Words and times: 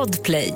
Podplay. 0.00 0.54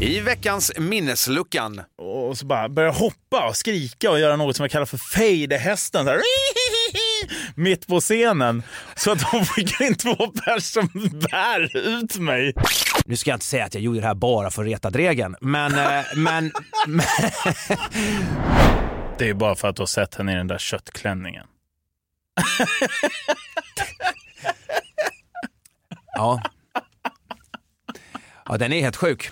I 0.00 0.20
veckans 0.20 0.72
minnesluckan. 0.78 1.80
Och 1.98 2.38
så 2.38 2.46
bara 2.46 2.68
börja 2.68 2.90
hoppa 2.90 3.48
och 3.48 3.56
skrika 3.56 4.10
och 4.10 4.20
göra 4.20 4.36
något 4.36 4.56
som 4.56 4.64
jag 4.64 4.70
kallar 4.70 4.86
för 4.86 5.18
här, 6.08 6.20
Mitt 7.60 7.86
på 7.86 8.00
scenen. 8.00 8.62
Så 8.96 9.12
att 9.12 9.32
de 9.32 9.44
skickar 9.44 9.84
in 9.84 9.94
två 9.94 10.16
personer 10.16 10.58
som 10.60 10.88
bär 11.30 11.76
ut 11.76 12.18
mig. 12.18 12.54
Nu 13.06 13.16
ska 13.16 13.30
jag 13.30 13.36
inte 13.36 13.46
säga 13.46 13.64
att 13.64 13.74
jag 13.74 13.82
gjorde 13.82 14.00
det 14.00 14.06
här 14.06 14.14
bara 14.14 14.50
för 14.50 14.62
att 14.62 14.68
reta 14.68 14.90
Dregen, 14.90 15.36
men... 15.40 15.78
eh, 15.78 16.04
men, 16.16 16.52
men 16.86 17.06
Det 19.18 19.28
är 19.28 19.34
bara 19.34 19.54
för 19.54 19.68
att 19.68 19.76
du 19.76 19.82
har 19.82 19.86
sett 19.86 20.14
henne 20.14 20.32
i 20.32 20.34
den 20.34 20.46
där 20.46 20.58
köttklänningen. 20.58 21.46
Ja. 26.14 26.42
Ja, 28.44 28.58
den 28.58 28.72
är 28.72 28.80
helt 28.80 28.96
sjuk. 28.96 29.30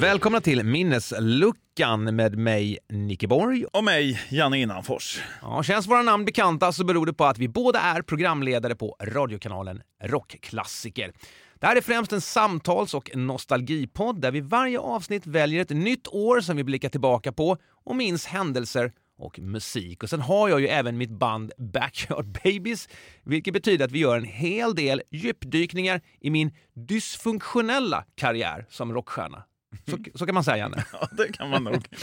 Välkomna 0.00 0.40
till 0.40 0.64
Minnesluckan 0.64 2.16
med 2.16 2.38
mig, 2.38 2.78
Nicke 2.88 3.28
Borg. 3.28 3.64
Och 3.64 3.84
mig, 3.84 4.20
Janne 4.28 4.58
Innanfors. 4.58 5.20
Ja, 5.42 5.62
känns 5.62 5.88
våra 5.88 6.02
namn 6.02 6.24
bekanta 6.24 6.72
så 6.72 6.84
beror 6.84 7.06
det 7.06 7.12
på 7.12 7.24
att 7.24 7.38
vi 7.38 7.48
båda 7.48 7.80
är 7.80 8.02
programledare 8.02 8.74
på 8.74 8.96
radiokanalen 9.02 9.82
Rockklassiker. 10.04 11.12
Det 11.62 11.68
här 11.68 11.76
är 11.76 11.80
främst 11.80 12.12
en 12.12 12.20
samtals 12.20 12.94
och 12.94 13.16
nostalgipodd 13.16 14.20
där 14.20 14.30
vi 14.30 14.40
varje 14.40 14.78
avsnitt 14.78 15.26
väljer 15.26 15.62
ett 15.62 15.70
nytt 15.70 16.08
år 16.08 16.40
som 16.40 16.56
vi 16.56 16.64
blickar 16.64 16.88
tillbaka 16.88 17.32
på 17.32 17.56
och 17.84 17.96
minns 17.96 18.26
händelser 18.26 18.92
och 19.18 19.38
musik. 19.38 20.02
Och 20.02 20.10
sen 20.10 20.20
har 20.20 20.48
jag 20.48 20.60
ju 20.60 20.68
även 20.68 20.98
mitt 20.98 21.10
band 21.10 21.52
Backyard 21.58 22.26
Babies, 22.44 22.88
vilket 23.24 23.54
betyder 23.54 23.84
att 23.84 23.92
vi 23.92 23.98
gör 23.98 24.16
en 24.16 24.24
hel 24.24 24.74
del 24.74 25.02
djupdykningar 25.10 26.00
i 26.20 26.30
min 26.30 26.52
dysfunktionella 26.74 28.04
karriär 28.14 28.66
som 28.70 28.92
rockstjärna. 28.92 29.42
Så, 29.90 29.98
så 30.14 30.26
kan 30.26 30.34
man 30.34 30.44
säga, 30.44 30.56
Janne. 30.56 30.84
Ja, 30.92 31.08
det 31.12 31.32
kan 31.32 31.50
man 31.50 31.64
nog. 31.64 31.86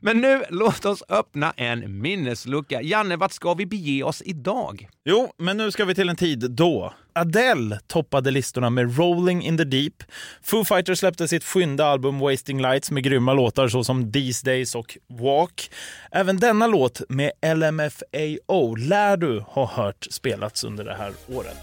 Men 0.00 0.20
nu, 0.20 0.42
låt 0.50 0.84
oss 0.84 1.02
öppna 1.08 1.52
en 1.56 2.00
minneslucka. 2.00 2.82
Janne, 2.82 3.16
vart 3.16 3.32
ska 3.32 3.54
vi 3.54 3.66
bege 3.66 4.02
oss 4.02 4.22
idag? 4.24 4.88
Jo, 5.04 5.32
men 5.38 5.56
nu 5.56 5.70
ska 5.70 5.84
vi 5.84 5.94
till 5.94 6.08
en 6.08 6.16
tid 6.16 6.50
då 6.50 6.94
Adele 7.16 7.78
toppade 7.86 8.30
listorna 8.30 8.70
med 8.70 8.98
Rolling 8.98 9.42
in 9.42 9.58
the 9.58 9.64
Deep. 9.64 10.02
Foo 10.42 10.64
Fighters 10.64 10.98
släppte 10.98 11.28
sitt 11.28 11.44
sjunde 11.44 11.84
album 11.84 12.18
Wasting 12.18 12.62
Lights 12.62 12.90
med 12.90 13.02
grymma 13.02 13.34
låtar 13.34 13.68
såsom 13.68 14.12
These 14.12 14.46
Days 14.46 14.74
och 14.74 14.98
Walk. 15.08 15.70
Även 16.10 16.36
denna 16.36 16.66
låt 16.66 17.02
med 17.08 17.32
LMFAO 17.56 18.74
lär 18.74 19.16
du 19.16 19.44
ha 19.48 19.66
hört 19.66 20.06
spelats 20.10 20.64
under 20.64 20.84
det 20.84 20.94
här 20.94 21.12
året. 21.32 21.56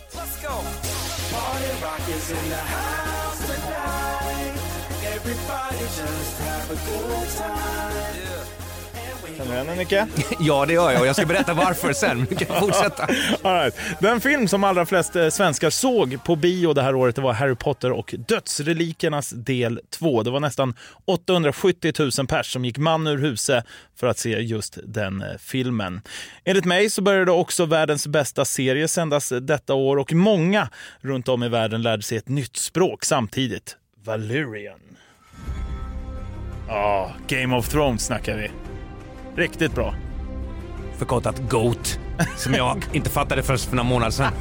Partyrockers 1.33 2.31
in 2.31 2.49
the 2.49 2.55
house 2.55 3.47
tonight 3.47 3.93
Everybody 5.15 5.83
just 5.83 6.39
have 6.39 6.71
a 6.71 6.75
good 6.75 7.27
time 7.29 8.22
Känner 9.37 9.49
du 9.49 9.53
igen 9.53 9.67
den, 9.67 9.77
Nicke? 9.77 10.07
Ja, 10.39 10.65
det 10.65 10.73
gör 10.73 10.91
jag 10.91 11.01
och 11.01 11.07
jag 11.07 11.15
ska 11.15 11.25
berätta 11.25 11.53
varför 11.53 11.93
sen. 11.93 12.25
Vi 12.29 12.35
kan 12.35 12.59
fortsätta. 12.59 13.03
All 13.41 13.53
right. 13.53 13.75
Den 13.99 14.21
film 14.21 14.47
som 14.47 14.63
allra 14.63 14.85
flest 14.85 15.15
eh, 15.15 15.29
svenskar 15.29 15.69
såg 15.69 16.23
på 16.23 16.35
bio 16.35 16.73
det 16.73 16.81
här 16.81 16.95
året 16.95 17.15
det 17.15 17.21
var 17.21 17.33
Harry 17.33 17.55
Potter 17.55 17.91
och 17.91 18.15
Dödsrelikernas 18.27 19.29
del 19.29 19.79
2. 19.89 20.23
Det 20.23 20.31
var 20.31 20.39
nästan 20.39 20.73
870 21.05 21.93
000 22.17 22.27
pers 22.27 22.53
som 22.53 22.65
gick 22.65 22.77
man 22.77 23.07
ur 23.07 23.17
huset 23.17 23.65
för 23.99 24.07
att 24.07 24.17
se 24.17 24.29
just 24.29 24.77
den 24.83 25.21
eh, 25.21 25.27
filmen. 25.39 26.01
Enligt 26.43 26.65
mig 26.65 26.89
så 26.89 27.01
började 27.01 27.31
också 27.31 27.65
världens 27.65 28.07
bästa 28.07 28.45
serie 28.45 28.87
sändas 28.87 29.31
eh, 29.31 29.39
detta 29.39 29.73
år 29.73 29.97
och 29.97 30.13
många 30.13 30.69
runt 31.01 31.27
om 31.27 31.43
i 31.43 31.49
världen 31.49 31.81
lärde 31.81 32.03
sig 32.03 32.17
ett 32.17 32.29
nytt 32.29 32.55
språk 32.57 33.05
samtidigt. 33.05 33.77
Valyrian. 34.03 34.79
Ja, 36.67 37.11
Game 37.27 37.55
of 37.55 37.69
Thrones 37.69 38.05
snackar 38.05 38.37
vi. 38.37 38.51
Riktigt 39.35 39.75
bra. 39.75 39.95
Förkortat 40.97 41.39
GOAT, 41.49 41.99
som 42.37 42.53
jag 42.53 42.85
inte 42.93 43.09
fattade 43.09 43.43
först 43.43 43.65
för 43.65 43.75
några 43.75 43.89
månader 43.89 44.11
sedan. 44.11 44.31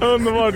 Underbart 0.00 0.54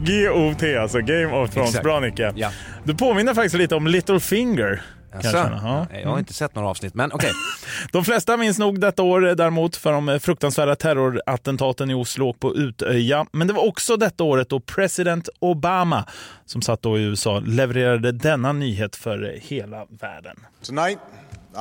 G-O-T, 0.00 0.76
alltså 0.76 0.98
Game 0.98 1.26
of 1.26 1.50
Thrones. 1.50 1.68
Exakt. 1.68 1.84
Bra 1.84 2.00
Nicke. 2.00 2.32
Ja. 2.36 2.50
Du 2.84 2.94
påminner 2.94 3.34
faktiskt 3.34 3.54
lite 3.54 3.74
om 3.74 3.86
Little 3.86 4.20
Finger. 4.20 4.82
Kan 5.22 5.30
jag 5.30 5.40
Jaså? 5.40 5.58
känna. 5.58 5.86
Ja. 5.92 5.98
Jag 6.00 6.08
har 6.08 6.18
inte 6.18 6.34
sett 6.34 6.54
några 6.54 6.68
avsnitt, 6.68 6.94
men 6.94 7.12
okej. 7.12 7.30
De 7.92 8.04
flesta 8.04 8.36
minns 8.36 8.58
nog 8.58 8.80
detta 8.80 9.02
år 9.02 9.20
däremot 9.20 9.76
för 9.76 9.92
de 9.92 10.20
fruktansvärda 10.20 10.76
terrorattentaten 10.76 11.90
i 11.90 11.94
Oslo 11.94 12.28
och 12.28 12.40
på 12.40 12.56
Utöja. 12.56 13.26
Men 13.32 13.46
det 13.46 13.52
var 13.52 13.68
också 13.68 13.96
detta 13.96 14.24
året 14.24 14.48
då 14.48 14.60
president 14.60 15.28
Obama, 15.38 16.04
som 16.44 16.62
satt 16.62 16.82
då 16.82 16.98
i 16.98 17.02
USA, 17.02 17.40
levererade 17.40 18.12
denna 18.12 18.52
nyhet 18.52 18.96
för 18.96 19.38
hela 19.42 19.86
världen. 19.88 20.36
Tonight, 20.62 20.98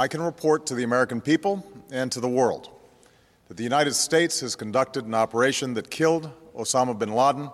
I 0.05 0.07
can 0.07 0.25
report 0.25 0.65
to 0.65 0.75
the 0.75 0.83
American 0.83 1.21
people 1.21 1.59
and 2.01 2.11
to 2.11 2.21
the 2.21 2.27
world 2.27 2.61
that 3.47 3.57
the 3.57 3.63
United 3.63 3.95
States 3.95 4.41
has 4.41 4.55
conducted 4.55 5.03
an 5.03 5.13
operation 5.13 5.75
that 5.75 5.89
killed 5.89 6.29
Osama 6.55 6.93
bin 6.93 7.09
Laden, 7.15 7.47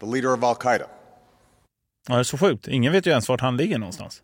the 0.00 0.06
leader 0.06 0.32
of 0.32 0.44
Al 0.44 0.54
Qaeda. 0.54 0.86
Ja, 2.08 2.14
det 2.14 2.20
är 2.20 2.24
så 2.24 2.38
sjukt. 2.38 2.68
Ingen 2.68 2.92
vet 2.92 3.06
ju 3.06 3.10
ens 3.10 3.28
vart 3.28 3.40
han 3.40 3.56
ligger 3.56 3.78
någonstans. 3.78 4.22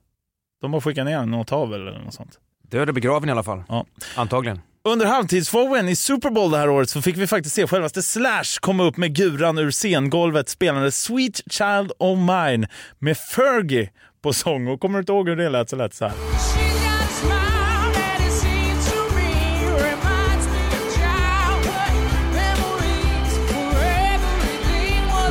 De 0.61 0.73
har 0.73 0.81
skickat 0.81 1.05
ner 1.05 1.27
något 1.27 1.51
hav 1.51 1.75
eller 1.75 1.99
något 2.05 2.15
sånt. 2.15 2.39
Död 2.71 2.89
och 2.89 2.95
begraven 2.95 3.29
i 3.29 3.33
alla 3.33 3.43
fall. 3.43 3.63
Ja. 3.69 3.85
Antagligen. 4.17 4.61
Under 4.85 5.07
halvtidsshowen 5.07 5.89
i 5.89 5.97
Super 5.97 6.31
Bowl 6.31 6.51
det 6.51 6.59
här 6.59 6.71
året 6.71 6.91
så 6.91 7.03
fick 7.03 7.17
vi 7.17 7.27
faktiskt 7.27 7.55
se 7.55 7.67
självaste 7.67 8.03
Slash 8.03 8.59
komma 8.61 8.85
upp 8.85 8.97
med 8.97 9.15
guran 9.15 9.59
ur 9.59 9.71
scengolvet 9.71 10.49
spelande 10.49 10.93
Sweet 10.93 11.41
Child 11.51 11.93
of 11.99 12.19
Mine 12.19 12.69
med 12.99 13.17
Fergie 13.17 13.91
på 14.23 14.33
sång. 14.33 14.69
Och 14.69 14.81
kommer 14.81 14.99
du 14.99 15.01
inte 15.01 15.13
ihåg 15.13 15.29
hur 15.29 15.37
det 15.37 15.49
lät 15.49 15.71
så 15.71 15.77
lät 15.77 15.91
det 15.91 15.97
så 15.97 16.05
här. 16.05 16.15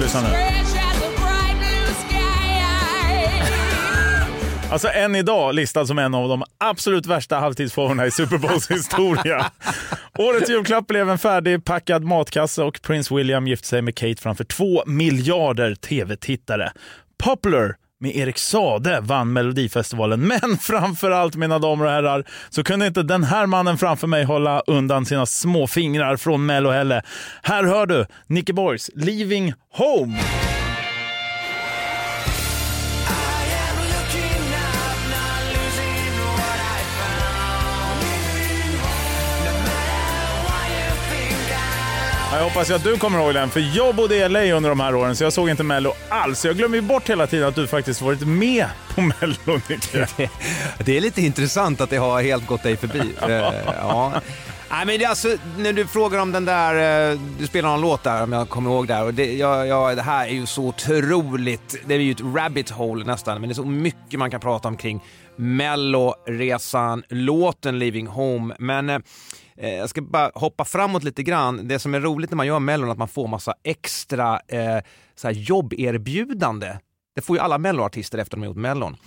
Lyssna 0.02 0.22
nu. 0.22 0.49
Alltså 4.72 4.88
än 4.88 5.16
idag 5.16 5.56
listad 5.56 5.86
som 5.86 6.00
en 6.00 6.16
av 6.16 6.30
de 6.30 6.44
absolut 6.58 7.06
värsta 7.06 7.40
halvtidsshowerna 7.40 8.06
i 8.06 8.12
Super 8.12 8.38
Bowls 8.38 8.72
historia. 8.72 9.52
Årets 10.18 10.50
julklapp 10.50 10.88
blev 10.88 11.10
en 11.10 11.18
färdigpackad 11.18 12.04
matkasse 12.04 12.64
och 12.64 12.82
Prince 12.82 13.16
William 13.16 13.48
gifte 13.48 13.68
sig 13.68 13.82
med 13.82 13.96
Kate 13.96 14.22
framför 14.22 14.44
två 14.44 14.84
miljarder 14.86 15.76
tv-tittare. 15.76 16.72
Popular 17.24 17.76
med 18.00 18.16
Erik 18.16 18.38
Sade 18.38 19.00
vann 19.02 19.34
Melodifestivalen. 19.34 20.20
Men 20.28 20.58
framför 20.62 21.12
allt, 21.12 21.36
mina 21.36 21.60
damer 21.60 21.86
och 21.86 21.92
herrar, 21.92 22.24
så 22.50 22.64
kunde 22.64 22.88
inte 22.88 23.04
den 23.04 23.24
här 23.24 23.46
mannen 23.46 23.78
framför 23.78 24.08
mig 24.08 24.24
hålla 24.24 24.60
undan 24.60 25.06
sina 25.06 25.26
små 25.26 25.68
fingrar 25.68 26.18
från 26.18 26.46
Mello 26.46 26.70
heller. 26.70 27.02
Här 27.44 27.64
hör 27.64 27.86
du 27.86 28.06
Nicke 28.28 28.54
Borgs 28.54 28.90
Leaving 28.96 29.54
Home. 29.74 30.20
Jag 42.40 42.44
hoppas 42.44 42.72
att 42.72 42.84
du 42.84 42.98
kommer 42.98 43.20
ihåg 43.20 43.34
den, 43.34 43.50
för 43.50 43.78
jag 43.78 43.96
bodde 43.96 44.16
i 44.16 44.30
LA 44.30 44.42
under 44.42 44.70
de 44.70 44.80
här 44.80 44.96
åren 44.96 45.16
så 45.16 45.24
jag 45.24 45.34
såg 45.34 45.50
inte 45.50 45.64
Mello 45.64 45.94
alls. 46.10 46.46
Jag 46.46 46.58
glömmer 46.58 46.76
ju 46.76 46.82
bort 46.82 47.10
hela 47.10 47.28
tiden 47.28 47.48
att 47.48 47.56
du 47.56 47.68
faktiskt 47.68 48.02
varit 48.02 48.28
med 48.28 48.66
på 48.96 49.02
Mello, 49.02 49.62
Nicke. 49.70 50.08
Det 50.86 50.98
är 50.98 51.02
lite 51.02 51.22
intressant 51.22 51.82
att 51.82 51.90
det 51.90 51.98
har 51.98 52.22
helt 52.22 52.48
gått 52.48 52.64
dig 52.64 52.78
förbi. 52.78 53.02
Eh, 53.22 53.54
ja. 53.66 54.22
Nej, 54.70 54.86
men 54.86 55.00
det 55.00 55.06
alltså, 55.06 55.28
när 55.58 55.74
du 55.74 55.88
frågar 55.88 56.20
om 56.20 56.32
den 56.32 56.46
där, 56.46 57.12
eh, 57.12 57.20
du 57.40 57.48
spelar 57.48 57.70
någon 57.70 57.82
låt 57.82 58.04
där 58.04 58.24
om 58.24 58.34
jag 58.34 58.50
kommer 58.50 58.70
ihåg 58.70 58.88
där 58.88 59.04
och 59.04 59.14
det, 59.14 59.34
ja, 59.34 59.66
ja, 59.66 59.96
det 59.96 60.02
här 60.02 60.28
är 60.28 60.34
ju 60.34 60.46
så 60.46 60.64
otroligt, 60.64 61.76
det 61.86 61.94
är 61.94 62.00
ju 62.00 62.12
ett 62.12 62.36
rabbit 62.36 62.70
hole 62.70 63.06
nästan, 63.06 63.40
men 63.42 63.50
det 63.50 63.54
är 63.54 63.56
så 63.56 63.66
mycket 63.66 64.20
man 64.20 64.32
kan 64.32 64.40
prata 64.40 64.68
om 64.68 64.78
kring 64.78 65.04
Melloresan, 65.36 67.04
låten 67.10 67.80
Leaving 67.80 68.08
Home, 68.08 68.56
men 68.60 69.04
eh, 69.60 69.74
jag 69.74 69.90
ska 69.90 70.02
bara 70.02 70.32
hoppa 70.36 70.66
framåt 70.66 71.04
lite 71.04 71.24
grann. 71.24 71.68
Det 71.68 71.80
som 71.80 71.96
är 71.96 72.00
roligt 72.00 72.32
när 72.32 72.38
man 72.38 72.48
gör 72.48 72.60
Mellon 72.60 72.88
är 72.88 72.92
att 72.92 72.98
man 72.98 73.08
får 73.08 73.28
massa 73.28 73.54
extra 73.64 74.40
eh, 74.48 74.80
så 75.16 75.28
här 75.28 75.34
jobberbjudande 75.34 76.78
det 77.16 77.22
får 77.22 77.36
ju 77.36 77.42
alla 77.42 77.58
melloartister 77.58 78.18
efter 78.18 78.38
de 78.38 78.42
har 78.42 78.48
gjort 78.48 78.58
mellon. 78.58 78.98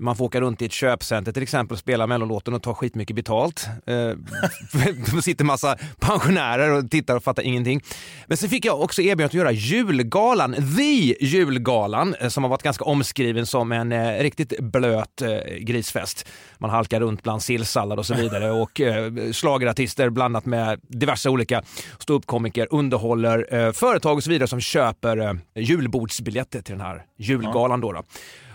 Man 0.00 0.16
får 0.16 0.24
åka 0.24 0.40
runt 0.40 0.62
i 0.62 0.64
ett 0.64 0.72
köpcenter 0.72 1.32
till 1.32 1.42
exempel 1.42 1.74
och 1.74 1.78
spela 1.78 2.06
mellolåten 2.06 2.54
och 2.54 2.62
ta 2.62 2.74
skitmycket 2.74 3.16
betalt. 3.16 3.66
Eh, 3.86 3.94
det 5.14 5.22
sitter 5.22 5.44
massa 5.44 5.76
pensionärer 6.00 6.70
och 6.70 6.90
tittar 6.90 7.16
och 7.16 7.24
fattar 7.24 7.42
ingenting. 7.42 7.82
Men 8.26 8.36
sen 8.36 8.48
fick 8.48 8.64
jag 8.64 8.80
också 8.80 9.02
erbjudandet 9.02 9.30
att 9.30 9.34
göra 9.34 9.52
julgalan, 9.52 10.54
the 10.54 11.24
julgalan, 11.24 12.14
eh, 12.20 12.28
som 12.28 12.44
har 12.44 12.50
varit 12.50 12.62
ganska 12.62 12.84
omskriven 12.84 13.46
som 13.46 13.72
en 13.72 13.92
eh, 13.92 14.22
riktigt 14.22 14.60
blöt 14.60 15.22
eh, 15.22 15.38
grisfest. 15.60 16.28
Man 16.58 16.70
halkar 16.70 17.00
runt 17.00 17.22
bland 17.22 17.42
sillsallad 17.42 17.98
och 17.98 18.06
så 18.06 18.14
vidare 18.14 18.50
och 18.62 18.80
eh, 18.80 19.12
slagerartister 19.32 20.10
blandat 20.10 20.46
med 20.46 20.80
diverse 20.82 21.28
olika 21.28 21.62
ståuppkomiker 21.98 22.68
underhåller 22.70 23.54
eh, 23.54 23.72
företag 23.72 24.16
och 24.16 24.24
så 24.24 24.30
vidare 24.30 24.48
som 24.48 24.60
köper 24.60 25.16
eh, 25.16 25.32
julbordsbiljetter 25.54 26.62
till 26.62 26.72
den 26.72 26.86
här 26.86 27.04
julgalan. 27.16 27.57
Då, 27.80 27.92
då. 27.92 28.02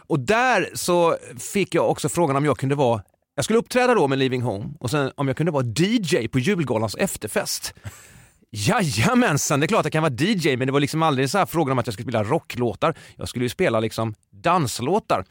Och 0.08 0.20
där 0.20 0.70
så 0.74 1.18
fick 1.54 1.76
jag 1.76 1.90
också 1.90 2.10
frågan 2.10 2.36
om 2.36 2.46
jag 2.46 2.58
kunde 2.58 2.76
vara 2.76 3.02
jag 3.36 3.46
skulle 3.46 3.60
uppträda 3.60 3.94
då 3.94 4.08
med 4.08 4.18
Leaving 4.18 4.42
Home 4.42 4.66
och 4.80 4.90
sen 4.90 5.12
om 5.16 5.28
jag 5.28 5.38
kunde 5.38 5.52
vara 5.52 5.66
DJ 5.66 6.28
på 6.28 6.40
julgalans 6.40 6.96
efterfest. 6.96 7.74
Jajamensan, 8.52 9.60
det 9.60 9.66
är 9.66 9.68
klart 9.68 9.86
jag 9.86 9.92
kan 9.92 10.04
vara 10.04 10.14
DJ 10.14 10.58
men 10.58 10.68
det 10.68 10.74
var 10.74 10.80
liksom 10.80 11.04
aldrig 11.04 11.30
så 11.30 11.38
här 11.38 11.46
frågan 11.46 11.72
om 11.72 11.80
att 11.80 11.88
jag 11.88 11.94
skulle 11.94 12.12
spela 12.12 12.24
rocklåtar. 12.24 12.96
Jag 13.16 13.30
skulle 13.30 13.46
ju 13.46 13.50
spela 13.50 13.80
liksom 13.80 14.14
danslåtar. 14.32 15.26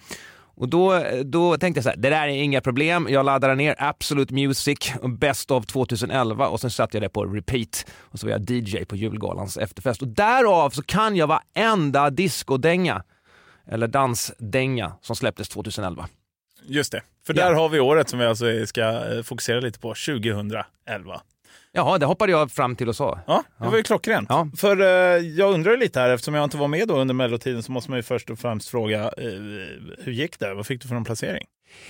Och 0.55 0.69
då, 0.69 1.05
då 1.25 1.57
tänkte 1.57 1.79
jag 1.79 1.85
så 1.85 1.91
här, 1.91 1.97
det 1.97 2.11
där 2.11 2.23
är 2.23 2.43
inga 2.43 2.61
problem. 2.61 3.07
Jag 3.11 3.27
laddade 3.27 3.55
ner 3.55 3.75
Absolute 3.79 4.35
Music, 4.35 4.93
Best 5.19 5.51
of 5.51 5.67
2011 5.67 6.49
och 6.49 6.61
sen 6.61 6.71
satte 6.71 6.97
jag 6.97 7.03
det 7.03 7.09
på 7.09 7.25
repeat. 7.25 7.87
Och 8.01 8.19
så 8.19 8.27
var 8.27 8.33
jag 8.33 8.51
DJ 8.51 8.85
på 8.85 8.97
julgalans 8.97 9.57
efterfest. 9.57 10.03
Och 10.03 10.09
därav 10.09 10.71
så 10.71 10.83
kan 10.83 11.17
jag 11.17 11.27
varenda 11.27 12.11
discodänga 12.11 13.03
eller 13.67 13.87
dansdänga 13.87 14.93
som 15.03 15.17
släpptes 15.17 15.49
2011. 15.49 16.09
Just 16.64 16.93
det, 16.93 17.03
för 17.26 17.35
Ja. 17.35 17.44
där 17.44 17.55
har 17.55 17.69
vi 17.69 17.81
året 17.81 18.09
som 18.09 18.19
vi 18.19 18.25
alltså 18.26 18.67
ska 18.67 18.82
eh, 19.14 19.23
fokusera 19.23 19.61
lite 19.61 19.79
på, 19.79 19.88
2011. 19.88 21.20
Jaha, 21.75 21.99
det 21.99 22.06
hoppade 22.06 22.32
jag 22.32 22.50
fram 22.53 22.76
till 22.76 22.88
och 22.88 22.97
sa. 22.97 23.19
Ja, 23.26 23.44
det 23.59 23.64
var 23.69 23.76
ju 23.76 23.82
klockrent. 23.82 24.26
Ja. 24.31 24.49
För 24.56 24.81
eh, 24.81 24.87
jag 25.29 25.55
undrar 25.55 25.76
lite 25.76 26.00
här, 26.00 26.11
eftersom 26.11 26.35
jag 26.35 26.44
inte 26.44 26.56
var 26.56 26.69
med 26.69 26.88
då 26.88 26.94
under 26.99 27.14
mellotiden 27.14 27.62
så 27.62 27.73
måste 27.73 27.91
man 27.91 27.99
ju 27.99 28.03
först 28.03 28.31
och 28.31 28.38
främst 28.38 28.69
fråga, 28.69 29.03
eh, 29.05 29.12
hur 29.99 30.09
gick 30.12 30.38
det? 30.38 30.55
Vad 30.55 30.67
fick 30.67 30.82
du 30.82 30.88
för 30.88 30.94
någon 30.94 31.05
placering? 31.05 31.44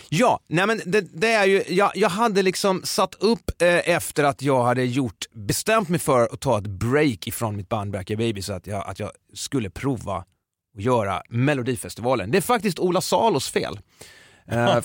Ja, 0.08 0.40
nej 0.46 0.66
men 0.66 0.80
det, 0.86 1.00
det 1.00 1.32
är 1.32 1.44
ju, 1.46 1.62
jag, 1.68 1.90
jag 1.94 2.08
hade 2.08 2.42
liksom 2.42 2.82
satt 2.84 3.14
upp 3.14 3.62
eh, 3.62 3.88
efter 3.90 4.24
att 4.24 4.42
jag 4.42 4.62
hade 4.62 4.84
gjort, 4.84 5.24
bestämt 5.32 5.88
mig 5.88 5.98
för 6.00 6.28
att 6.32 6.40
ta 6.40 6.58
ett 6.58 6.66
break 6.66 7.26
ifrån 7.26 7.56
mitt 7.56 7.68
band 7.68 7.92
Back 7.92 8.06
Baby 8.08 8.42
så 8.42 8.52
att 8.52 8.66
jag, 8.66 8.86
att 8.88 8.98
jag 8.98 9.10
skulle 9.34 9.70
prova 9.70 10.24
att 10.76 10.82
göra 10.84 11.22
Melodifestivalen. 11.28 12.30
Det 12.30 12.38
är 12.38 12.42
faktiskt 12.42 12.78
Ola 12.78 13.00
Salos 13.00 13.50
fel. 13.50 13.78
Eh, 14.50 14.56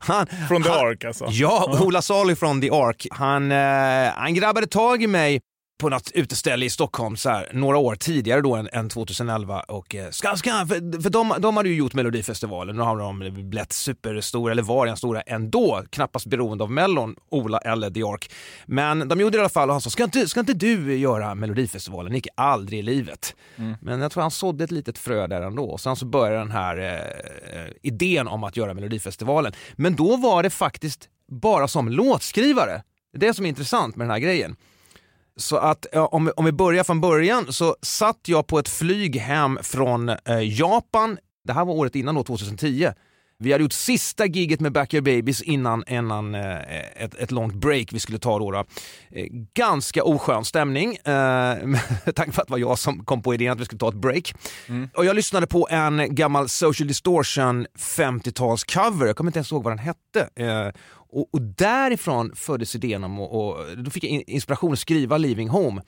han, 0.00 0.26
Från 0.48 0.62
The 0.62 0.68
han- 0.70 0.86
Ark 0.86 1.04
alltså? 1.04 1.26
Ja, 1.30 1.78
Ola 1.82 2.02
Salo 2.02 2.34
från 2.36 2.60
The 2.60 2.70
Ark. 2.70 3.06
Han, 3.10 3.52
eh, 3.52 4.12
han 4.14 4.34
grabbade 4.34 4.66
tag 4.66 5.02
i 5.02 5.06
mig 5.06 5.40
på 5.82 5.88
något 5.88 6.10
uteställe 6.14 6.66
i 6.66 6.70
Stockholm 6.70 7.16
så 7.16 7.30
här, 7.30 7.50
några 7.52 7.78
år 7.78 7.94
tidigare 7.94 8.40
då 8.40 8.54
än, 8.54 8.68
än 8.72 8.88
2011. 8.88 9.60
Och, 9.60 9.94
eh, 9.94 10.10
ska, 10.10 10.36
ska, 10.36 10.50
för 10.50 11.02
för 11.02 11.10
de, 11.10 11.34
de 11.38 11.56
hade 11.56 11.68
ju 11.68 11.74
gjort 11.74 11.94
Melodifestivalen, 11.94 12.76
nu 12.76 12.82
har 12.82 12.98
de 12.98 13.18
blivit 13.18 13.72
superstora, 13.72 14.52
eller 14.52 14.62
var 14.62 14.86
en 14.86 14.96
stora 14.96 15.20
ändå, 15.20 15.82
knappast 15.90 16.26
beroende 16.26 16.64
av 16.64 16.70
Mellon, 16.70 17.16
Ola 17.30 17.58
eller 17.58 17.90
The 17.90 18.02
Ark. 18.02 18.32
Men 18.66 19.08
de 19.08 19.20
gjorde 19.20 19.36
det 19.36 19.36
i 19.36 19.40
alla 19.40 19.48
fall 19.48 19.68
och 19.68 19.74
han 19.74 19.80
sa, 19.80 19.90
ska 19.90 20.04
inte, 20.04 20.28
ska 20.28 20.40
inte 20.40 20.54
du 20.54 20.96
göra 20.96 21.34
Melodifestivalen? 21.34 22.12
Det 22.12 22.18
gick 22.18 22.28
aldrig 22.34 22.78
i 22.78 22.82
livet. 22.82 23.36
Men 23.80 24.00
jag 24.00 24.12
tror 24.12 24.22
han 24.22 24.30
sådde 24.30 24.64
ett 24.64 24.70
litet 24.70 24.98
frö 24.98 25.26
där 25.26 25.42
ändå. 25.42 25.64
Och 25.64 25.80
sen 25.80 25.96
så 25.96 26.06
började 26.06 26.38
den 26.38 26.50
här 26.50 26.78
eh, 26.78 27.60
eh, 27.60 27.70
idén 27.82 28.28
om 28.28 28.44
att 28.44 28.56
göra 28.56 28.74
Melodifestivalen. 28.74 29.52
Men 29.76 29.96
då 29.96 30.16
var 30.16 30.42
det 30.42 30.50
faktiskt 30.50 31.08
bara 31.28 31.68
som 31.68 31.88
låtskrivare. 31.88 32.82
Det 33.12 33.26
är 33.26 33.28
det 33.28 33.34
som 33.34 33.44
är 33.44 33.48
intressant 33.48 33.96
med 33.96 34.06
den 34.06 34.12
här 34.12 34.18
grejen. 34.18 34.56
Så 35.36 35.56
att 35.56 35.86
om, 35.94 36.24
vi- 36.24 36.30
om 36.36 36.44
vi 36.44 36.52
börjar 36.52 36.84
från 36.84 37.00
början 37.00 37.52
så 37.52 37.76
satt 37.82 38.18
jag 38.26 38.46
på 38.46 38.58
ett 38.58 38.68
flyg 38.68 39.16
hem 39.16 39.58
från 39.62 40.08
eh, 40.08 40.18
Japan. 40.58 41.18
Det 41.44 41.52
här 41.52 41.64
var 41.64 41.74
året 41.74 41.94
innan 41.96 42.14
då, 42.14 42.24
2010. 42.24 42.88
Vi 43.42 43.52
hade 43.52 43.64
gjort 43.64 43.72
sista 43.72 44.26
giget 44.26 44.60
med 44.60 44.72
Backyard 44.72 45.04
Babies 45.04 45.42
innan, 45.42 45.84
innan 45.88 46.34
eh, 46.34 47.02
ett, 47.04 47.14
ett 47.14 47.30
långt 47.30 47.54
break 47.54 47.92
vi 47.92 48.00
skulle 48.00 48.18
ta 48.18 48.38
då. 48.38 48.50
då. 48.50 48.58
Eh, 49.10 49.26
ganska 49.54 50.04
oskön 50.04 50.44
stämning 50.44 50.98
med 51.04 52.14
tanke 52.14 52.32
på 52.32 52.40
att 52.40 52.46
det 52.46 52.50
var 52.52 52.58
jag 52.58 52.78
som 52.78 53.04
kom 53.04 53.22
på 53.22 53.34
idén 53.34 53.52
att 53.52 53.60
vi 53.60 53.64
skulle 53.64 53.78
ta 53.78 53.88
ett 53.88 53.94
break. 53.94 54.34
Och 54.94 55.04
jag 55.04 55.16
lyssnade 55.16 55.46
på 55.46 55.68
en 55.70 56.14
gammal 56.14 56.48
Social 56.48 56.88
Distortion 56.88 57.66
50-talscover, 57.78 59.06
jag 59.06 59.16
kommer 59.16 59.28
inte 59.28 59.38
ens 59.38 59.52
ihåg 59.52 59.62
vad 59.64 59.72
den 59.72 59.78
hette. 59.78 60.28
Eh, 60.36 60.68
och, 61.14 61.34
och 61.34 61.42
därifrån 61.42 62.32
föddes 62.34 62.74
idén 62.74 63.04
om, 63.04 63.20
och, 63.20 63.48
och 63.58 63.78
då 63.78 63.90
fick 63.90 64.04
jag 64.04 64.10
in- 64.10 64.24
inspiration 64.26 64.72
att 64.72 64.78
skriva 64.78 65.18
Leaving 65.18 65.48
Home. 65.48 65.82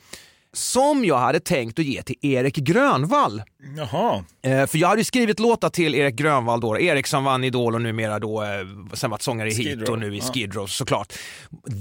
Som 0.57 1.05
jag 1.05 1.19
hade 1.19 1.41
tänkt 1.41 1.79
att 1.79 1.85
ge 1.85 2.03
till 2.03 2.17
Erik 2.23 2.57
Grönvall. 2.57 3.43
Jaha, 3.77 4.25
Eh, 4.43 4.67
för 4.67 4.79
jag 4.79 4.89
hade 4.89 5.01
ju 5.01 5.05
skrivit 5.05 5.41
låtar 5.41 5.71
till 5.71 5.95
Erik 5.95 6.15
Grönvall 6.15 6.61
då, 6.61 6.79
Erik 6.81 7.07
som 7.07 7.25
vann 7.25 7.45
Idol 7.45 7.75
och 7.75 7.83
numera 7.83 8.19
då, 8.19 8.43
eh, 8.43 8.49
sen 8.93 9.11
varit 9.11 9.23
sångare 9.23 9.49
i 9.51 9.55
Heat 9.65 9.89
och 9.89 9.99
nu 9.99 10.15
i 10.15 10.19
Ja. 10.19 10.25
Skid 10.25 10.55
Row 10.55 10.67
såklart. 10.67 11.13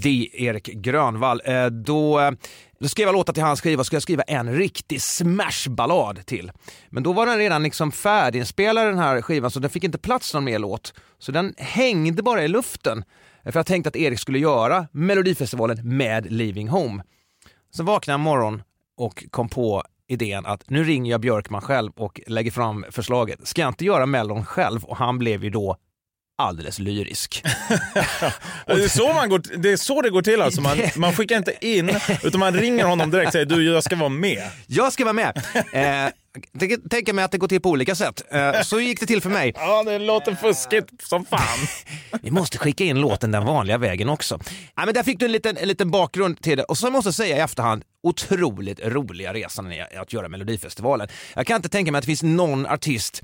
The 0.04 0.46
Erik 0.46 0.66
Grönvall. 0.66 1.42
Eh, 1.46 1.66
då, 1.66 2.20
eh, 2.20 2.32
då 2.80 2.88
skrev 2.88 3.08
jag 3.08 3.14
låtar 3.14 3.34
till 3.34 3.44
hans 3.44 3.62
skiva, 3.62 3.84
skulle 3.84 3.96
jag 3.96 4.04
skriva 4.04 4.24
en 4.24 4.56
riktig 4.56 5.02
smashballad 5.02 6.26
till. 6.26 6.52
Men 6.90 7.04
då 7.04 7.14
var 7.14 7.26
den 7.26 7.38
redan 7.38 7.64
liksom 7.64 7.92
färdiginspelad 7.92 8.88
den 8.88 8.98
här 9.00 9.22
skivan 9.22 9.52
så 9.52 9.60
den 9.60 9.70
fick 9.70 9.84
inte 9.84 9.98
plats 9.98 10.34
någon 10.34 10.44
mer 10.44 10.60
låt. 10.60 10.94
Så 11.20 11.32
den 11.32 11.54
hängde 11.58 12.24
bara 12.24 12.44
i 12.44 12.48
luften. 12.48 13.04
För 13.44 13.60
jag 13.60 13.66
tänkte 13.66 13.88
att 13.88 13.96
Erik 13.96 14.20
skulle 14.20 14.40
göra 14.40 14.88
Melodifestivalen 14.92 15.98
med 15.98 16.32
Leaving 16.32 16.70
Home. 16.70 17.04
Så 17.76 17.84
vaknade 17.84 18.14
jag 18.14 18.20
en 18.20 18.24
morgon 18.24 18.64
och 18.98 19.26
kom 19.32 19.50
på 19.50 19.84
idén 20.08 20.46
att 20.46 20.70
nu 20.70 20.84
ringer 20.84 21.12
jag 21.12 21.22
Björkman 21.22 21.62
själv 21.62 21.92
och 21.96 22.22
lägger 22.28 22.52
fram 22.52 22.86
förslaget. 22.92 23.48
Ska 23.48 23.62
jag 23.62 23.70
inte 23.70 23.86
göra 23.86 24.06
Mellon 24.06 24.46
själv? 24.46 24.84
Och 24.84 24.98
han 24.98 25.20
blev 25.20 25.44
ju 25.44 25.50
då 25.50 25.78
alldeles 26.38 26.80
lyrisk. 26.80 27.44
det 28.66 28.72
är, 28.74 28.88
så 28.88 29.14
man 29.14 29.30
går, 29.30 29.42
det 29.58 29.72
är 29.72 29.78
så 29.78 30.02
det 30.02 30.10
går 30.10 30.22
till 30.22 30.42
alltså. 30.42 30.62
Man, 30.62 30.78
man 30.96 31.14
skickar 31.14 31.38
inte 31.38 31.66
in, 31.66 31.92
utan 32.24 32.40
man 32.40 32.54
ringer 32.54 32.86
honom 32.86 33.12
direkt 33.12 33.28
och 33.28 33.32
säger 33.32 33.46
du, 33.46 33.66
jag 33.66 33.84
ska 33.84 33.96
vara 33.96 34.10
med. 34.10 34.44
Jag 34.68 34.94
ska 34.94 35.04
vara 35.04 35.14
med! 35.14 35.44
Eh, 35.74 36.12
tänk- 36.60 36.90
Tänker 36.90 37.14
mig 37.14 37.26
att 37.26 37.32
det 37.32 37.38
går 37.38 37.48
till 37.48 37.62
på 37.62 37.70
olika 37.70 37.96
sätt. 37.96 38.24
Eh, 38.32 38.62
så 38.62 38.80
gick 38.80 39.00
det 39.00 39.06
till 39.06 39.22
för 39.22 39.30
mig. 39.30 39.54
Ja, 39.56 39.84
det 39.84 40.00
låter 40.00 40.36
fuskigt 40.36 40.90
som 41.04 41.26
fan. 41.26 41.68
Vi 42.22 42.32
måste 42.32 42.58
skicka 42.58 42.84
in 42.84 43.02
låten 43.02 43.32
den 43.32 43.46
vanliga 43.46 43.78
vägen 43.78 44.10
också. 44.10 44.40
Ja, 44.76 44.86
men 44.86 44.94
där 44.94 45.04
fick 45.04 45.20
du 45.20 45.26
en 45.26 45.32
liten, 45.32 45.58
en 45.58 45.68
liten 45.68 45.92
bakgrund 45.92 46.42
till 46.42 46.58
det. 46.58 46.64
Och 46.64 46.78
så 46.78 46.90
måste 46.92 47.08
jag 47.08 47.16
säga 47.16 47.38
i 47.38 47.40
efterhand, 47.40 47.84
otroligt 48.04 48.80
roliga 48.84 49.34
resan 49.34 49.74
att 50.02 50.14
göra 50.14 50.30
Melodifestivalen. 50.30 51.08
Jag 51.36 51.48
kan 51.48 51.56
inte 51.56 51.70
tänka 51.70 51.92
mig 51.92 52.00
att 52.00 52.04
det 52.04 52.08
finns 52.08 52.24
någon 52.24 52.66
artist 52.66 53.24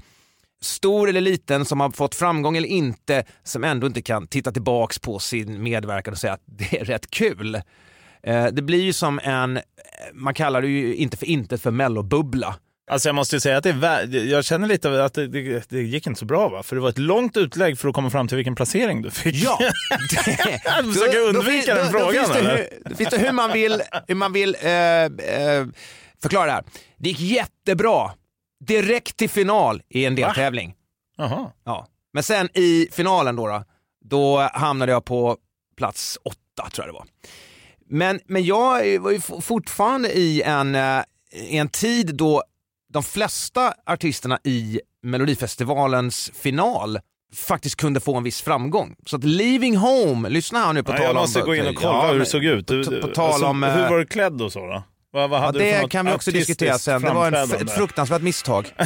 stor 0.61 1.09
eller 1.09 1.21
liten 1.21 1.65
som 1.65 1.79
har 1.79 1.89
fått 1.91 2.15
framgång 2.15 2.57
eller 2.57 2.67
inte 2.67 3.23
som 3.43 3.63
ändå 3.63 3.87
inte 3.87 4.01
kan 4.01 4.27
titta 4.27 4.51
tillbaks 4.51 4.99
på 4.99 5.19
sin 5.19 5.63
medverkan 5.63 6.11
och 6.13 6.17
säga 6.17 6.33
att 6.33 6.43
det 6.45 6.79
är 6.79 6.85
rätt 6.85 7.09
kul. 7.11 7.55
Eh, 8.23 8.45
Det 8.45 8.61
blir 8.61 8.81
ju 8.81 8.93
som 8.93 9.19
en, 9.23 9.59
man 10.13 10.33
kallar 10.33 10.61
det 10.61 10.67
ju 10.67 10.95
inte 10.95 11.17
för 11.17 11.25
intet 11.25 11.61
för 11.61 11.71
mellobubbla. 11.71 12.55
Alltså 12.89 13.09
jag 13.09 13.15
måste 13.15 13.35
ju 13.35 13.39
säga 13.39 13.57
att 13.57 13.63
det 13.63 13.69
är 13.69 14.25
jag 14.25 14.45
känner 14.45 14.67
lite 14.67 15.03
att 15.03 15.13
det, 15.13 15.27
det, 15.27 15.69
det 15.69 15.81
gick 15.81 16.07
inte 16.07 16.19
så 16.19 16.25
bra 16.25 16.49
va? 16.49 16.63
För 16.63 16.75
det 16.75 16.81
var 16.81 16.89
ett 16.89 16.97
långt 16.97 17.37
utlägg 17.37 17.79
för 17.79 17.89
att 17.89 17.95
komma 17.95 18.09
fram 18.09 18.27
till 18.27 18.35
vilken 18.35 18.55
placering 18.55 19.01
du 19.01 19.11
fick. 19.11 19.35
Ja! 19.35 19.59
Du 20.83 20.93
försöker 20.93 21.19
undvika 21.19 21.75
den 21.75 21.91
frågan, 21.91 22.13
finns 22.13 22.29
det, 22.29 22.39
eller? 22.39 22.57
hur, 22.57 22.89
då 22.89 22.95
finns 22.95 23.09
det 23.09 23.17
hur 23.17 23.31
man 23.31 23.51
vill, 23.51 23.81
hur 24.07 24.15
man 24.15 24.33
vill 24.33 24.55
eh, 24.61 24.71
eh, 24.71 25.65
förklara 26.21 26.45
det 26.45 26.51
här. 26.51 26.63
Det 26.97 27.09
gick 27.09 27.19
jättebra. 27.19 28.11
Direkt 28.65 29.17
till 29.17 29.29
final 29.29 29.81
i 29.89 30.05
en 30.05 30.15
deltävling. 30.15 30.73
Jaha. 31.17 31.51
Ja. 31.65 31.87
Men 32.13 32.23
sen 32.23 32.49
i 32.53 32.87
finalen 32.91 33.35
då, 33.35 33.47
då, 33.47 33.63
då 34.05 34.49
hamnade 34.53 34.91
jag 34.91 35.05
på 35.05 35.37
plats 35.77 36.17
åtta 36.23 36.69
tror 36.69 36.87
jag 36.87 36.95
det 36.95 36.97
var. 36.99 37.05
Men, 37.89 38.19
men 38.25 38.45
jag 38.45 38.99
var 38.99 39.11
ju 39.11 39.21
fortfarande 39.41 40.17
i 40.17 40.41
en, 40.41 40.75
eh, 40.75 41.01
i 41.33 41.57
en 41.57 41.69
tid 41.69 42.15
då 42.15 42.43
de 42.93 43.03
flesta 43.03 43.73
artisterna 43.85 44.39
i 44.43 44.79
Melodifestivalens 45.03 46.31
final 46.35 46.99
faktiskt 47.35 47.75
kunde 47.75 47.99
få 47.99 48.17
en 48.17 48.23
viss 48.23 48.41
framgång. 48.41 48.95
Så 49.05 49.15
att 49.15 49.23
Leaving 49.23 49.77
Home, 49.77 50.29
lyssna 50.29 50.59
här 50.59 50.73
nu 50.73 50.83
på 50.83 50.91
Ja, 50.91 50.95
tal 50.97 51.03
jag 51.05 51.11
om... 51.11 51.15
måste 51.21 51.41
gå 51.41 51.55
in 51.55 51.67
och 51.67 51.75
kolla 51.75 52.05
Ja, 52.07 52.11
hur 52.11 52.19
det 52.19 52.25
såg 52.25 52.45
ut. 52.45 52.67
På- 52.67 53.01
på 53.01 53.07
tal 53.07 53.43
om, 53.43 53.63
eh, 53.63 53.73
hur 53.73 53.89
var 53.89 53.97
du 53.97 54.05
klädd 54.05 54.41
och 54.41 54.51
så 54.53 54.59
då? 54.59 54.83
Vad, 55.11 55.29
vad 55.29 55.39
Ja, 55.39 55.45
hade 55.45 55.59
för 55.59 55.65
det 55.83 55.89
kan 55.89 56.05
vi 56.05 56.11
också 56.13 56.31
diskutera 56.31 56.77
sen. 56.79 57.01
Det 57.01 57.13
var 57.13 57.27
en, 57.27 57.33
ett 57.33 57.71
fruktansvärt 57.75 58.21
misstag. 58.21 58.73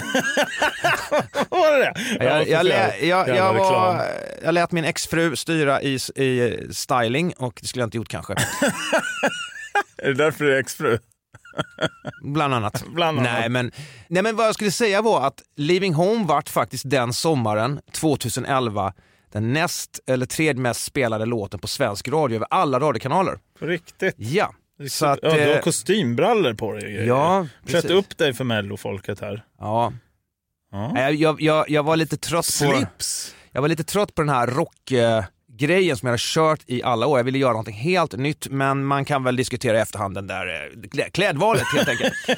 var 1.50 1.77
det 1.77 1.93
det? 2.19 2.24
Jag, 2.25 2.48
jag, 2.50 2.65
lä, 2.65 2.98
jag, 3.01 3.27
jag, 3.29 3.53
var, 3.53 4.05
jag 4.43 4.53
lät 4.53 4.72
min 4.72 4.86
exfru 4.86 5.36
styra 5.36 5.81
i, 5.81 5.93
i 6.15 6.57
styling 6.72 7.33
och 7.38 7.60
det 7.62 7.67
skulle 7.67 7.81
jag 7.81 7.88
inte 7.88 7.98
gjort 7.98 8.10
kanske. 8.10 8.33
Är 9.98 10.07
det 10.07 10.13
därför 10.13 10.45
du 10.45 10.55
är 10.55 10.60
exfru? 10.60 11.00
Bland 12.22 12.53
annat. 12.53 12.83
Bland 12.88 13.19
annat. 13.19 13.33
Nej, 13.33 13.50
men, 13.50 13.72
nej 14.07 14.24
men 14.24 14.36
vad 14.36 14.48
jag 14.48 14.53
skulle 14.53 14.72
säga 14.72 15.01
var 15.01 15.27
att 15.27 15.41
Leaving 15.55 15.93
Home 15.93 16.25
vart 16.25 16.50
faktiskt 16.50 16.89
den 16.89 17.13
sommaren, 17.13 17.79
2011, 17.91 18.93
den 19.31 19.53
näst 19.53 20.00
eller 20.07 20.25
tredje 20.25 20.62
mest 20.62 20.83
spelade 20.83 21.25
låten 21.25 21.60
på 21.60 21.67
svensk 21.67 22.07
radio 22.07 22.36
över 22.36 22.48
alla 22.50 22.79
radiokanaler. 22.79 23.39
På 23.60 23.65
riktigt. 23.65 24.15
Ja. 24.17 24.53
Så 24.89 25.05
att, 25.05 25.19
ja, 25.22 25.33
du 25.33 25.39
har 25.41 25.55
eh, 25.55 25.60
kostymbrallor 25.60 26.53
på 26.53 26.74
dig. 26.74 27.05
Ja, 27.05 27.48
Klätt 27.67 27.86
upp 27.86 28.17
dig 28.17 28.33
för 28.33 28.43
mellofolket 28.43 29.19
här. 29.22 29.43
Ja. 29.60 29.93
Ja. 30.72 31.12
Jag, 31.12 31.41
jag, 31.41 31.69
jag 31.69 31.83
var 31.83 31.95
lite 31.95 32.17
trött 32.17 32.45
på... 32.45 32.51
Slips. 32.51 33.36
Jag 33.51 33.62
var 33.62 33.69
lite 33.69 33.83
trött 33.83 34.15
på 34.15 34.22
den 34.22 34.29
här 34.29 34.48
rockgrejen 35.53 35.98
som 35.98 36.07
jag 36.07 36.13
har 36.13 36.17
kört 36.17 36.60
i 36.67 36.83
alla 36.83 37.07
år. 37.07 37.19
Jag 37.19 37.24
ville 37.24 37.38
göra 37.38 37.51
någonting 37.51 37.75
helt 37.75 38.13
nytt, 38.17 38.48
men 38.50 38.86
man 38.86 39.05
kan 39.05 39.24
väl 39.24 39.36
diskutera 39.36 39.77
i 39.77 39.81
efterhand 39.81 40.15
den 40.15 40.27
där 40.27 40.48
eh, 40.48 40.79
klä- 40.89 41.10
klädvalet 41.12 41.63
helt 41.75 41.88
enkelt. 41.89 42.13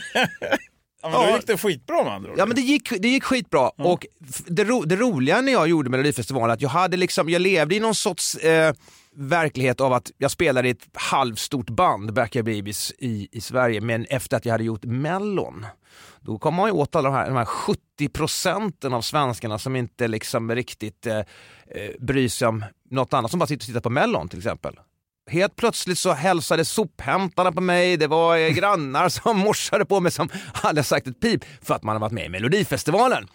Ja, 1.01 1.09
men 1.11 1.19
då 1.29 1.35
gick 1.37 1.47
det 1.47 1.57
skitbra 1.57 2.03
med 2.03 2.13
andra 2.13 2.31
ord. 2.31 2.35
Ja 2.39 2.45
men 2.45 2.55
det 2.55 2.61
gick, 2.61 2.89
det 3.01 3.07
gick 3.07 3.23
skitbra 3.23 3.69
och 3.69 4.05
f- 4.29 4.41
det, 4.47 4.63
ro, 4.63 4.83
det 4.83 4.95
roliga 4.95 5.41
när 5.41 5.51
jag 5.51 5.67
gjorde 5.67 5.89
Melodifestivalen 5.89 6.51
att 6.53 6.61
jag 6.61 6.69
hade 6.69 6.97
liksom, 6.97 7.29
jag 7.29 7.41
levde 7.41 7.75
i 7.75 7.79
någon 7.79 7.95
sorts 7.95 8.35
eh, 8.35 8.73
verklighet 9.15 9.81
av 9.81 9.93
att 9.93 10.11
jag 10.17 10.31
spelade 10.31 10.67
i 10.67 10.71
ett 10.71 10.87
halvstort 10.93 11.69
band, 11.69 12.13
Backyard 12.13 12.45
Babies, 12.45 12.93
i, 12.97 13.27
i 13.31 13.41
Sverige, 13.41 13.81
men 13.81 14.05
efter 14.05 14.37
att 14.37 14.45
jag 14.45 14.51
hade 14.51 14.63
gjort 14.63 14.83
Mellon. 14.83 15.65
Då 16.19 16.37
kom 16.37 16.53
man 16.53 16.67
ju 16.67 16.71
åt 16.71 16.95
alla 16.95 17.09
de 17.09 17.15
här, 17.15 17.27
de 17.27 17.35
här 17.35 17.45
70 17.45 18.09
procenten 18.13 18.93
av 18.93 19.01
svenskarna 19.01 19.59
som 19.59 19.75
inte 19.75 20.07
liksom 20.07 20.55
riktigt 20.55 21.07
eh, 21.07 21.17
eh, 21.17 21.23
bryr 21.99 22.29
sig 22.29 22.47
om 22.47 22.65
något 22.89 23.13
annat, 23.13 23.31
som 23.31 23.39
bara 23.39 23.47
sitter 23.47 23.63
och 23.63 23.67
tittar 23.67 23.81
på 23.81 23.89
Mellon 23.89 24.29
till 24.29 24.39
exempel. 24.39 24.79
Helt 25.31 25.55
plötsligt 25.55 25.99
så 25.99 26.13
hälsade 26.13 26.65
sophämtarna 26.65 27.51
på 27.51 27.61
mig, 27.61 27.97
det 27.97 28.07
var 28.07 28.37
eh, 28.37 28.49
grannar 28.49 29.09
som 29.09 29.37
morsade 29.45 29.85
på 29.85 29.99
mig 29.99 30.11
som 30.11 30.29
hade 30.53 30.83
sagt 30.83 31.07
ett 31.07 31.19
pip 31.19 31.43
för 31.61 31.75
att 31.75 31.83
man 31.83 31.95
har 31.95 31.99
varit 31.99 32.13
med 32.13 32.25
i 32.25 32.29
Melodifestivalen. 32.29 33.27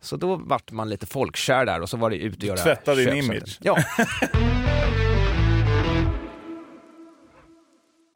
Så 0.00 0.16
då 0.16 0.36
vart 0.36 0.72
man 0.72 0.88
lite 0.88 1.06
folkkär 1.06 1.64
där 1.64 1.80
och 1.80 1.88
så 1.88 1.96
var 1.96 2.10
det 2.10 2.16
ut 2.16 2.36
och 2.36 2.44
göra 2.44 2.56
tvättade 2.56 3.04
din 3.04 3.16
image. 3.16 3.58
Ja. 3.62 3.78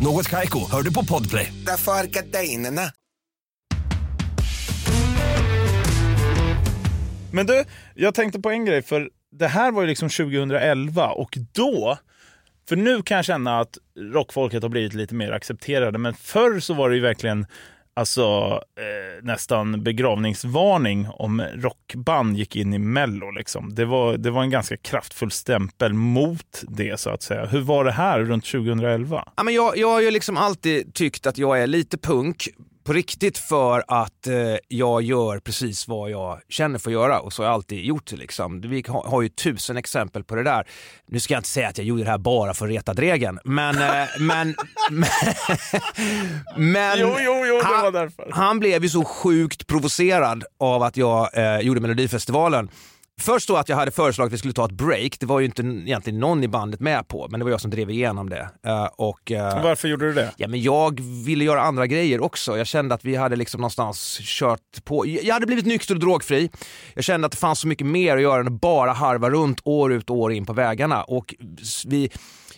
Något 0.00 0.28
Kaiko, 0.28 0.70
hör 0.70 0.82
du 0.82 0.92
på 0.92 1.04
Podplay. 1.04 1.52
Därför 1.66 1.92
är 1.92 2.04
gardinerna. 2.04 2.82
Men 7.32 7.46
du, 7.46 7.64
jag 7.94 8.14
tänkte 8.14 8.40
på 8.40 8.50
en 8.50 8.64
grej, 8.64 8.82
för 8.82 9.10
det 9.32 9.46
här 9.46 9.72
var 9.72 9.82
ju 9.82 9.88
liksom 9.88 10.08
2011 10.08 11.08
och 11.08 11.38
då, 11.52 11.98
för 12.68 12.76
nu 12.76 13.02
kan 13.02 13.16
jag 13.16 13.24
känna 13.24 13.60
att 13.60 13.78
rockfolket 14.12 14.62
har 14.62 14.70
blivit 14.70 14.94
lite 14.94 15.14
mer 15.14 15.32
accepterade, 15.32 15.98
men 15.98 16.14
förr 16.14 16.60
så 16.60 16.74
var 16.74 16.88
det 16.90 16.96
ju 16.96 17.02
verkligen 17.02 17.46
alltså 17.98 18.22
eh, 18.76 19.24
nästan 19.24 19.82
begravningsvarning 19.82 21.08
om 21.08 21.42
rockband 21.54 22.36
gick 22.36 22.56
in 22.56 22.74
i 22.74 22.78
Mello. 22.78 23.30
Liksom. 23.30 23.74
Det, 23.74 23.84
var, 23.84 24.16
det 24.16 24.30
var 24.30 24.42
en 24.42 24.50
ganska 24.50 24.76
kraftfull 24.76 25.30
stämpel 25.30 25.92
mot 25.92 26.62
det 26.68 27.00
så 27.00 27.10
att 27.10 27.22
säga. 27.22 27.46
Hur 27.46 27.60
var 27.60 27.84
det 27.84 27.92
här 27.92 28.20
runt 28.20 28.44
2011? 28.44 29.28
Ja, 29.36 29.42
men 29.42 29.54
jag, 29.54 29.78
jag 29.78 29.88
har 29.88 30.00
ju 30.00 30.10
liksom 30.10 30.36
alltid 30.36 30.94
tyckt 30.94 31.26
att 31.26 31.38
jag 31.38 31.62
är 31.62 31.66
lite 31.66 31.98
punk 31.98 32.48
på 32.88 32.94
riktigt 32.94 33.38
för 33.38 33.84
att 33.88 34.26
eh, 34.26 34.56
jag 34.68 35.02
gör 35.02 35.38
precis 35.38 35.88
vad 35.88 36.10
jag 36.10 36.40
känner 36.48 36.78
för 36.78 36.90
att 36.90 36.94
göra 36.94 37.20
och 37.20 37.32
så 37.32 37.42
har 37.42 37.46
jag 37.46 37.54
alltid 37.54 37.84
gjort. 37.84 38.12
Liksom. 38.12 38.60
Vi 38.60 38.84
har, 38.88 39.02
har 39.02 39.22
ju 39.22 39.28
tusen 39.28 39.76
exempel 39.76 40.24
på 40.24 40.34
det 40.34 40.42
där. 40.42 40.68
Nu 41.08 41.20
ska 41.20 41.34
jag 41.34 41.38
inte 41.38 41.48
säga 41.48 41.68
att 41.68 41.78
jag 41.78 41.86
gjorde 41.86 42.04
det 42.04 42.10
här 42.10 42.18
bara 42.18 42.54
för 42.54 42.66
att 42.66 42.72
reta 42.72 42.94
Dregen, 42.94 43.38
men... 43.44 43.82
Eh, 43.82 44.06
men, 44.20 44.54
men, 44.90 45.10
men 46.56 46.98
Jo, 46.98 47.16
jo, 47.20 47.44
jo, 47.46 47.60
han. 47.62 48.12
Han 48.30 48.58
blev 48.58 48.82
ju 48.82 48.88
så 48.88 49.04
sjukt 49.04 49.66
provocerad 49.66 50.44
av 50.58 50.82
att 50.82 50.96
jag 50.96 51.36
eh, 51.38 51.60
gjorde 51.60 51.80
Melodifestivalen. 51.80 52.70
Först 53.20 53.48
då 53.48 53.56
att 53.56 53.68
jag 53.68 53.76
hade 53.76 53.90
föreslagit 53.90 54.28
att 54.28 54.32
vi 54.32 54.38
skulle 54.38 54.54
ta 54.54 54.64
ett 54.64 54.70
break, 54.72 55.20
det 55.20 55.26
var 55.26 55.40
ju 55.40 55.46
inte 55.46 55.62
egentligen 55.62 56.20
någon 56.20 56.44
i 56.44 56.48
bandet 56.48 56.80
med 56.80 57.08
på, 57.08 57.28
men 57.30 57.40
det 57.40 57.44
var 57.44 57.50
jag 57.50 57.60
som 57.60 57.70
drev 57.70 57.90
igenom 57.90 58.30
det. 58.30 58.48
Eh, 58.66 58.84
och, 58.84 59.32
eh, 59.32 59.62
Varför 59.62 59.88
gjorde 59.88 60.06
du 60.06 60.12
det? 60.12 60.32
Ja, 60.36 60.48
men 60.48 60.62
jag 60.62 61.00
ville 61.00 61.44
göra 61.44 61.62
andra 61.62 61.86
grejer 61.86 62.20
också. 62.22 62.58
Jag 62.58 62.66
kände 62.66 62.94
att 62.94 63.04
vi 63.04 63.16
hade 63.16 63.36
liksom 63.36 63.60
någonstans 63.60 64.18
kört 64.22 64.84
på. 64.84 65.06
Jag 65.06 65.34
hade 65.34 65.46
blivit 65.46 65.66
nykter 65.66 65.94
och 65.94 66.00
drogfri. 66.00 66.50
Jag 66.94 67.04
kände 67.04 67.26
att 67.26 67.32
det 67.32 67.38
fanns 67.38 67.58
så 67.58 67.68
mycket 67.68 67.86
mer 67.86 68.16
att 68.16 68.22
göra 68.22 68.40
än 68.40 68.46
att 68.46 68.60
bara 68.60 68.92
harva 68.92 69.30
runt 69.30 69.60
år 69.64 69.92
ut 69.92 70.10
och 70.10 70.16
år 70.16 70.32
in 70.32 70.46
på 70.46 70.52
vägarna. 70.52 71.02
Och 71.02 71.34
vi, 71.86 72.10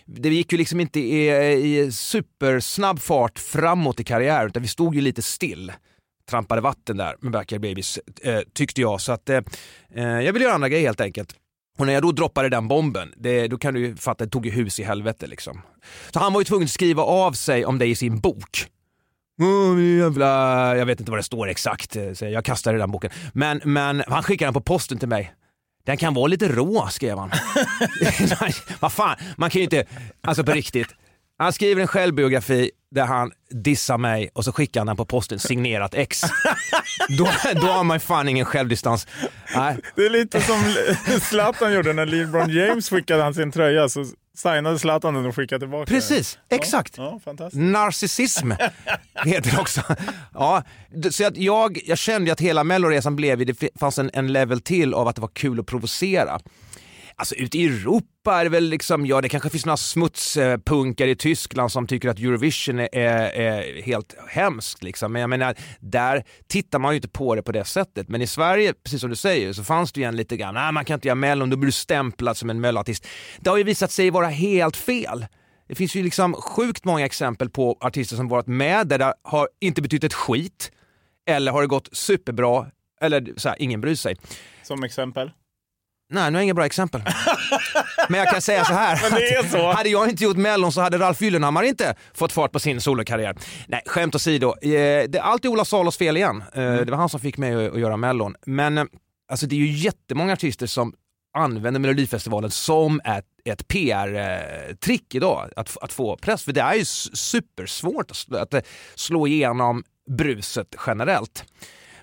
det 0.05 0.29
gick 0.29 0.53
ju 0.53 0.59
liksom 0.59 0.81
inte 0.81 1.01
i, 1.01 1.31
i 1.53 1.93
supersnabb 1.93 3.01
fart 3.01 3.39
framåt 3.39 4.01
i 4.01 4.05
karriär 4.05 4.47
utan 4.47 4.63
vi 4.63 4.69
stod 4.69 4.95
ju 4.95 5.01
lite 5.01 5.23
still. 5.23 5.73
Trampade 6.31 6.61
vatten 6.61 6.97
där 6.97 7.17
med 7.21 7.33
Backyard 7.33 7.63
Babies 7.63 7.99
eh, 8.23 8.41
tyckte 8.53 8.81
jag. 8.81 9.01
Så 9.01 9.13
att 9.13 9.29
eh, 9.29 9.41
eh, 9.95 10.05
jag 10.05 10.33
ville 10.33 10.45
göra 10.45 10.55
andra 10.55 10.69
grejer 10.69 10.87
helt 10.87 11.01
enkelt. 11.01 11.35
Och 11.79 11.87
när 11.87 11.93
jag 11.93 12.03
då 12.03 12.13
droppade 12.13 12.49
den 12.49 12.69
bomben, 12.69 13.15
det, 13.17 13.49
då 13.49 13.59
kan 13.59 13.75
du 13.75 13.81
ju 13.81 13.97
fatta, 13.97 14.25
det 14.25 14.31
tog 14.31 14.47
ju 14.47 14.53
hus 14.53 14.81
i 14.81 14.83
helvete 14.83 15.27
liksom. 15.27 15.63
Så 16.13 16.19
han 16.19 16.33
var 16.33 16.41
ju 16.41 16.45
tvungen 16.45 16.65
att 16.65 16.71
skriva 16.71 17.03
av 17.03 17.33
sig 17.33 17.65
om 17.65 17.79
det 17.79 17.87
i 17.87 17.95
sin 17.95 18.21
bok. 18.21 18.67
Åh, 19.41 19.83
jävla... 19.83 20.77
Jag 20.77 20.87
vet 20.87 21.01
inte 21.01 21.11
vad 21.11 21.19
det 21.19 21.25
står 21.25 21.49
exakt, 21.49 21.97
eh, 21.97 22.13
så 22.13 22.25
jag 22.25 22.45
kastade 22.45 22.79
den 22.79 22.91
boken. 22.91 23.11
Men, 23.33 23.61
men 23.65 24.03
han 24.07 24.23
skickade 24.23 24.47
den 24.47 24.55
på 24.55 24.61
posten 24.61 24.99
till 24.99 25.09
mig. 25.09 25.35
Den 25.85 25.97
kan 25.97 26.15
vara 26.15 26.27
lite 26.27 26.49
rå, 26.49 26.89
skrev 26.91 27.19
han. 27.19 27.31
vad 28.81 28.93
fan, 28.93 29.17
man 29.37 29.51
kan 29.51 29.59
ju 29.59 29.65
inte... 29.65 29.85
Alltså 30.21 30.45
på 30.45 30.53
riktigt. 30.53 30.89
Han 31.39 31.53
skriver 31.53 31.83
en 31.83 31.89
självbiografi 31.89 32.71
där 32.91 33.05
han 33.05 33.33
dissar 33.51 33.99
mig 33.99 34.31
och 34.35 34.45
så 34.45 34.53
skickar 34.53 34.81
han 34.81 34.87
den 34.87 34.97
på 34.97 35.05
posten 35.05 35.39
signerat 35.39 35.95
X. 35.95 36.21
då, 37.19 37.29
då 37.55 37.67
har 37.67 37.85
man 37.85 38.01
fan 38.01 38.29
ingen 38.29 38.45
självdistans. 38.45 39.07
Nej. 39.55 39.77
Det 39.97 40.07
är 40.07 40.11
lite 40.11 40.41
som 40.41 40.75
Zlatan 41.21 41.73
gjorde 41.73 41.93
när 41.93 42.07
LeBron 42.07 42.51
James 42.51 42.91
skickade 42.91 43.23
han 43.23 43.35
sin 43.35 43.53
tröja 43.53 43.89
så 43.89 44.05
signade 44.37 44.79
Zlatan 44.79 45.15
den 45.15 45.27
och 45.27 45.37
skickade 45.37 45.59
tillbaka 45.59 45.87
Precis, 45.87 46.39
den. 46.49 46.59
exakt. 46.59 46.95
Ja, 46.97 47.21
ja. 47.25 47.51
Narcissism 47.53 48.53
heter 49.25 49.51
det 49.51 49.59
också. 49.59 49.81
Ja, 50.35 50.63
så 51.11 51.27
att 51.27 51.37
jag, 51.37 51.79
jag 51.85 51.99
kände 51.99 52.33
att 52.33 52.41
hela 52.41 52.65
melloresan 52.65 53.17
blev, 53.17 53.47
det 53.47 53.69
fanns 53.81 53.99
en, 53.99 54.11
en 54.13 54.33
level 54.33 54.61
till 54.61 54.95
av 54.95 55.09
att 55.09 55.15
det 55.17 55.23
var 55.23 55.29
kul 55.29 55.61
att 55.61 55.67
provocera. 55.67 56.41
Alltså 57.21 57.35
ute 57.35 57.59
i 57.59 57.67
Europa 57.67 58.41
är 58.41 58.45
det 58.45 58.51
väl 58.51 58.65
liksom, 58.65 59.07
ja 59.07 59.21
det 59.21 59.29
kanske 59.29 59.51
finns 59.51 59.67
några 59.67 59.77
smutspunkare 59.77 61.11
i 61.11 61.17
Tyskland 61.17 61.73
som 61.73 61.87
tycker 61.87 62.09
att 62.09 62.19
Eurovision 62.19 62.79
är, 62.79 62.89
är, 62.93 63.83
helt 63.83 64.17
hemskt 64.29 64.83
liksom. 64.83 65.13
Men 65.13 65.21
jag 65.21 65.31
menar, 65.31 65.55
där 65.81 66.25
tittar 66.49 66.79
man 66.79 66.93
ju 66.93 66.97
inte 66.97 67.09
på 67.09 67.35
det 67.35 67.43
på 67.43 67.53
det 67.53 67.65
sättet. 67.65 68.09
Men 68.09 68.23
i 68.23 68.27
Sverige, 68.27 68.75
precis 68.85 69.01
som 69.01 69.11
du 69.11 69.17
säger, 69.17 69.53
så 69.53 69.65
fanns 69.65 69.93
det 69.93 70.01
ju 70.01 70.07
en 70.07 70.17
lite 70.17 70.37
grann, 70.37 70.55
nej 70.55 70.73
man 70.73 70.85
kan 70.85 70.95
inte 70.95 71.09
göra 71.09 71.15
mellon, 71.15 71.51
då 71.51 71.57
blir 71.57 71.67
du 71.67 71.73
stämplad 71.73 72.37
som 72.37 72.51
en 72.51 72.61
melloartist. 72.61 73.07
Det 73.41 73.51
har 73.51 73.57
ju 73.57 73.65
visat 73.65 73.91
sig 73.91 74.11
vara 74.11 74.29
helt 74.29 74.77
fel. 74.77 75.27
Det 75.69 75.75
finns 75.75 75.95
ju 75.95 76.03
liksom 76.03 76.35
sjukt 76.35 76.85
många 76.85 77.05
exempel 77.05 77.51
på 77.51 77.79
artister 77.81 78.17
som 78.17 78.29
varit 78.29 78.47
med 78.47 78.87
där 78.87 78.99
det 78.99 79.15
har 79.23 79.49
inte 79.61 79.83
betytt 79.83 80.05
ett 80.05 80.15
skit, 80.15 80.73
eller 81.27 81.53
har 81.53 81.61
det 81.61 81.69
gått 81.69 81.89
superbra, 81.93 82.67
eller 83.01 83.33
så 83.37 83.49
här, 83.49 83.57
ingen 83.63 83.81
bryr 83.81 83.95
sig. 83.95 84.17
Som 84.63 84.85
exempel. 84.85 85.31
Nej, 86.11 86.31
nu 86.31 86.37
har 86.37 86.41
jag 86.41 86.43
inga 86.45 86.55
bra 86.55 86.67
exempel. 86.67 87.03
Men 88.09 88.21
jag 88.21 88.29
kan 88.31 88.43
säga 88.43 88.65
så 88.65 88.73
här. 88.73 88.97
Så. 89.49 89.73
Hade 89.73 89.89
jag 89.89 90.09
inte 90.09 90.25
gjort 90.25 90.37
Mellon 90.37 90.73
så 90.73 90.81
hade 90.81 90.99
Ralf 90.99 91.21
Gyllenhammar 91.21 91.63
inte 91.63 91.95
fått 92.15 92.33
fart 92.33 92.53
på 92.53 92.59
sin 92.59 92.81
solokarriär. 92.81 93.37
Nej, 93.67 93.83
skämt 93.87 94.15
åsido. 94.15 94.49
Eh, 94.63 94.69
Det 95.09 95.15
är 95.15 95.21
alltid 95.21 95.51
Ola 95.51 95.65
Salos 95.65 95.97
fel 95.97 96.17
igen. 96.17 96.43
Eh, 96.55 96.63
Mm. 96.63 96.85
Det 96.85 96.91
var 96.91 96.99
han 96.99 97.09
som 97.09 97.21
fick 97.21 97.37
mig 97.39 97.67
att 97.67 97.81
göra 97.81 97.97
Mellon. 97.97 98.35
Men 98.47 98.79
eh, 98.79 98.85
alltså, 99.31 99.47
det 99.47 99.55
är 99.55 99.59
ju 99.59 99.71
jättemånga 99.73 100.33
artister 100.33 100.67
som 100.67 100.95
använder 101.39 101.81
Melodifestivalen 101.81 102.51
som 102.51 103.01
ett, 103.05 103.25
ett 103.45 103.69
PR-trick 103.69 105.15
idag, 105.15 105.51
att, 105.57 105.77
att 105.83 105.93
få 105.93 106.17
press. 106.17 106.45
För 106.45 106.53
det 106.53 106.61
är 106.61 106.75
ju 106.75 106.85
supersvårt 106.85 108.11
att, 108.11 108.55
att 108.55 108.67
slå 108.95 109.27
igenom 109.27 109.85
bruset 110.11 110.75
generellt. 110.87 111.45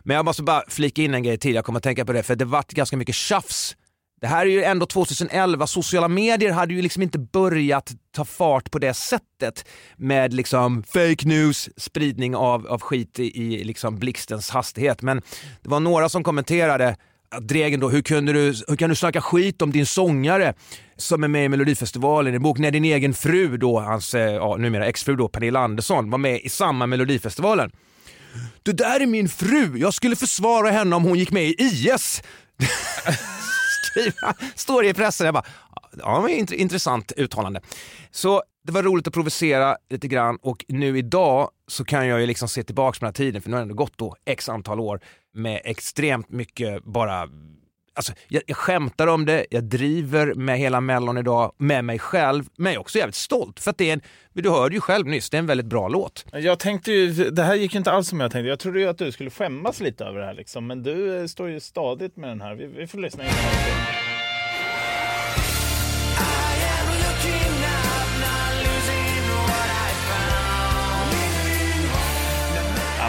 Men 0.04 0.16
jag 0.16 0.26
måste 0.26 0.44
bara 0.44 0.64
flika 0.68 1.02
in 1.02 1.14
en 1.14 1.24
grej 1.24 1.38
till, 1.38 1.56
jag 1.56 1.66
kommer 1.66 1.78
att 1.78 1.84
tänka 1.84 2.06
på 2.06 2.14
det, 2.14 2.24
för 2.24 2.36
det 2.36 2.46
vart 2.46 2.68
ganska 2.72 2.98
mycket 2.98 3.16
tjafs 3.16 3.76
det 4.22 4.28
här 4.28 4.46
är 4.46 4.50
ju 4.50 4.64
ändå 4.64 4.86
2011, 4.86 5.68
sociala 5.68 6.08
medier 6.08 6.52
hade 6.52 6.74
ju 6.74 6.82
liksom 6.82 7.04
inte 7.04 7.20
börjat 7.20 7.92
ta 8.16 8.26
fart 8.26 8.72
på 8.72 8.80
det 8.80 8.94
sättet 8.94 9.66
med 9.98 10.34
liksom 10.34 10.84
fake 10.84 11.28
news, 11.28 11.70
spridning 11.78 12.36
av, 12.36 12.68
av 12.68 12.82
skit 12.82 13.20
i, 13.20 13.44
i 13.44 13.64
liksom 13.64 14.00
blixtens 14.00 14.50
hastighet. 14.50 15.02
Men 15.02 15.22
det 15.62 15.70
var 15.70 15.80
några 15.80 16.10
som 16.10 16.24
kommenterade 16.24 16.96
att 17.30 17.48
Dregen 17.48 17.80
då, 17.80 17.90
hur, 17.90 18.02
kunde 18.02 18.34
du, 18.34 18.54
hur 18.68 18.76
kan 18.76 18.90
du 18.90 18.96
snacka 18.96 19.22
skit 19.22 19.62
om 19.62 19.72
din 19.72 19.86
sångare 19.86 20.54
som 20.96 21.24
är 21.24 21.28
med 21.28 21.46
i 21.46 21.50
Melodifestivalen 21.50 22.36
i 22.36 22.40
bok 22.40 22.58
när 22.58 22.72
din 22.72 22.86
egen 22.86 23.14
fru 23.14 23.58
då, 23.58 23.80
hans 23.80 24.14
eh, 24.14 24.34
ja, 24.34 24.56
numera 24.58 24.86
exfru 24.86 25.16
då, 25.16 25.28
Pernilla 25.28 25.60
Andersson, 25.60 26.10
var 26.10 26.18
med 26.18 26.42
i 26.42 26.50
samma 26.50 26.88
Melodifestivalen. 26.88 27.72
Det 28.64 28.74
där 28.74 29.00
är 29.00 29.06
min 29.06 29.30
fru, 29.30 29.78
jag 29.78 29.94
skulle 29.94 30.16
försvara 30.16 30.72
henne 30.72 30.96
om 30.96 31.04
hon 31.04 31.20
gick 31.20 31.32
med 31.32 31.44
i 31.44 31.56
IS. 31.60 32.22
Skriva, 34.02 34.34
står 34.56 34.84
det 34.84 34.90
i 34.90 34.94
pressen. 34.94 35.26
Jag 35.26 35.34
bara, 35.34 35.46
ja, 35.98 36.22
men 36.22 36.54
intressant 36.54 37.12
uttalande. 37.18 37.62
Så 38.12 38.44
det 38.64 38.72
var 38.72 38.84
roligt 38.84 39.08
att 39.08 39.14
provocera 39.14 39.78
lite 39.90 40.08
grann 40.08 40.38
och 40.42 40.66
nu 40.68 40.98
idag 40.98 41.50
så 41.68 41.86
kan 41.86 42.08
jag 42.08 42.20
ju 42.20 42.26
liksom 42.26 42.50
se 42.50 42.64
tillbaka 42.64 43.00
på 43.00 43.06
den 43.06 43.08
här 43.08 43.14
tiden, 43.14 43.42
för 43.42 43.50
nu 43.50 43.56
har 43.56 43.62
det 43.62 43.64
ändå 43.64 43.76
gått 43.76 43.98
då 43.98 44.16
x 44.26 44.50
antal 44.50 44.80
år 44.80 45.00
med 45.34 45.62
extremt 45.64 46.30
mycket 46.30 46.84
bara 46.84 47.30
Alltså, 47.98 48.14
jag, 48.28 48.44
jag 48.48 48.58
skämtar 48.58 49.08
om 49.08 49.26
det, 49.26 49.46
jag 49.50 49.64
driver 49.64 50.34
med 50.34 50.58
hela 50.58 50.82
Mellon 50.82 51.18
idag, 51.18 51.54
med 51.58 51.86
mig 51.86 52.00
själv, 52.00 52.44
men 52.58 52.74
jag 52.74 52.76
är 52.76 52.80
också 52.80 52.98
jävligt 52.98 53.16
stolt 53.16 53.60
för 53.60 53.72
att 53.72 53.78
det 53.78 53.90
är 53.90 53.94
en, 53.94 54.02
du 54.34 54.50
hörde 54.50 54.76
ju 54.76 54.82
själv 54.82 55.08
nyss, 55.08 55.30
det 55.30 55.38
är 55.38 55.40
en 55.40 55.46
väldigt 55.46 55.66
bra 55.66 55.88
låt. 55.88 56.26
Jag 56.32 56.60
tänkte 56.60 56.92
ju, 56.92 57.30
det 57.30 57.44
här 57.44 57.56
gick 57.56 57.74
ju 57.74 57.78
inte 57.78 57.92
alls 57.92 58.08
som 58.08 58.20
jag 58.20 58.32
tänkte. 58.32 58.50
Jag 58.50 58.60
trodde 58.60 58.80
ju 58.80 58.88
att 58.88 58.98
du 58.98 59.12
skulle 59.12 59.30
skämmas 59.30 59.80
lite 59.80 60.06
över 60.06 60.20
det 60.20 60.26
här 60.26 60.34
liksom. 60.34 60.68
Men 60.68 60.84
du 60.84 61.28
står 61.28 61.50
ju 61.50 61.60
stadigt 61.60 62.18
med 62.18 62.30
den 62.30 62.42
här. 62.42 62.56
Vi, 62.56 62.66
vi 62.66 62.88
får 62.88 62.98
lyssna 62.98 63.24
in 63.24 63.30
den 63.30 63.40
här. 63.40 64.07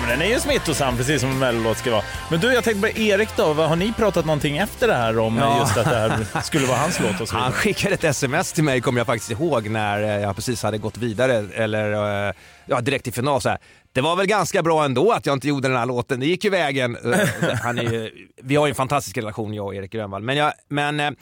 Men 0.09 0.19
den 0.19 0.29
är 0.29 0.35
ju 0.35 0.41
smittosam, 0.41 0.97
precis 0.97 1.21
som 1.21 1.31
en 1.31 1.39
mellolåt 1.39 1.79
ska 1.79 1.91
vara. 1.91 2.03
Men 2.31 2.41
du, 2.41 2.53
jag 2.53 2.65
tänkte 2.65 2.93
på 2.93 2.99
Erik 2.99 3.29
då. 3.37 3.55
Har 3.55 3.77
ni 3.77 3.93
pratat 3.93 4.25
någonting 4.25 4.59
efter 4.59 4.89
det 4.89 4.95
här 4.95 5.19
om 5.19 5.37
Ja. 5.37 5.61
just 5.61 5.77
att 5.77 5.85
det 5.85 5.97
här 6.35 6.43
skulle 6.43 6.67
vara 6.67 6.79
hans 6.79 7.01
låt 7.01 7.21
och 7.21 7.29
så 7.29 7.37
Han 7.39 7.53
skickade 7.53 7.95
ett 7.95 8.05
sms 8.05 8.53
till 8.53 8.65
mig, 8.65 8.81
kommer 8.81 9.01
jag 9.01 9.07
faktiskt 9.07 9.31
ihåg, 9.31 9.69
när 9.71 10.03
eh, 10.03 10.09
jag 10.09 10.37
precis 10.37 10.63
hade 10.63 10.79
gått 10.79 10.97
vidare, 10.97 11.47
eller 11.55 12.27
eh, 12.29 12.35
ja, 12.67 12.81
direkt 12.81 13.05
till 13.05 13.13
final. 13.13 13.41
Så 13.41 13.49
här. 13.49 13.59
Det 13.93 14.01
var 14.01 14.17
väl 14.17 14.27
ganska 14.27 14.63
bra 14.63 14.85
ändå 14.85 15.13
att 15.13 15.27
jag 15.27 15.33
inte 15.37 15.49
gjorde 15.49 15.69
den 15.69 15.77
här 15.77 15.87
låten, 15.87 16.21
det 16.21 16.27
gick 16.27 16.45
ju 16.45 16.51
vägen. 16.51 16.97
Eh, 16.97 17.55
Han 17.63 17.79
är 17.79 17.83
ju, 17.93 18.11
vi 18.43 18.57
har 18.57 18.67
ju 18.67 18.71
en 18.71 18.75
fantastisk 18.75 19.17
relation 19.19 19.55
jag 19.55 19.67
och 19.67 19.75
Erik 19.75 19.93
Grönvall. 19.93 20.23
Men, 20.23 20.37
jag, 20.37 20.53
men 20.69 21.17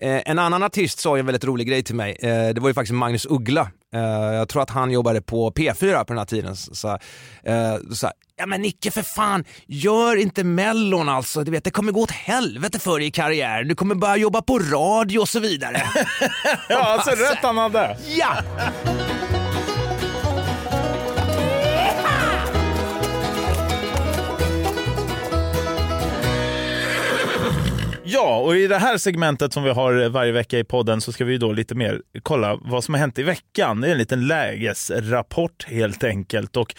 en 0.00 0.38
annan 0.38 0.62
artist 0.62 0.98
sa 0.98 1.16
ju 1.16 1.20
en 1.20 1.26
väldigt 1.26 1.44
rolig 1.44 1.68
grej 1.68 1.82
till 1.82 1.94
mig. 1.94 2.16
Det 2.22 2.58
var 2.58 2.68
ju 2.68 2.74
faktiskt 2.74 2.94
Magnus 2.94 3.26
Uggla. 3.30 3.70
Jag 4.32 4.48
tror 4.48 4.62
att 4.62 4.70
han 4.70 4.90
jobbade 4.90 5.22
på 5.22 5.50
P4 5.50 5.98
på 5.98 6.04
den 6.12 6.18
här 6.18 6.24
tiden. 6.24 6.56
Så, 6.56 6.98
så, 7.94 8.10
ja 8.40 8.46
men 8.46 8.62
Nicke 8.62 8.90
för 8.90 9.02
fan, 9.02 9.44
gör 9.66 10.16
inte 10.16 10.44
mellon 10.44 11.08
alltså. 11.08 11.44
Du 11.44 11.50
vet, 11.50 11.64
det 11.64 11.70
kommer 11.70 11.92
gå 11.92 12.00
åt 12.02 12.10
helvete 12.10 12.78
för 12.78 12.98
dig 12.98 13.08
i 13.08 13.10
karriären. 13.10 13.68
Du 13.68 13.74
kommer 13.74 13.94
börja 13.94 14.16
jobba 14.16 14.42
på 14.42 14.58
radio 14.58 15.18
och 15.18 15.28
så 15.28 15.40
vidare. 15.40 15.82
Ja, 16.68 16.78
alltså 16.78 17.10
rätt 17.10 17.38
han 17.42 17.58
hade. 17.58 17.96
ja! 18.08 18.36
Ja, 28.12 28.38
och 28.38 28.56
i 28.56 28.66
det 28.66 28.78
här 28.78 28.98
segmentet 28.98 29.52
som 29.52 29.62
vi 29.62 29.70
har 29.70 30.08
varje 30.08 30.32
vecka 30.32 30.58
i 30.58 30.64
podden 30.64 31.00
så 31.00 31.12
ska 31.12 31.24
vi 31.24 31.38
då 31.38 31.52
lite 31.52 31.74
mer 31.74 32.02
kolla 32.22 32.58
vad 32.62 32.84
som 32.84 32.94
har 32.94 32.98
hänt 32.98 33.18
i 33.18 33.22
veckan. 33.22 33.80
Det 33.80 33.88
är 33.88 33.92
en 33.92 33.98
liten 33.98 34.26
lägesrapport 34.26 35.66
helt 35.68 36.04
enkelt. 36.04 36.56
Och 36.56 36.74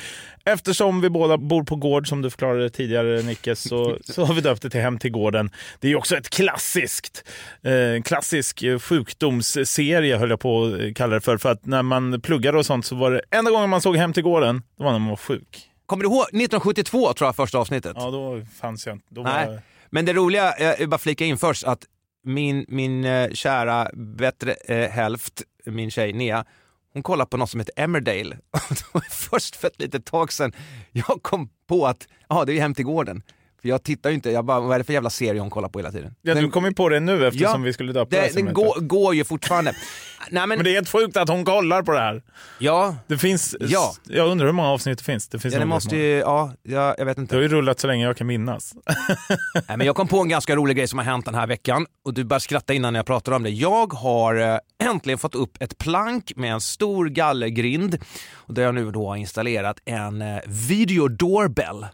eftersom 0.46 1.02
vi 1.02 1.10
båda 1.10 1.38
bor 1.38 1.64
på 1.64 1.76
gård 1.76 2.08
som 2.08 2.22
du 2.22 2.30
förklarade 2.30 2.70
tidigare 2.70 3.22
Nicke 3.22 3.56
så, 3.56 3.98
så 4.04 4.26
har 4.26 4.34
vi 4.34 4.42
döpt 4.42 4.62
det 4.62 4.70
till 4.70 4.82
Hem 4.82 5.00
till 5.00 5.12
gården. 5.12 5.50
Det 5.80 5.92
är 5.92 5.96
också 5.96 6.18
ett 6.18 6.30
klassiskt, 6.30 7.24
eh, 7.64 8.02
klassisk 8.04 8.64
eh, 8.64 8.80
sjukdomsserie 8.80 10.18
höll 10.18 10.30
jag 10.30 10.40
på 10.40 10.64
att 10.64 10.96
kalla 10.96 11.16
det 11.16 11.22
för. 11.22 11.38
För 11.38 11.52
att 11.52 11.66
när 11.66 11.84
man 11.84 12.22
pluggade 12.22 12.58
och 12.58 12.66
sånt 12.66 12.86
så 12.86 12.96
var 12.96 13.12
det 13.12 13.22
enda 13.32 13.52
gången 13.52 13.70
man 13.70 13.82
såg 13.82 13.98
Hem 13.98 14.14
till 14.14 14.24
gården, 14.24 14.64
det 14.78 14.84
var 14.84 14.92
när 14.92 15.00
man 15.00 15.10
var 15.10 15.16
sjuk. 15.16 15.68
Kommer 15.86 16.04
du 16.04 16.10
ihåg 16.10 16.22
1972 16.24 17.14
tror 17.14 17.28
jag 17.28 17.36
första 17.36 17.58
avsnittet? 17.58 17.94
Ja, 17.96 18.12
då 18.12 18.42
fanns 18.62 18.86
jag 18.86 18.96
inte. 18.96 19.06
Då 19.10 19.22
Nej. 19.24 19.60
Men 19.92 20.06
det 20.06 20.14
roliga, 20.14 20.54
jag 20.60 20.78
vill 20.78 20.90
bara 20.90 20.98
flika 20.98 21.26
in 21.26 21.38
först 21.38 21.64
att 21.64 21.86
min, 22.24 22.66
min 22.68 23.06
eh, 23.06 23.32
kära 23.32 23.90
bättre 23.94 24.54
eh, 24.54 24.90
hälft, 24.90 25.44
min 25.66 25.92
tjej 25.92 26.14
Nea, 26.14 26.46
hon 26.94 27.04
kollar 27.04 27.26
på 27.26 27.38
något 27.38 27.50
som 27.50 27.60
heter 27.60 27.74
Emmerdale. 27.78 28.38
Det 28.70 28.86
var 28.92 29.02
först 29.10 29.56
för 29.56 29.68
ett 29.68 29.82
litet 29.82 30.06
tag 30.06 30.34
sedan 30.34 30.54
jag 30.92 31.24
kom 31.24 31.50
på 31.68 31.88
att 31.88 32.08
ja, 32.30 32.46
det 32.46 32.54
är 32.54 32.62
Hem 32.62 32.74
till 32.74 32.86
gården. 32.86 33.24
För 33.62 33.70
jag 33.70 33.84
tittar 33.84 34.10
ju 34.10 34.16
inte, 34.16 34.32
jag 34.32 34.46
bara, 34.46 34.60
vad 34.60 34.74
är 34.76 34.78
det 34.80 34.84
för 34.84 34.94
jävla 34.94 35.10
serie 35.10 35.42
hon 35.42 35.50
kollar 35.50 35.70
på 35.70 35.80
hela 35.80 35.92
tiden? 35.92 36.16
Ja, 36.22 36.36
du 36.36 36.50
kom 36.50 36.66
ju 36.66 36.74
på 36.74 36.90
det 36.90 37.00
nu 37.00 37.28
eftersom 37.28 37.62
Ja, 37.62 37.66
vi 37.66 37.74
skulle 37.74 37.94
döpa 37.94 38.16
det 38.16 38.22
det, 38.22 38.34
den 38.44 38.54
går, 38.54 38.80
går 38.80 39.16
ju 39.16 39.24
fortfarande. 39.24 39.72
Nej, 40.32 40.48
men, 40.48 40.50
Men 40.50 40.64
det 40.64 40.70
är 40.72 40.74
helt 40.74 40.90
sjukt 40.90 41.18
att 41.18 41.30
hon 41.30 41.46
kollar 41.46 41.82
på 41.84 41.92
det 41.92 42.00
här. 42.00 42.22
ja, 42.60 42.96
Det 43.08 43.18
finns, 43.18 43.56
Ja. 43.60 43.94
jag 44.04 44.28
undrar 44.30 44.46
hur 44.46 44.54
många 44.54 44.70
avsnitt 44.70 44.98
det 44.98 45.04
finns. 45.04 45.28
Det 45.28 45.40
finns 45.40 45.54
ja, 45.54 45.60
det 45.60 45.66
måste 45.66 45.96
ju, 45.98 46.18
ja, 46.18 46.54
jag, 46.64 46.96
jag 46.98 47.06
vet 47.06 47.18
Det 47.18 47.22
inte. 47.22 47.36
har 47.36 47.42
ju 47.42 47.48
rullat 47.48 47.80
så 47.80 47.88
länge 47.88 48.06
jag 48.06 48.18
kan 48.18 48.28
minnas. 48.28 48.74
Nej, 49.68 49.78
men 49.78 49.88
jag 49.88 49.96
kom 49.96 50.08
på 50.08 50.20
en 50.22 50.30
ganska 50.30 50.56
rolig 50.56 50.78
grej 50.78 50.88
som 50.88 51.00
har 51.00 51.06
hänt 51.06 51.26
den 51.26 51.36
här 51.36 51.48
veckan 51.48 51.86
och 52.06 52.14
du 52.14 52.24
bara 52.24 52.40
skratta 52.40 52.74
innan 52.74 52.96
jag 52.96 53.06
pratar 53.06 53.32
om 53.32 53.44
det. 53.44 53.50
Jag 53.50 53.94
har 53.94 54.36
eh, 54.36 54.58
äntligen 54.90 55.18
fått 55.20 55.36
upp 55.36 55.58
ett 55.60 55.78
plank 55.78 56.32
med 56.36 56.54
en 56.54 56.62
stor 56.62 57.06
gallergrind 57.10 57.98
och 58.34 58.54
där 58.54 58.64
jag 58.64 58.76
nu 58.76 58.92
då 58.92 59.08
har 59.10 59.16
installerat 59.16 59.78
en 59.86 60.22
eh, 60.22 60.38
video 60.48 61.08
doorbell 61.08 61.86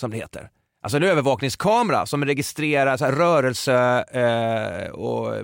som 0.00 0.10
det 0.10 0.16
heter. 0.16 0.50
Alltså 0.80 0.96
en 0.96 1.02
övervakningskamera 1.02 2.06
som 2.06 2.24
registrerar 2.24 2.96
så 2.96 3.04
här, 3.04 3.12
rörelse 3.12 4.04
eh, 4.12 4.90
och 4.90 5.34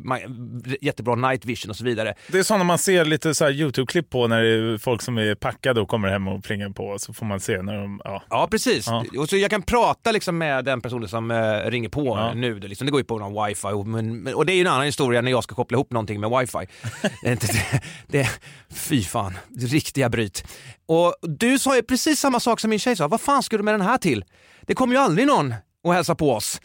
jättebra 0.80 1.14
night 1.14 1.44
vision 1.44 1.70
och 1.70 1.76
så 1.76 1.84
vidare. 1.84 2.14
Det 2.28 2.38
är 2.38 2.42
sådana 2.42 2.64
man 2.64 2.78
ser 2.78 3.04
lite 3.04 3.34
så 3.34 3.44
Youtube-klipp 3.50 4.10
på 4.10 4.26
när 4.26 4.42
det 4.42 4.48
är 4.48 4.78
folk 4.78 5.02
som 5.02 5.18
är 5.18 5.34
packade 5.34 5.80
och 5.80 5.88
kommer 5.88 6.08
hem 6.08 6.28
och 6.28 6.44
plingar 6.44 6.70
på. 6.70 6.98
Så 6.98 7.12
får 7.12 7.26
man 7.26 7.40
se 7.40 7.62
när 7.62 7.74
de... 7.74 8.00
Ja. 8.04 8.22
Ja, 8.30 8.48
precis. 8.50 8.86
Ja. 8.86 9.04
Och 9.18 9.28
så 9.28 9.36
jag 9.36 9.50
kan 9.50 9.62
prata 9.62 10.12
liksom 10.12 10.38
med 10.38 10.64
den 10.64 10.80
personen 10.80 11.08
som 11.08 11.30
eh, 11.30 11.70
ringer 11.70 11.88
på 11.88 12.04
Ja. 12.06 12.34
nu. 12.34 12.58
Det, 12.58 12.68
liksom, 12.68 12.86
det 12.86 12.90
går 12.90 13.00
ju 13.00 13.04
på 13.04 13.18
någon 13.18 13.46
wifi. 13.46 13.68
Och, 13.68 13.86
men, 13.86 14.34
och 14.34 14.46
det 14.46 14.52
är 14.52 14.54
ju 14.54 14.60
en 14.60 14.66
annan 14.66 14.84
historia 14.86 15.20
när 15.20 15.30
jag 15.30 15.44
ska 15.44 15.54
koppla 15.54 15.76
ihop 15.76 15.90
någonting 15.90 16.20
med 16.20 16.30
wifi. 16.30 16.66
det, 17.22 17.40
det, 17.40 17.82
det, 18.06 18.28
fy 18.74 19.02
fan, 19.02 19.34
riktiga 19.58 20.08
bryt. 20.08 20.44
Och 20.86 21.14
du 21.22 21.58
sa 21.58 21.76
ju 21.76 21.82
precis 21.82 22.20
samma 22.20 22.40
sak 22.40 22.60
som 22.60 22.70
min 22.70 22.78
tjej 22.78 22.96
sa. 22.96 23.08
Vad 23.08 23.20
fan 23.20 23.42
ska 23.42 23.56
du 23.56 23.62
med 23.62 23.74
den 23.74 23.80
här 23.80 23.98
till? 23.98 24.24
Det 24.62 24.74
kommer 24.74 24.94
ju 24.94 25.00
aldrig 25.00 25.26
någon 25.26 25.54
och 25.84 25.94
hälsa 25.94 26.14
på 26.14 26.32
oss. 26.32 26.60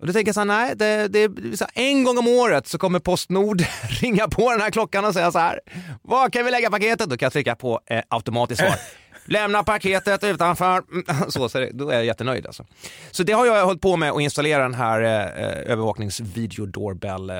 Och 0.00 0.06
då 0.06 0.12
tänker 0.12 0.28
jag 0.28 0.34
så 0.34 0.40
här, 0.40 0.44
nej, 0.46 0.72
det, 0.76 1.08
det 1.08 1.56
så 1.56 1.64
här, 1.74 1.82
en 1.90 2.04
gång 2.04 2.18
om 2.18 2.28
året 2.28 2.66
så 2.66 2.78
kommer 2.78 2.98
Postnord 2.98 3.62
ringa 4.00 4.28
på 4.28 4.50
den 4.50 4.60
här 4.60 4.70
klockan 4.70 5.04
och 5.04 5.12
säga 5.14 5.32
så 5.32 5.38
här, 5.38 5.60
var 6.02 6.30
kan 6.30 6.44
vi 6.44 6.50
lägga 6.50 6.70
paketet? 6.70 7.10
Då 7.10 7.16
kan 7.16 7.26
jag 7.26 7.32
trycka 7.32 7.54
på 7.56 7.80
eh, 7.86 8.00
automatiskt 8.08 8.60
svar. 8.60 8.74
Lämna 9.24 9.62
paketet 9.62 10.24
utanför. 10.24 10.82
Mm, 10.92 11.04
Så, 11.30 11.48
så 11.48 11.58
det- 11.58 11.70
då 11.72 11.88
är 11.90 11.94
jag 11.94 12.04
jättenöjd 12.04 12.46
alltså. 12.46 12.66
Så 13.10 13.22
det 13.22 13.32
har 13.32 13.46
jag 13.46 13.64
hållit 13.66 13.80
på 13.82 13.96
med 13.96 14.10
att 14.10 14.20
installera 14.20 14.62
den 14.62 14.74
här 14.74 15.00
eh, 15.02 15.72
övervakningsvideo 15.72 16.66
doorbell 16.66 17.30
eh, 17.30 17.36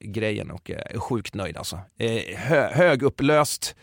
grejen 0.00 0.50
och 0.50 0.70
eh, 0.70 0.76
är 0.94 0.98
sjukt 0.98 1.34
nöjd 1.34 1.56
alltså. 1.56 1.80
Eh, 1.98 2.36
hö, 2.38 2.68
högupplöst 2.72 3.74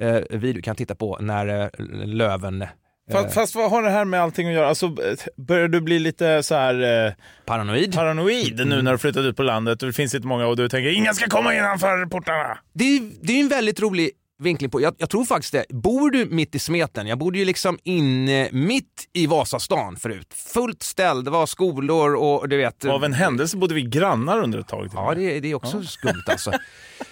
eh, 0.00 0.20
video 0.30 0.62
kan 0.62 0.76
titta 0.76 0.94
på 0.94 1.18
när 1.20 1.46
eh, 1.46 1.68
löven 2.06 2.64
Fast, 3.12 3.34
fast 3.34 3.54
vad 3.54 3.70
har 3.70 3.82
det 3.82 3.90
här 3.90 4.04
med 4.04 4.22
allting 4.22 4.48
att 4.48 4.54
göra? 4.54 4.68
Alltså, 4.68 4.96
börjar 5.36 5.68
du 5.68 5.80
bli 5.80 5.98
lite 5.98 6.42
så 6.42 6.54
här 6.54 7.06
eh, 7.06 7.12
paranoid. 7.44 7.94
paranoid 7.94 8.66
nu 8.66 8.82
när 8.82 8.92
du 8.92 8.98
flyttat 8.98 9.24
ut 9.24 9.36
på 9.36 9.42
landet 9.42 9.82
och 9.82 9.86
det 9.86 9.92
finns 9.92 10.14
inte 10.14 10.26
många 10.26 10.46
och 10.46 10.56
du 10.56 10.68
tänker 10.68 10.90
ingen 10.90 11.14
ska 11.14 11.26
komma 11.26 11.54
innanför 11.54 12.06
portarna? 12.06 12.58
det 12.72 12.84
är, 12.84 13.10
det 13.22 13.32
är 13.32 13.40
en 13.40 13.48
väldigt 13.48 13.80
rolig 13.80 14.10
vinkling 14.38 14.70
på, 14.70 14.80
jag, 14.80 14.94
jag 14.98 15.10
tror 15.10 15.24
faktiskt 15.24 15.52
det. 15.52 15.64
Bor 15.68 16.10
du 16.10 16.26
mitt 16.26 16.54
i 16.54 16.58
smeten, 16.58 17.06
jag 17.06 17.18
bodde 17.18 17.38
ju 17.38 17.44
liksom 17.44 17.78
inne 17.82 18.48
mitt 18.52 19.08
i 19.12 19.26
Vasastan 19.26 19.96
förut. 19.96 20.34
Fullt 20.34 20.82
ställd, 20.82 21.24
det 21.24 21.30
var 21.30 21.46
skolor 21.46 22.14
och 22.14 22.48
du 22.48 22.56
vet. 22.56 22.84
Av 22.84 23.04
en 23.04 23.12
händelse 23.12 23.56
bodde 23.56 23.74
vi 23.74 23.82
grannar 23.82 24.42
under 24.42 24.58
ett 24.58 24.68
tag. 24.68 24.88
Ja, 24.94 25.14
det, 25.14 25.40
det 25.40 25.50
är 25.50 25.54
också 25.54 25.82
skumt 25.82 26.22
alltså. 26.26 26.52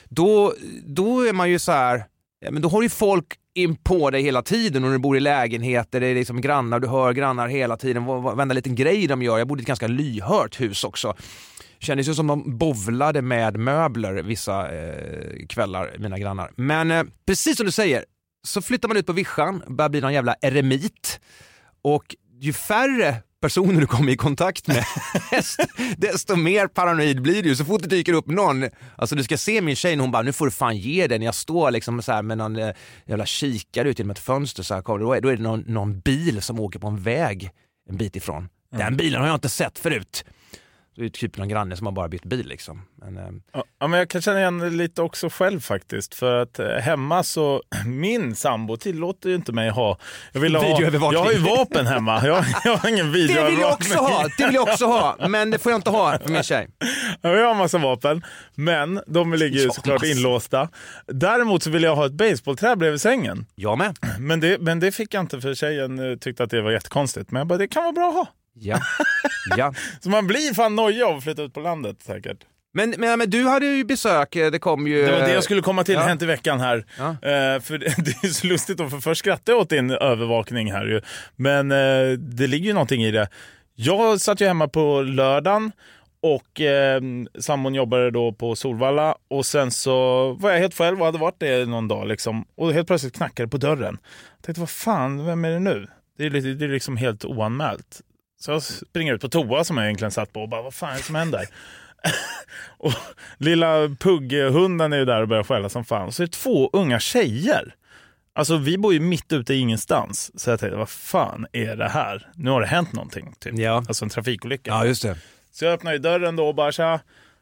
Då, 0.09 0.55
då 0.85 1.20
är 1.20 1.33
man 1.33 1.51
ju 1.51 1.59
så 1.59 1.72
här, 1.72 1.96
ja, 1.96 2.05
men 2.51 2.62
då 2.62 2.68
har 2.68 2.83
ju 2.83 2.88
folk 2.88 3.35
in 3.55 3.77
på 3.77 4.11
dig 4.11 4.22
hela 4.22 4.42
tiden 4.42 4.85
och 4.85 4.90
du 4.90 4.99
bor 4.99 5.16
i 5.16 5.20
lägenheter, 5.20 6.01
det 6.01 6.07
är 6.07 6.14
liksom 6.14 6.40
grannar, 6.40 6.81
du 6.81 6.88
hör 6.88 7.12
grannar 7.12 7.49
hela 7.49 7.77
tiden, 7.77 8.05
varenda 8.05 8.55
liten 8.55 8.75
grej 8.75 9.07
de 9.07 9.22
gör. 9.22 9.38
Jag 9.38 9.49
bodde 9.49 9.61
i 9.61 9.62
ett 9.62 9.66
ganska 9.66 9.87
lyhört 9.87 10.61
hus 10.61 10.85
också. 10.85 11.14
Kändes 11.79 12.09
ju 12.09 12.14
som 12.14 12.27
de 12.27 12.59
bovlade 12.59 13.22
med 13.22 13.57
möbler 13.57 14.22
vissa 14.22 14.75
eh, 14.75 15.46
kvällar, 15.49 15.96
mina 15.99 16.18
grannar. 16.18 16.53
Men 16.57 16.90
eh, 16.90 17.05
precis 17.27 17.57
som 17.57 17.66
du 17.66 17.72
säger, 17.72 18.05
så 18.46 18.62
flyttar 18.62 18.88
man 18.88 18.96
ut 18.96 19.07
på 19.07 19.12
vischan, 19.12 19.62
börjar 19.68 19.88
bli 19.88 20.01
någon 20.01 20.12
jävla 20.12 20.35
eremit. 20.42 21.20
Och 21.83 22.16
ju 22.40 22.53
färre 22.53 23.16
personer 23.47 23.81
du 23.81 23.87
kommer 23.87 24.13
i 24.13 24.17
kontakt 24.17 24.67
med, 24.67 24.85
desto, 25.97 26.37
mer 26.37 26.67
paranoid 26.67 27.23
blir 27.23 27.43
du. 27.43 27.57
Så 27.57 27.65
fort 27.65 27.83
det 27.83 27.89
dyker 27.89 28.13
upp 28.13 28.27
någon, 28.27 28.65
alltså 28.97 29.17
du 29.17 29.25
ska 29.25 29.37
se 29.39 29.61
min 29.61 29.77
tjej, 29.77 29.97
hon 29.97 30.11
bara, 30.11 30.23
nu 30.23 30.33
får 30.33 30.45
du 30.45 30.51
fan 30.51 30.77
ge. 30.77 31.09
När 31.09 31.25
jag 31.25 31.35
står 31.35 31.71
liksom 31.71 32.03
så 32.03 32.13
här 32.13 32.23
med 32.23 32.39
någon 32.39 32.57
eh, 32.57 32.75
jävla 33.07 33.27
kikare 33.27 33.89
ut 33.89 33.99
genom 33.99 34.11
ett 34.11 34.19
fönster, 34.19 34.63
så 34.63 34.75
här, 34.75 34.83
då, 34.99 35.13
är, 35.13 35.21
då 35.21 35.29
är 35.29 35.37
det 35.37 35.43
någon, 35.43 35.61
någon 35.61 36.01
bil 36.01 36.43
som 36.43 36.61
åker 36.61 36.79
på 36.79 36.87
en 36.87 37.03
väg 37.03 37.51
en 37.91 37.97
bit 37.97 38.17
ifrån. 38.17 38.49
Den 38.77 38.97
bilen 38.97 39.21
har 39.21 39.29
jag 39.29 39.37
inte 39.37 39.49
sett 39.49 39.79
förut. 39.79 40.25
Det 40.97 41.05
är 41.05 41.09
typ 41.09 41.37
någon 41.37 41.49
granne 41.49 41.77
som 41.77 41.87
har 41.87 41.93
bara 41.93 42.09
bytt 42.09 42.25
bil 42.25 42.47
liksom. 42.49 42.83
Men, 42.95 43.17
eh, 43.17 43.63
Ja, 43.79 43.87
men 43.87 43.99
jag 43.99 44.11
kan 44.11 44.23
känna 44.23 44.39
igen 44.39 44.59
det 44.59 44.71
lite 44.71 45.03
också 45.03 45.29
själv 45.29 45.61
faktiskt. 45.61 46.15
För 46.15 46.43
att 46.43 46.59
eh, 46.59 46.67
hemma 46.69 47.23
så, 47.23 47.63
min 47.87 48.35
sambo 48.35 48.77
tillåter 48.77 49.29
ju 49.29 49.35
inte 49.35 49.53
mig 49.53 49.71
ha... 49.71 49.99
Jag, 50.33 50.41
vill 50.41 50.57
ha 50.57 50.63
Videoövervakning. 50.63 51.19
jag 51.19 51.25
har 51.25 51.33
ju 51.33 51.39
vapen 51.39 51.87
hemma. 51.87 52.27
Jag, 52.27 52.45
jag 52.65 52.77
har 52.77 52.89
ingen 52.89 53.07
det 53.07 53.13
vill 53.13 53.31
jag 53.31 53.45
videoövervakning. 53.51 53.99
också 53.99 54.05
ha! 54.05 54.29
Det 54.39 54.47
vill 54.47 54.55
jag 54.55 54.69
också 54.69 54.87
ha! 54.87 55.29
Men 55.29 55.51
det 55.51 55.59
får 55.59 55.73
jag 55.73 55.79
inte 55.79 55.91
ha 55.91 56.19
för 56.19 56.29
min 56.29 56.43
tjej. 56.43 56.69
Ja, 57.21 57.31
Jag 57.31 57.45
har 57.45 57.51
en 57.51 57.57
massa 57.57 57.79
vapen, 57.79 58.25
men 58.55 59.01
de 59.07 59.33
ligger 59.35 59.59
ju 59.61 59.71
såklart 59.71 60.01
massa. 60.03 60.13
inlåsta. 60.13 60.69
Däremot 61.07 61.63
så 61.63 61.71
vill 61.71 61.83
jag 61.83 61.97
ha 61.97 62.07
ett 62.07 62.13
basebollträ 62.13 62.77
bredvid 62.77 63.01
sängen. 63.01 63.47
Jag 63.55 63.79
med. 63.79 63.99
Men 64.19 64.41
det, 64.41 64.59
men 64.61 64.81
det 64.81 64.93
fick 64.93 65.15
jag 65.15 65.21
inte 65.21 65.41
för 65.41 65.55
tjejen 65.55 66.11
eh, 66.13 66.17
tyckte 66.19 66.45
att 66.45 66.51
det 66.51 66.63
var 66.63 66.71
jättekonstigt. 66.71 67.31
Men 67.31 67.41
jag 67.41 67.47
bara, 67.47 67.59
det 67.59 67.69
kan 67.69 67.83
vara 67.83 67.93
bra 67.93 68.09
att 68.09 68.15
ha. 68.15 68.27
Ja. 68.59 68.79
ja. 69.57 69.75
Så 70.01 70.11
man 70.11 70.27
blir 70.27 70.55
fan 70.55 70.75
nojig 70.77 71.03
av 71.03 71.16
att 71.16 71.25
flytta 71.25 71.42
ut 71.42 71.55
på 71.55 71.61
landet 71.61 71.97
säkert. 72.03 72.38
Men, 72.75 72.95
men, 72.99 73.19
men 73.19 73.31
du 73.31 73.45
hade 73.45 73.66
ju 73.66 73.85
besök, 73.85 74.37
eh, 74.37 74.51
det 74.51 74.59
kom 74.59 74.87
ju... 74.87 75.07
Det 75.07 75.12
var 75.12 75.19
det 75.19 75.33
jag 75.33 75.45
skulle 75.45 75.62
komma 75.62 75.85
till, 75.85 75.95
Ja. 75.95 76.01
hänt 76.01 76.23
i 76.23 76.27
veckan 76.27 76.61
här. 76.61 76.87
Ja. 76.99 77.09
Eh, 77.11 77.61
för 77.61 77.79
det, 77.79 77.95
det 78.05 78.27
är 78.27 78.29
så 78.29 78.47
lustigt, 78.47 78.79
då, 78.79 78.88
för 78.90 78.99
först 78.99 79.19
skrattade 79.19 79.53
jag 79.53 79.61
åt 79.61 79.71
din 79.71 79.90
övervakning 79.90 80.73
här 80.73 80.87
ju. 80.87 81.01
Men 81.37 81.73
eh, 81.73 82.12
det 82.19 82.47
ligger 82.47 82.66
ju 82.66 82.73
någonting 82.73 83.05
i 83.05 83.11
det. 83.11 83.29
Jag 83.75 84.21
satt 84.21 84.40
ju 84.40 84.47
hemma 84.47 84.69
på 84.69 85.03
lördagen 85.03 85.73
och 86.23 86.61
eh, 86.61 87.01
sambon 87.38 87.75
jobbade 87.75 88.11
då 88.11 88.33
på 88.33 88.57
Solvalla 88.57 89.16
och 89.29 89.47
sen 89.47 89.71
så 89.71 90.33
var 90.33 90.51
jag 90.51 90.59
helt 90.59 90.75
själv 90.75 91.01
och 91.01 91.07
hade 91.07 91.19
varit 91.19 91.40
det 91.40 91.69
någon 91.69 91.88
dag 91.88 92.09
liksom. 92.09 92.45
Och 92.57 92.73
helt 92.73 92.87
plötsligt 92.87 93.16
knackade 93.16 93.49
på 93.49 93.57
dörren. 93.57 93.99
Jag 94.37 94.45
tänkte, 94.45 94.61
vad 94.61 94.71
fan, 94.71 95.27
vem 95.27 95.45
är 95.45 95.51
det 95.51 95.59
nu? 95.59 95.87
Det 96.19 96.27
är, 96.27 96.31
lite, 96.31 96.49
det 96.49 96.64
är 96.64 96.69
liksom 96.69 96.97
helt 96.97 97.25
oanmält. 97.25 98.01
Så 98.38 98.51
jag 98.51 98.62
springer 98.62 99.14
ut 99.14 99.20
på 99.20 99.29
toa 99.29 99.64
som 99.64 99.77
jag 99.77 99.87
egentligen 99.87 100.11
satt 100.11 100.33
på 100.33 100.42
och 100.42 100.49
bara, 100.49 100.62
vad 100.62 100.75
fan 100.75 100.92
är 100.92 100.96
det 100.96 101.03
som 101.03 101.14
händer? 101.14 101.46
och 102.79 102.92
lilla 103.38 103.88
pugghunden 103.88 104.92
är 104.92 104.99
ju 104.99 105.05
där 105.05 105.22
och 105.22 105.29
börjar 105.29 105.44
skälla 105.44 105.68
som 105.68 105.85
fan. 105.85 106.12
Så 106.12 106.22
är 106.22 106.27
det 106.27 106.33
två 106.33 106.70
unga 106.72 107.01
tjejer. 107.01 107.75
Alltså 108.33 108.57
vi 108.57 108.79
bor 108.79 108.92
ju 108.92 109.01
mitt 109.01 109.33
ute 109.33 109.55
i 109.55 109.59
ingenstans. 109.59 110.40
Så 110.40 110.51
jag 110.51 110.61
tänkte, 110.61 110.77
vad 110.77 110.88
fan 110.88 111.46
är 111.53 111.77
det 111.77 111.88
här? 111.88 112.31
Nu 112.35 112.51
har 112.51 112.61
det 112.61 112.66
hänt 112.66 112.92
någonting. 112.92 113.35
Typ. 113.38 113.59
Ja. 113.59 113.77
Alltså 113.77 114.05
en 114.05 114.09
trafikolycka. 114.09 114.70
Ja, 114.70 114.87
just 114.87 115.03
det. 115.03 115.16
Så 115.53 115.64
jag 115.64 115.75
öppnar 115.75 115.92
ju 115.92 115.99
dörren 115.99 116.37
då 116.37 116.49
och 116.49 116.55
bara 116.55 116.70
här, 116.70 117.01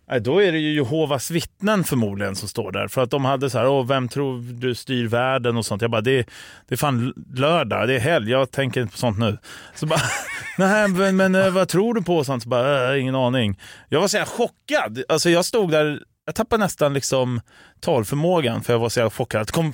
nej, 0.08 0.20
då 0.20 0.42
är 0.42 0.52
det 0.52 0.58
ju 0.58 0.74
Jehovas 0.74 1.30
vittnen 1.30 1.84
förmodligen 1.84 2.36
som 2.36 2.48
står 2.48 2.72
där. 2.72 2.88
För 2.88 3.02
att 3.02 3.10
de 3.10 3.24
hade 3.24 3.50
så 3.50 3.58
här, 3.58 3.68
Åh, 3.68 3.86
vem 3.86 4.08
tror 4.08 4.42
du 4.52 4.74
styr 4.74 5.06
världen 5.06 5.56
och 5.56 5.66
sånt. 5.66 5.82
Jag 5.82 5.90
bara, 5.90 6.00
det, 6.00 6.28
det 6.68 6.74
är 6.74 6.76
fan 6.76 7.14
lördag, 7.34 7.88
det 7.88 7.94
är 7.94 8.00
helg, 8.00 8.30
jag 8.30 8.50
tänker 8.50 8.80
inte 8.80 8.92
på 8.92 8.98
sånt 8.98 9.18
nu. 9.18 9.38
Så 9.74 9.86
bara, 9.86 10.00
nej 10.58 10.88
men, 10.88 11.16
men 11.16 11.34
eh, 11.34 11.50
vad 11.50 11.68
tror 11.68 11.94
du 11.94 12.02
på 12.02 12.16
och 12.16 12.26
sånt? 12.26 12.42
Så 12.42 12.48
bara, 12.48 12.94
äh, 12.94 13.00
ingen 13.00 13.14
aning. 13.14 13.60
Jag 13.88 14.00
var 14.00 14.08
så 14.08 14.18
här 14.18 14.24
chockad. 14.24 15.02
Alltså 15.08 15.30
jag 15.30 15.44
stod 15.44 15.70
där, 15.70 16.00
jag 16.26 16.34
tappade 16.34 16.64
nästan 16.64 16.94
liksom 16.94 17.40
talförmågan 17.80 18.62
för 18.62 18.72
jag 18.72 18.80
var 18.80 18.88
så 18.88 19.00
här 19.00 19.10
chockad. 19.10 19.46
Det 19.46 19.52
kom 19.52 19.72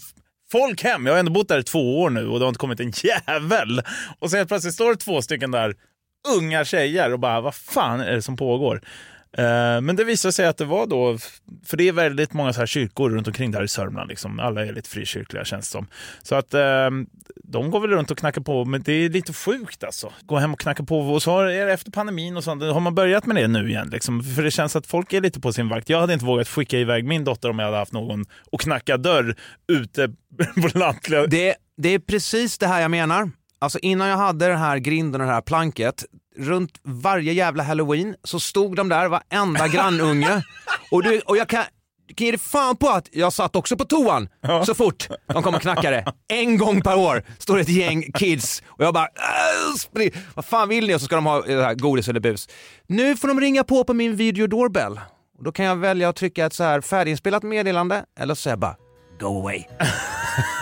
folk 0.52 0.82
hem, 0.82 1.06
jag 1.06 1.12
har 1.12 1.18
ändå 1.18 1.32
bott 1.32 1.48
där 1.48 1.58
i 1.58 1.62
två 1.62 2.00
år 2.00 2.10
nu 2.10 2.28
och 2.28 2.38
det 2.38 2.44
har 2.44 2.48
inte 2.48 2.58
kommit 2.58 2.80
en 2.80 2.92
jävel. 3.02 3.82
Och 4.18 4.30
sen 4.30 4.38
helt 4.38 4.48
plötsligt 4.48 4.74
står 4.74 4.90
det 4.90 4.96
två 4.96 5.22
stycken 5.22 5.50
där 5.50 5.74
unga 6.38 6.64
tjejer 6.64 7.12
och 7.12 7.18
bara 7.18 7.40
vad 7.40 7.54
fan 7.54 8.00
är 8.00 8.12
det 8.12 8.22
som 8.22 8.36
pågår? 8.36 8.80
Eh, 9.38 9.80
men 9.80 9.96
det 9.96 10.04
visade 10.04 10.32
sig 10.32 10.46
att 10.46 10.56
det 10.56 10.64
var 10.64 10.86
då, 10.86 11.18
för 11.66 11.76
det 11.76 11.88
är 11.88 11.92
väldigt 11.92 12.32
många 12.32 12.52
så 12.52 12.60
här 12.60 12.66
kyrkor 12.66 13.10
runt 13.10 13.26
omkring 13.26 13.50
där 13.50 13.62
i 13.62 13.68
Sörmland. 13.68 14.08
Liksom. 14.08 14.40
Alla 14.40 14.66
är 14.66 14.72
lite 14.72 14.88
frikyrkliga 14.88 15.44
känns 15.44 15.68
det 15.68 15.72
som. 15.72 15.86
Så 16.22 16.34
att 16.34 16.54
ehm, 16.54 17.06
de 17.44 17.70
går 17.70 17.80
väl 17.80 17.90
runt 17.90 18.10
och 18.10 18.18
knackar 18.18 18.40
på, 18.40 18.64
men 18.64 18.82
det 18.82 18.92
är 18.92 19.08
lite 19.08 19.32
sjukt 19.32 19.84
alltså. 19.84 20.12
Gå 20.22 20.36
hem 20.36 20.52
och 20.52 20.60
knacka 20.60 20.82
på 20.82 20.98
och 20.98 21.22
så 21.22 21.40
är 21.40 21.66
det 21.66 21.72
efter 21.72 21.90
pandemin 21.90 22.36
och 22.36 22.44
sånt. 22.44 22.62
Har 22.62 22.80
man 22.80 22.94
börjat 22.94 23.26
med 23.26 23.36
det 23.36 23.48
nu 23.48 23.68
igen? 23.68 23.88
Liksom? 23.92 24.22
För 24.22 24.42
det 24.42 24.50
känns 24.50 24.76
att 24.76 24.86
folk 24.86 25.12
är 25.12 25.20
lite 25.20 25.40
på 25.40 25.52
sin 25.52 25.68
vakt. 25.68 25.88
Jag 25.88 26.00
hade 26.00 26.12
inte 26.12 26.24
vågat 26.24 26.48
skicka 26.48 26.78
iväg 26.78 27.04
min 27.04 27.24
dotter 27.24 27.50
om 27.50 27.58
jag 27.58 27.66
hade 27.66 27.78
haft 27.78 27.92
någon 27.92 28.24
och 28.52 28.60
knacka 28.60 28.96
dörr 28.96 29.36
ute 29.72 30.08
på 30.62 30.78
lantliga... 30.78 31.26
Det, 31.26 31.54
det 31.76 31.88
är 31.88 31.98
precis 31.98 32.58
det 32.58 32.66
här 32.66 32.80
jag 32.80 32.90
menar. 32.90 33.30
Alltså 33.58 33.78
innan 33.78 34.08
jag 34.08 34.16
hade 34.16 34.46
den 34.46 34.58
här 34.58 34.78
grinden 34.78 35.20
och 35.20 35.26
det 35.26 35.32
här 35.32 35.40
planket, 35.40 36.04
runt 36.36 36.72
varje 36.82 37.32
jävla 37.32 37.62
halloween 37.62 38.14
så 38.24 38.40
stod 38.40 38.76
de 38.76 38.88
där, 38.88 39.08
varenda 39.08 39.68
grannunge. 39.68 40.42
Och, 40.90 41.02
du, 41.02 41.20
och 41.20 41.36
jag 41.36 41.48
kan, 41.48 41.64
kan 42.16 42.24
ge 42.24 42.30
dig 42.30 42.40
fan 42.40 42.76
på 42.76 42.88
att 42.88 43.08
jag 43.12 43.32
satt 43.32 43.56
också 43.56 43.76
på 43.76 43.84
toan 43.84 44.28
så 44.66 44.74
fort 44.74 45.08
de 45.26 45.42
kom 45.42 45.54
och 45.54 45.60
knackade. 45.62 46.04
En 46.28 46.58
gång 46.58 46.80
per 46.82 46.98
år 46.98 47.22
står 47.38 47.54
det 47.56 47.60
ett 47.60 47.68
gäng 47.68 48.12
kids 48.12 48.62
och 48.66 48.84
jag 48.84 48.94
bara 48.94 49.04
"Äh, 49.06 49.74
spring. 49.78 50.10
Vad 50.34 50.44
fan 50.44 50.68
vill 50.68 50.86
ni? 50.86 50.94
Och 50.94 51.00
så 51.00 51.06
ska 51.06 51.14
de 51.14 51.26
ha 51.26 51.46
eh, 51.46 51.60
här 51.60 51.74
godis 51.74 52.08
eller 52.08 52.20
bus. 52.20 52.48
Nu 52.86 53.16
får 53.16 53.28
de 53.28 53.40
ringa 53.40 53.64
på 53.64 53.84
på 53.84 53.94
min 53.94 54.16
video 54.16 54.46
doorbell. 54.46 55.00
Och 55.38 55.44
då 55.44 55.52
kan 55.52 55.64
jag 55.64 55.76
välja 55.76 56.08
att 56.08 56.16
trycka 56.16 56.46
ett 56.46 56.52
så 56.54 56.64
här 56.64 56.80
färdiginspelat 56.80 57.42
meddelande 57.42 58.04
eller 58.18 58.34
så 58.34 58.40
säger 58.40 58.52
jag 58.52 58.60
bara 58.60 58.76
go 59.20 59.40
away. 59.40 59.64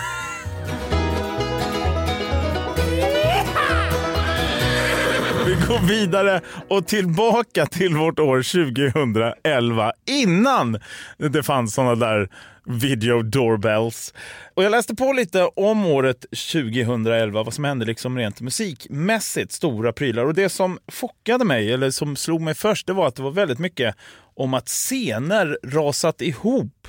går 5.69 5.79
vidare 5.79 6.41
och 6.67 6.87
tillbaka 6.87 7.65
till 7.65 7.95
vårt 7.95 8.19
år 8.19 8.37
2011 8.37 9.91
innan 10.05 10.79
det 11.17 11.43
fanns 11.43 11.73
sådana 11.73 11.95
där 11.95 12.29
video 12.69 13.21
doorbells. 13.21 14.13
Och 14.53 14.63
jag 14.63 14.71
läste 14.71 14.95
på 14.95 15.13
lite 15.13 15.43
om 15.43 15.85
året 15.85 16.25
2011, 16.53 17.43
vad 17.43 17.53
som 17.53 17.63
hände 17.63 17.85
liksom 17.85 18.17
rent 18.17 18.41
musikmässigt, 18.41 19.51
stora 19.51 19.93
prylar. 19.93 20.25
Och 20.25 20.33
det 20.33 20.49
som 20.49 20.79
chockade 20.87 21.45
mig, 21.45 21.73
eller 21.73 21.91
som 21.91 22.15
slog 22.15 22.41
mig 22.41 22.53
först, 22.53 22.87
det 22.87 22.93
var 22.93 23.07
att 23.07 23.15
det 23.15 23.21
var 23.21 23.31
väldigt 23.31 23.59
mycket 23.59 23.95
om 24.35 24.53
att 24.53 24.67
scener 24.67 25.57
rasat 25.65 26.21
ihop. 26.21 26.87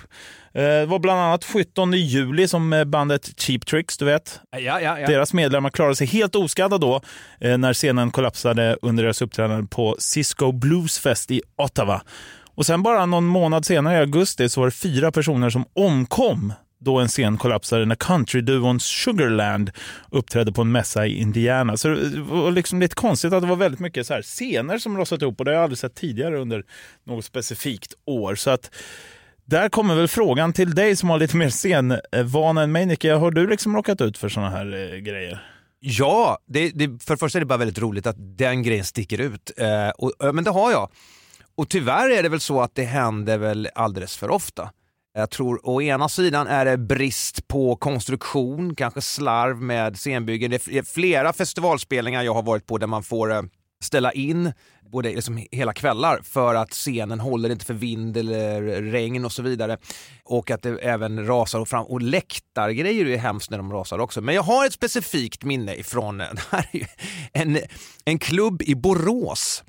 Eh, 0.54 0.62
Det 0.62 0.86
var 0.86 0.98
bland 0.98 1.20
annat 1.20 1.44
17 1.44 1.92
juli 1.92 2.48
som 2.48 2.72
eh, 2.72 2.84
bandet 2.84 3.40
Cheap 3.40 3.66
Tricks, 3.66 3.96
du 3.98 4.04
vet, 4.04 4.40
Ja, 4.50 4.58
ja, 4.80 4.80
ja. 5.00 5.06
deras 5.06 5.32
medlemmar 5.32 5.70
klarade 5.70 5.96
sig 5.96 6.06
helt 6.06 6.34
oskadda 6.34 6.78
då 6.78 7.00
eh, 7.40 7.58
när 7.58 7.74
scenen 7.74 8.10
kollapsade 8.10 8.76
under 8.82 9.02
deras 9.02 9.22
uppträdande 9.22 9.66
på 9.70 9.96
Cisco 9.98 10.52
Blues 10.52 10.98
Fest 10.98 11.30
i 11.30 11.42
Ottawa. 11.56 12.02
Och 12.60 12.66
sen 12.66 12.82
bara 12.82 13.06
någon 13.06 13.26
månad 13.26 13.64
senare 13.64 13.94
i 13.94 14.00
augusti 14.00 14.48
så 14.48 14.60
var 14.60 14.66
det 14.66 14.72
fyra 14.72 15.12
personer 15.12 15.50
som 15.50 15.64
omkom 15.72 16.52
då 16.80 16.98
en 16.98 17.08
scen 17.08 17.38
kollapsade 17.38 17.86
när 17.86 17.94
countryduon 17.94 18.80
Sugarland 18.80 19.70
uppträdde 20.10 20.52
på 20.52 20.62
en 20.62 20.72
mässa 20.72 21.06
i 21.06 21.20
Indiana. 21.20 21.76
Så 21.76 21.88
det 21.88 22.20
var 22.20 22.50
liksom 22.50 22.80
lite 22.80 22.94
konstigt 22.94 23.32
att 23.32 23.42
det 23.42 23.48
var 23.48 23.56
väldigt 23.56 23.80
mycket 23.80 24.06
så 24.06 24.14
här 24.14 24.22
scener 24.22 24.78
som 24.78 24.98
rasat 24.98 25.22
ihop 25.22 25.38
och 25.38 25.44
det 25.44 25.50
har 25.50 25.54
jag 25.54 25.62
aldrig 25.62 25.78
sett 25.78 25.94
tidigare 25.94 26.38
under 26.38 26.64
något 27.06 27.24
specifikt 27.24 27.94
år. 28.06 28.34
Så 28.34 28.50
att 28.50 28.74
där 29.44 29.68
kommer 29.68 29.94
väl 29.94 30.08
frågan 30.08 30.52
till 30.52 30.74
dig 30.74 30.96
som 30.96 31.10
har 31.10 31.18
lite 31.18 31.36
mer 31.36 31.50
scenvana 31.50 32.62
än 32.62 32.72
mig, 32.72 32.86
Nicke. 32.86 33.12
Har 33.12 33.30
du 33.30 33.46
liksom 33.46 33.76
råkat 33.76 34.00
ut 34.00 34.18
för 34.18 34.28
sådana 34.28 34.50
här 34.50 34.92
eh, 34.92 34.98
grejer? 34.98 35.46
Ja, 35.80 36.38
det, 36.46 36.70
det, 36.70 37.04
för 37.04 37.14
det 37.14 37.18
första 37.18 37.38
är 37.38 37.40
det 37.40 37.46
bara 37.46 37.58
väldigt 37.58 37.78
roligt 37.78 38.06
att 38.06 38.16
den 38.18 38.62
grejen 38.62 38.84
sticker 38.84 39.20
ut. 39.20 39.50
Eh, 39.56 39.88
och, 39.88 40.24
eh, 40.24 40.32
men 40.32 40.44
det 40.44 40.50
har 40.50 40.70
jag. 40.70 40.88
Och 41.60 41.68
tyvärr 41.68 42.10
är 42.10 42.22
det 42.22 42.28
väl 42.28 42.40
så 42.40 42.60
att 42.60 42.74
det 42.74 42.84
händer 42.84 43.38
väl 43.38 43.68
alldeles 43.74 44.16
för 44.16 44.30
ofta. 44.30 44.70
Jag 45.14 45.30
tror 45.30 45.68
å 45.68 45.82
ena 45.82 46.08
sidan 46.08 46.46
är 46.46 46.64
det 46.64 46.78
brist 46.78 47.48
på 47.48 47.76
konstruktion, 47.76 48.74
kanske 48.74 49.00
slarv 49.00 49.62
med 49.62 49.96
scenbyggen. 49.96 50.50
Det 50.50 50.68
är 50.68 50.82
flera 50.82 51.32
festivalspelningar 51.32 52.22
jag 52.22 52.34
har 52.34 52.42
varit 52.42 52.66
på 52.66 52.78
där 52.78 52.86
man 52.86 53.02
får 53.02 53.32
eh, 53.32 53.42
ställa 53.84 54.12
in 54.12 54.52
både 54.92 55.08
liksom 55.08 55.46
hela 55.50 55.72
kvällar 55.72 56.20
för 56.22 56.54
att 56.54 56.70
scenen 56.70 57.20
håller 57.20 57.50
inte 57.50 57.64
för 57.64 57.74
vind 57.74 58.16
eller 58.16 58.62
regn 58.82 59.24
och 59.24 59.32
så 59.32 59.42
vidare. 59.42 59.78
Och 60.24 60.50
att 60.50 60.62
det 60.62 60.78
även 60.78 61.26
rasar 61.26 61.60
och 61.60 61.68
fram. 61.68 61.86
Och 61.86 62.02
läktargrejer 62.02 63.06
är 63.06 63.18
hemskt 63.18 63.50
när 63.50 63.58
de 63.58 63.72
rasar 63.72 63.98
också. 63.98 64.20
Men 64.20 64.34
jag 64.34 64.42
har 64.42 64.66
ett 64.66 64.72
specifikt 64.72 65.44
minne 65.44 65.74
ifrån 65.74 66.20
eh, 66.20 66.26
det 66.32 66.42
här 66.50 66.68
är 66.72 66.78
ju 66.78 66.86
en, 67.32 67.58
en 68.04 68.18
klubb 68.18 68.62
i 68.62 68.74
Borås. 68.74 69.64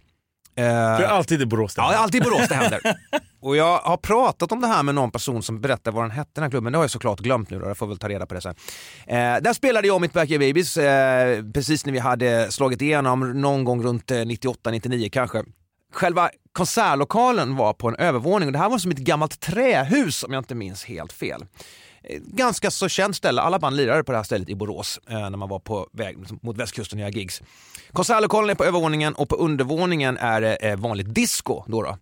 Eh, 0.55 0.63
Det 0.65 0.71
är 0.71 1.07
alltid 1.07 1.41
i 1.41 1.45
Borås. 1.45 1.75
det 1.75 1.81
Ja, 1.81 1.89
det 1.89 1.95
är 1.95 1.99
alltid 1.99 2.21
i 2.21 2.23
Borås 2.23 2.47
det 2.49 2.55
händer. 2.55 2.79
Och 3.41 3.55
jag 3.55 3.77
har 3.77 3.97
pratat 3.97 4.51
om 4.51 4.61
det 4.61 4.67
här 4.67 4.83
med 4.83 4.95
någon 4.95 5.11
person 5.11 5.43
som 5.43 5.61
berättar 5.61 5.91
vad 5.91 6.03
den 6.03 6.11
hette 6.11 6.31
den 6.33 6.43
här 6.43 6.49
klubben. 6.49 6.71
Det 6.71 6.77
har 6.77 6.83
jag 6.83 6.91
såklart 6.91 7.19
glömt 7.19 7.49
nu 7.49 7.59
då, 7.59 7.67
jag 7.67 7.77
får 7.77 7.87
väl 7.87 7.97
ta 7.97 8.09
reda 8.09 8.25
på 8.25 8.33
det 8.33 8.41
sen. 8.41 8.55
Eh, 9.07 9.15
där 9.41 9.53
spelade 9.53 9.87
jag 9.87 9.95
och 9.95 10.01
mitt 10.01 10.13
Backyard 10.13 10.41
Babies 10.41 10.77
eh, 10.77 11.43
precis 11.53 11.85
när 11.85 11.93
vi 11.93 11.99
hade 11.99 12.51
slagit 12.51 12.81
igenom 12.81 13.41
någon 13.41 13.63
gång 13.63 13.83
runt 13.83 14.11
eh, 14.11 14.15
98-99 14.15 15.09
kanske. 15.09 15.43
Själva 15.93 16.29
konsertlokalen 16.53 17.55
var 17.55 17.73
på 17.73 17.87
en 17.87 17.95
övervåning 17.95 18.47
och 18.47 18.53
det 18.53 18.59
här 18.59 18.69
var 18.69 18.77
som 18.77 18.91
ett 18.91 18.97
gammalt 18.97 19.39
trähus 19.39 20.23
om 20.23 20.33
jag 20.33 20.39
inte 20.41 20.55
minns 20.55 20.85
helt 20.85 21.13
fel. 21.13 21.45
Eh, 22.03 22.19
ganska 22.21 22.71
så 22.71 22.89
känt 22.89 23.15
ställe. 23.15 23.41
Alla 23.41 23.59
band 23.59 23.75
lirade 23.75 24.03
på 24.03 24.11
det 24.11 24.17
här 24.17 24.23
stället 24.23 24.49
i 24.49 24.55
Borås 24.55 24.99
eh, 25.09 25.29
när 25.29 25.37
man 25.37 25.49
var 25.49 25.59
på 25.59 25.87
väg 25.93 26.19
liksom 26.19 26.39
mot 26.41 26.57
västkusten 26.57 26.99
och 26.99 27.01
göra 27.01 27.11
gigs. 27.11 27.41
Konsertlokalen 27.91 28.49
är 28.49 28.55
på 28.55 28.65
övervåningen 28.65 29.13
och 29.13 29.29
på 29.29 29.35
undervåningen 29.35 30.17
är 30.17 30.41
det 30.41 30.55
eh, 30.55 30.77
vanligt 30.77 31.15
disco. 31.15 31.63
Då 31.67 31.81
då. 31.81 31.97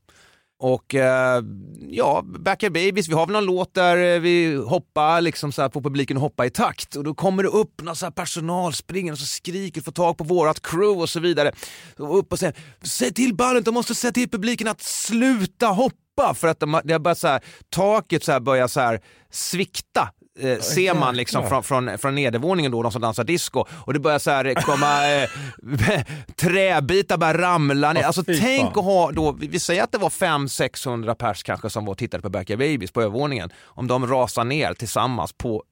Och 0.61 0.95
eh, 0.95 1.43
ja, 1.89 2.23
Backyard 2.25 2.73
Babies, 2.73 3.07
vi 3.07 3.13
har 3.13 3.25
väl 3.25 3.33
någon 3.33 3.45
låt 3.45 3.73
där 3.73 4.19
vi 4.19 4.55
hoppar 4.55 5.21
liksom 5.21 5.51
så 5.51 5.61
här 5.61 5.69
på 5.69 5.81
publiken 5.81 6.17
och 6.17 6.21
hoppar 6.23 6.45
i 6.45 6.49
takt. 6.49 6.95
Och 6.95 7.03
då 7.03 7.13
kommer 7.13 7.43
det 7.43 7.49
upp 7.49 7.81
någon 7.81 7.95
så 7.95 8.05
här 8.05 8.11
personal, 8.11 8.73
springer 8.73 9.11
och 9.11 9.17
så 9.17 9.25
skriker, 9.25 9.81
får 9.81 9.91
tag 9.91 10.17
på 10.17 10.23
vårat 10.23 10.61
crew 10.61 11.01
och 11.01 11.09
så 11.09 11.19
vidare. 11.19 11.51
Och 11.97 12.19
upp 12.19 12.31
och 12.31 12.39
säger, 12.39 12.55
säg 12.81 13.13
till 13.13 13.35
bandet, 13.35 13.65
de 13.65 13.73
måste 13.73 13.95
säga 13.95 14.11
till 14.11 14.29
publiken 14.29 14.67
att 14.67 14.81
sluta 14.81 15.67
hoppa 15.67 15.95
för 16.33 16.47
att 16.47 16.59
de, 16.59 16.81
det 16.83 16.99
börjat 16.99 17.17
så 17.17 17.27
här, 17.27 17.41
taket 17.69 18.23
så 18.23 18.31
här 18.31 18.39
börjar 18.39 18.67
så 18.67 18.79
här 18.79 19.01
svikta 19.29 20.09
eh, 20.39 20.59
ser 20.59 20.93
man 20.93 21.15
liksom 21.15 21.49
från, 21.49 21.63
från, 21.63 21.97
från 21.97 22.15
nedervåningen 22.15 22.71
då, 22.71 22.83
de 22.83 22.91
som 22.91 23.01
dansar 23.01 23.23
disco. 23.23 23.65
Och 23.85 23.93
det 23.93 23.99
börjar 23.99 24.19
så 24.19 24.31
här 24.31 24.53
komma 24.53 25.07
eh, 25.09 26.03
träbitar 26.35 27.17
börjar 27.17 27.33
ramla 27.33 27.93
ner. 27.93 28.03
Alltså 28.03 28.23
tänk 28.23 28.77
att 28.77 28.83
ha 28.83 29.11
då, 29.11 29.31
vi 29.31 29.59
säger 29.59 29.83
att 29.83 29.91
det 29.91 29.97
var 29.97 30.09
500-600 30.09 31.13
pers 31.13 31.43
kanske 31.43 31.69
som 31.69 31.85
var 31.85 31.91
och 31.91 31.97
tittade 31.97 32.21
på 32.21 32.29
Backyard 32.29 32.59
Babies 32.59 32.91
på 32.91 33.01
övervåningen. 33.01 33.49
Om 33.63 33.87
de 33.87 34.07
rasar 34.07 34.43
ner 34.43 34.73
tillsammans 34.73 35.33
på 35.33 35.63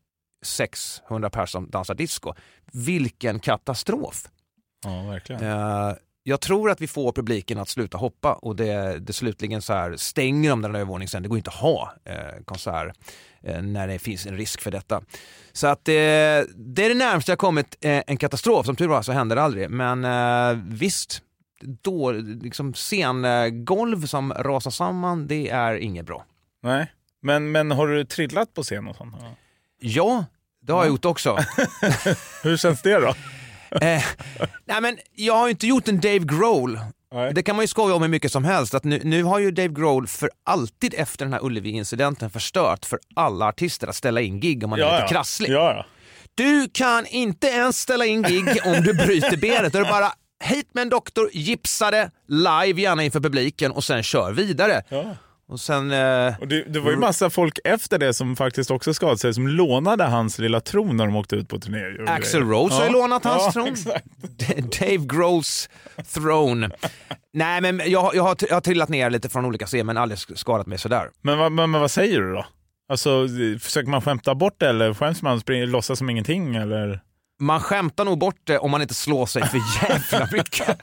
600 0.45 1.29
pers 1.29 1.51
som 1.51 1.69
dansar 1.69 1.95
disco. 1.95 2.33
Vilken 2.73 3.39
katastrof! 3.39 4.23
Ja, 4.85 5.03
verkligen. 5.03 5.43
Eh, 5.43 5.93
jag 6.27 6.41
tror 6.41 6.71
att 6.71 6.81
vi 6.81 6.87
får 6.87 7.11
publiken 7.11 7.57
att 7.57 7.69
sluta 7.69 7.97
hoppa 7.97 8.33
och 8.33 8.55
det, 8.55 8.99
det 8.99 9.13
slutligen 9.13 9.61
så 9.61 9.73
här 9.73 9.95
stänger 9.97 10.49
de 10.49 10.61
den 10.61 10.75
övervåningen 10.75 11.09
sen. 11.09 11.23
Det 11.23 11.29
går 11.29 11.37
inte 11.37 11.49
att 11.49 11.55
ha 11.55 11.93
eh, 12.05 12.43
konsert 12.45 12.95
eh, 13.43 13.61
när 13.61 13.87
det 13.87 13.99
finns 13.99 14.25
en 14.25 14.37
risk 14.37 14.61
för 14.61 14.71
detta. 14.71 15.01
Så 15.51 15.67
att 15.67 15.87
eh, 15.87 15.93
det 15.93 16.85
är 16.85 16.89
det 16.89 16.93
närmaste 16.93 17.31
jag 17.31 17.39
kommit 17.39 17.77
eh, 17.81 18.03
en 18.07 18.17
katastrof. 18.17 18.65
Som 18.65 18.75
tur 18.75 18.87
var 18.87 19.01
så 19.01 19.11
hände 19.11 19.35
det 19.35 19.41
aldrig. 19.41 19.69
Men 19.69 20.05
eh, 20.05 20.63
visst, 20.69 21.21
då, 21.81 22.11
liksom 22.41 22.73
scengolv 22.73 24.05
som 24.05 24.33
rasar 24.33 24.71
samman, 24.71 25.27
det 25.27 25.49
är 25.49 25.75
inget 25.75 26.05
bra. 26.05 26.25
Nej. 26.63 26.91
Men, 27.21 27.51
men 27.51 27.71
har 27.71 27.87
du 27.87 28.05
trillat 28.05 28.53
på 28.53 28.63
scen 28.63 28.87
och 28.87 28.95
sånt? 28.95 29.15
Ja. 29.19 29.35
Ja, 29.79 30.25
det 30.61 30.73
har 30.73 30.79
jag 30.79 30.87
gjort 30.87 31.05
också. 31.05 31.37
Hur 32.43 32.57
känns 32.57 32.81
det 32.81 32.99
då? 32.99 33.13
Eh, 33.81 34.03
nej 34.65 34.81
men 34.81 34.97
jag 35.15 35.33
har 35.33 35.47
ju 35.47 35.51
inte 35.51 35.67
gjort 35.67 35.87
en 35.87 35.99
Dave 36.01 36.19
Grohl. 36.19 36.79
Nej. 37.13 37.33
Det 37.33 37.43
kan 37.43 37.55
man 37.55 37.63
ju 37.63 37.67
skoja 37.67 37.95
om 37.95 38.01
hur 38.01 38.09
mycket 38.09 38.31
som 38.31 38.45
helst. 38.45 38.73
Att 38.73 38.83
nu, 38.83 39.01
nu 39.03 39.23
har 39.23 39.39
ju 39.39 39.51
Dave 39.51 39.67
Grohl 39.73 40.07
för 40.07 40.29
alltid 40.45 40.93
efter 40.97 41.25
den 41.25 41.33
här 41.33 41.45
Ullevi-incidenten 41.45 42.29
förstört 42.29 42.85
för 42.85 42.99
alla 43.15 43.45
artister 43.47 43.87
att 43.87 43.95
ställa 43.95 44.21
in 44.21 44.39
gig 44.39 44.63
om 44.63 44.69
man 44.69 44.79
är 44.81 44.95
lite 44.95 45.07
krasslig. 45.13 45.49
Ja, 45.49 45.73
ja. 45.73 45.85
Du 46.35 46.69
kan 46.73 47.05
inte 47.05 47.47
ens 47.47 47.79
ställa 47.79 48.05
in 48.05 48.23
gig 48.23 48.47
om 48.65 48.73
du 48.73 48.93
bryter 48.93 49.37
benet. 49.37 49.73
Då 49.73 49.79
är 49.79 49.83
det 49.83 49.89
bara 49.89 50.11
hit 50.43 50.69
med 50.73 50.81
en 50.81 50.89
doktor, 50.89 51.29
gipsa 51.33 51.91
det 51.91 52.11
live 52.27 52.81
gärna 52.81 53.03
inför 53.03 53.19
publiken 53.19 53.71
och 53.71 53.83
sen 53.83 54.03
kör 54.03 54.31
vidare. 54.31 54.83
Ja. 55.47 55.53
Och 55.53 55.59
sen... 55.59 55.91
Eh, 55.91 56.39
Och 56.39 56.47
det, 56.47 56.63
det 56.63 56.79
var 56.79 56.91
ju 56.91 56.97
massa 56.97 57.29
folk 57.29 57.59
efter 57.63 57.97
det 57.97 58.13
som 58.13 58.35
faktiskt 58.35 58.71
också 58.71 58.93
skadade 58.93 59.17
sig 59.17 59.33
som 59.33 59.47
lånade 59.47 60.03
hans 60.03 60.39
lilla 60.39 60.59
tron 60.59 60.97
när 60.97 61.05
de 61.05 61.15
åkte 61.15 61.35
ut 61.35 61.49
på 61.49 61.59
turné. 61.59 61.79
grejer. 61.79 62.39
Rose 62.41 62.75
har 62.75 62.85
ju 62.85 62.91
lånat 62.91 63.23
hans 63.23 63.43
ja, 63.45 63.51
tron. 63.51 63.75
Dave 64.79 65.05
Grohls 65.17 65.69
throne. 66.13 66.69
Nej 67.33 67.61
men 67.61 67.81
jag, 67.85 68.01
har- 68.01 68.13
jag, 68.13 68.23
har, 68.23 68.35
jag 68.49 68.55
har 68.55 68.61
trillat 68.61 68.89
ner 68.89 69.09
lite 69.09 69.29
från 69.29 69.45
olika 69.45 69.65
scener 69.65 69.83
men 69.83 69.97
aldrig 69.97 70.19
skadat 70.19 70.67
mig 70.67 70.77
sådär. 70.77 71.09
Men, 71.21 71.37
men, 71.55 71.71
men 71.71 71.81
vad 71.81 71.91
säger 71.91 72.21
du 72.21 72.33
då? 72.33 72.45
Alltså, 72.89 73.27
försöker 73.61 73.89
man 73.89 74.01
skämta 74.01 74.35
bort 74.35 74.55
det 74.57 74.69
eller 74.69 74.93
skäms 74.93 75.21
man 75.21 75.33
och 75.37 75.49
låtsas 75.49 75.99
som 75.99 76.09
ingenting? 76.09 76.55
Eller? 76.55 77.01
Man 77.39 77.59
skämtar 77.59 78.05
nog 78.05 78.17
bort 78.19 78.39
det 78.43 78.57
om 78.57 78.71
man 78.71 78.81
inte 78.81 78.93
slår 78.93 79.25
sig 79.25 79.43
för 79.45 79.57
jävla 79.89 80.27
mycket. 80.31 80.81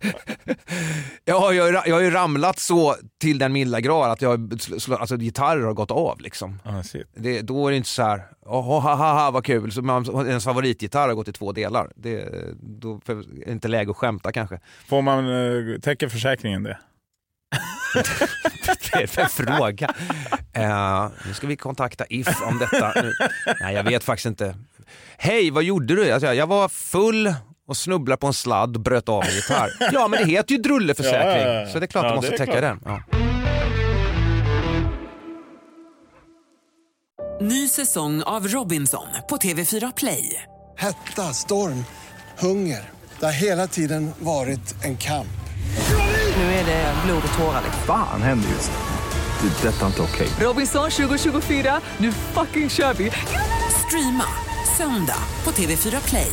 jag, 1.24 1.40
har, 1.40 1.52
jag 1.52 1.94
har 1.94 2.00
ju 2.00 2.10
ramlat 2.10 2.58
så 2.58 2.96
till 3.20 3.38
den 3.38 3.52
milda 3.52 3.80
grad 3.80 4.10
att 4.10 4.22
jag, 4.22 4.52
alltså, 5.00 5.16
gitarrer 5.16 5.62
har 5.62 5.72
gått 5.72 5.90
av. 5.90 6.20
Liksom. 6.20 6.60
Ah. 6.64 6.82
Det, 7.14 7.40
då 7.40 7.66
är 7.66 7.70
det 7.70 7.76
inte 7.76 7.88
så 7.88 8.02
här, 8.02 8.22
oh, 8.42 8.80
ha, 8.80 8.94
ha, 8.94 9.12
ha, 9.12 9.30
vad 9.30 9.44
kul, 9.44 9.72
så 9.72 9.82
man, 9.82 10.26
ens 10.26 10.44
favoritgitarr 10.44 11.08
har 11.08 11.14
gått 11.14 11.28
i 11.28 11.32
två 11.32 11.52
delar. 11.52 11.92
Det, 11.96 12.28
då 12.60 13.00
är 13.06 13.14
det 13.44 13.52
inte 13.52 13.68
läge 13.68 13.90
att 13.90 13.96
skämta 13.96 14.32
kanske. 14.32 14.60
Får 14.86 15.02
man, 15.02 15.26
uh, 15.26 15.80
täcker 15.80 16.08
försäkringen 16.08 16.62
det? 16.62 16.78
Det 18.92 19.02
är 19.02 19.06
för 19.06 19.24
fråga. 19.24 19.94
Eh, 20.52 21.08
nu 21.26 21.34
ska 21.34 21.46
vi 21.46 21.56
kontakta 21.56 22.04
If 22.08 22.42
om 22.42 22.58
detta. 22.58 22.92
Nu- 23.02 23.12
Nej, 23.60 23.74
jag 23.74 23.84
vet 23.84 24.04
faktiskt 24.04 24.26
inte. 24.26 24.54
Hej, 25.18 25.50
vad 25.50 25.62
gjorde 25.64 25.94
du? 25.96 26.10
Alltså, 26.10 26.34
jag 26.34 26.46
var 26.46 26.68
full 26.68 27.34
och 27.70 27.76
snubblade 27.76 28.20
på 28.20 28.26
en 28.26 28.34
sladd 28.34 28.76
och 28.76 28.82
bröt 28.82 29.08
av 29.08 29.24
en 29.24 29.34
gitarr. 29.34 29.70
Ja, 29.92 30.08
men 30.08 30.24
det 30.24 30.30
heter 30.30 30.54
ju 30.54 30.60
drulleförsäkring, 30.60 31.42
Ja, 31.42 31.48
ja, 31.54 31.60
ja. 31.60 31.66
så 31.72 31.78
det 31.78 31.84
är 31.84 31.86
klart 31.86 32.04
Ja, 32.04 32.10
du 32.10 32.16
måste 32.16 32.30
täcka 32.36 32.44
klart. 32.52 32.62
den. 32.62 32.80
Ja. 32.84 33.02
Ny 37.40 37.68
säsong 37.68 38.22
av 38.22 38.48
Robinson 38.48 39.06
på 39.28 39.36
TV4 39.36 39.92
Play. 39.96 40.42
Hetta, 40.78 41.22
storm, 41.22 41.84
hunger. 42.38 42.90
Det 43.20 43.24
har 43.26 43.32
hela 43.32 43.66
tiden 43.66 44.10
varit 44.18 44.84
en 44.84 44.96
kamp. 44.96 45.26
Nu 46.36 46.42
är 46.42 46.64
det 46.64 46.94
blod 47.04 47.22
och 47.32 47.38
tårar. 47.38 47.60
liksom. 47.64 47.82
Fan 47.86 48.22
händer 48.22 48.48
just 48.48 48.70
nu. 48.70 49.48
Det. 49.48 49.68
är 49.68 49.72
Detta 49.72 49.82
är 49.82 49.86
inte 49.86 50.02
okej. 50.02 50.28
Robinson 50.40 50.90
2024, 50.90 51.80
nu 51.98 52.12
fucking 52.12 52.70
kör 52.70 52.94
vi! 52.94 53.10
Streama 53.86 54.24
söndag 54.76 55.18
på 55.44 55.50
TV4 55.50 56.08
Play. 56.08 56.32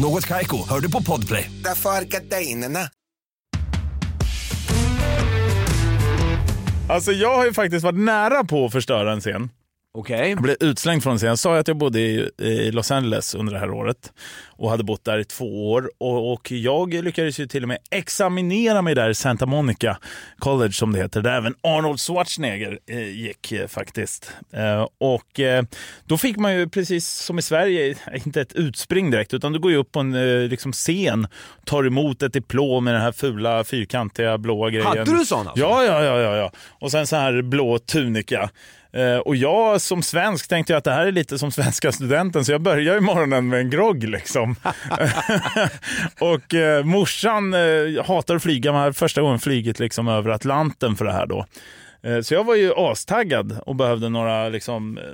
Något 0.00 0.26
Kaiko, 0.26 0.68
hör 0.68 0.80
du 0.80 0.90
på 0.90 1.02
Podplay. 1.02 1.50
Därför 1.64 1.90
är 1.90 2.04
gardinerna. 2.04 2.80
Alltså 6.88 7.12
jag 7.12 7.36
har 7.36 7.44
ju 7.44 7.52
faktiskt 7.52 7.84
varit 7.84 7.98
nära 7.98 8.44
på 8.44 8.64
att 8.64 8.72
förstöra 8.72 9.12
en 9.12 9.20
scen. 9.20 9.50
Okej. 9.94 10.30
Jag 10.30 10.42
blev 10.42 10.56
utslängd 10.60 11.02
från 11.02 11.12
en 11.12 11.18
scen. 11.18 11.28
Jag 11.28 11.38
sa 11.38 11.58
att 11.58 11.68
jag 11.68 11.76
bodde 11.76 12.00
i, 12.00 12.30
i 12.38 12.70
Los 12.70 12.90
Angeles 12.90 13.34
under 13.34 13.52
det 13.52 13.58
här 13.58 13.70
året 13.70 14.12
och 14.58 14.70
hade 14.70 14.84
bott 14.84 15.04
där 15.04 15.18
i 15.18 15.24
två 15.24 15.72
år. 15.72 15.90
Och, 15.98 16.32
och 16.32 16.52
jag 16.52 16.94
lyckades 16.94 17.40
ju 17.40 17.46
till 17.46 17.62
och 17.62 17.68
med 17.68 17.78
examinera 17.90 18.82
mig 18.82 18.94
där 18.94 19.10
i 19.10 19.14
Santa 19.14 19.46
Monica 19.46 19.98
College 20.38 20.72
som 20.72 20.92
det 20.92 20.98
heter, 20.98 21.22
där 21.22 21.32
även 21.32 21.54
Arnold 21.60 22.00
Schwarzenegger 22.00 22.78
eh, 22.86 23.08
gick 23.08 23.52
eh, 23.52 23.66
faktiskt. 23.66 24.32
Eh, 24.52 24.86
och 24.98 25.40
då 26.04 26.18
fick 26.18 26.36
man 26.36 26.54
ju 26.54 26.68
precis 26.68 27.08
som 27.08 27.38
i 27.38 27.42
Sverige, 27.42 27.96
inte 28.24 28.40
ett 28.40 28.52
utspring 28.52 29.10
direkt, 29.10 29.34
utan 29.34 29.52
du 29.52 29.58
går 29.58 29.70
ju 29.70 29.76
upp 29.76 29.92
på 29.92 30.00
en 30.00 30.48
liksom 30.48 30.72
scen, 30.72 31.26
tar 31.64 31.86
emot 31.86 32.22
ett 32.22 32.32
diplom 32.32 32.84
med 32.84 32.94
den 32.94 33.02
här 33.02 33.12
fula 33.12 33.64
fyrkantiga 33.64 34.38
blåa 34.38 34.70
grejen. 34.70 34.86
Hade 34.86 35.04
du 35.04 35.24
sån 35.24 35.48
alltså? 35.48 35.64
Ja, 35.64 35.84
ja, 35.84 36.04
ja, 36.04 36.20
ja, 36.20 36.36
ja. 36.36 36.52
Och 36.80 36.90
sen 36.90 37.06
så 37.06 37.16
här 37.16 37.42
blå 37.42 37.78
tunika. 37.78 38.50
Eh, 38.92 39.18
och 39.18 39.36
jag 39.36 39.80
som 39.80 40.02
svensk 40.02 40.48
tänkte 40.48 40.72
jag 40.72 40.78
att 40.78 40.84
det 40.84 40.92
här 40.92 41.06
är 41.06 41.12
lite 41.12 41.38
som 41.38 41.52
svenska 41.52 41.92
studenten 41.92 42.44
så 42.44 42.52
jag 42.52 42.62
börjar 42.62 42.94
ju 42.94 43.00
morgonen 43.00 43.48
med 43.48 43.60
en 43.60 43.70
grogg 43.70 44.04
liksom. 44.04 44.56
och 46.20 46.54
eh, 46.54 46.84
morsan 46.84 47.54
eh, 47.54 48.04
hatar 48.06 48.36
att 48.36 48.42
flyga, 48.42 48.72
man 48.72 48.94
första 48.94 49.20
gången 49.22 49.38
flygit 49.38 49.78
liksom 49.78 50.08
över 50.08 50.30
Atlanten 50.30 50.96
för 50.96 51.04
det 51.04 51.12
här 51.12 51.26
då. 51.26 51.46
Eh, 52.02 52.20
Så 52.20 52.34
jag 52.34 52.44
var 52.44 52.54
ju 52.54 52.72
astaggad 52.76 53.58
och 53.66 53.76
behövde 53.76 54.08
några, 54.08 54.48
liksom, 54.48 54.98
eh, 54.98 55.04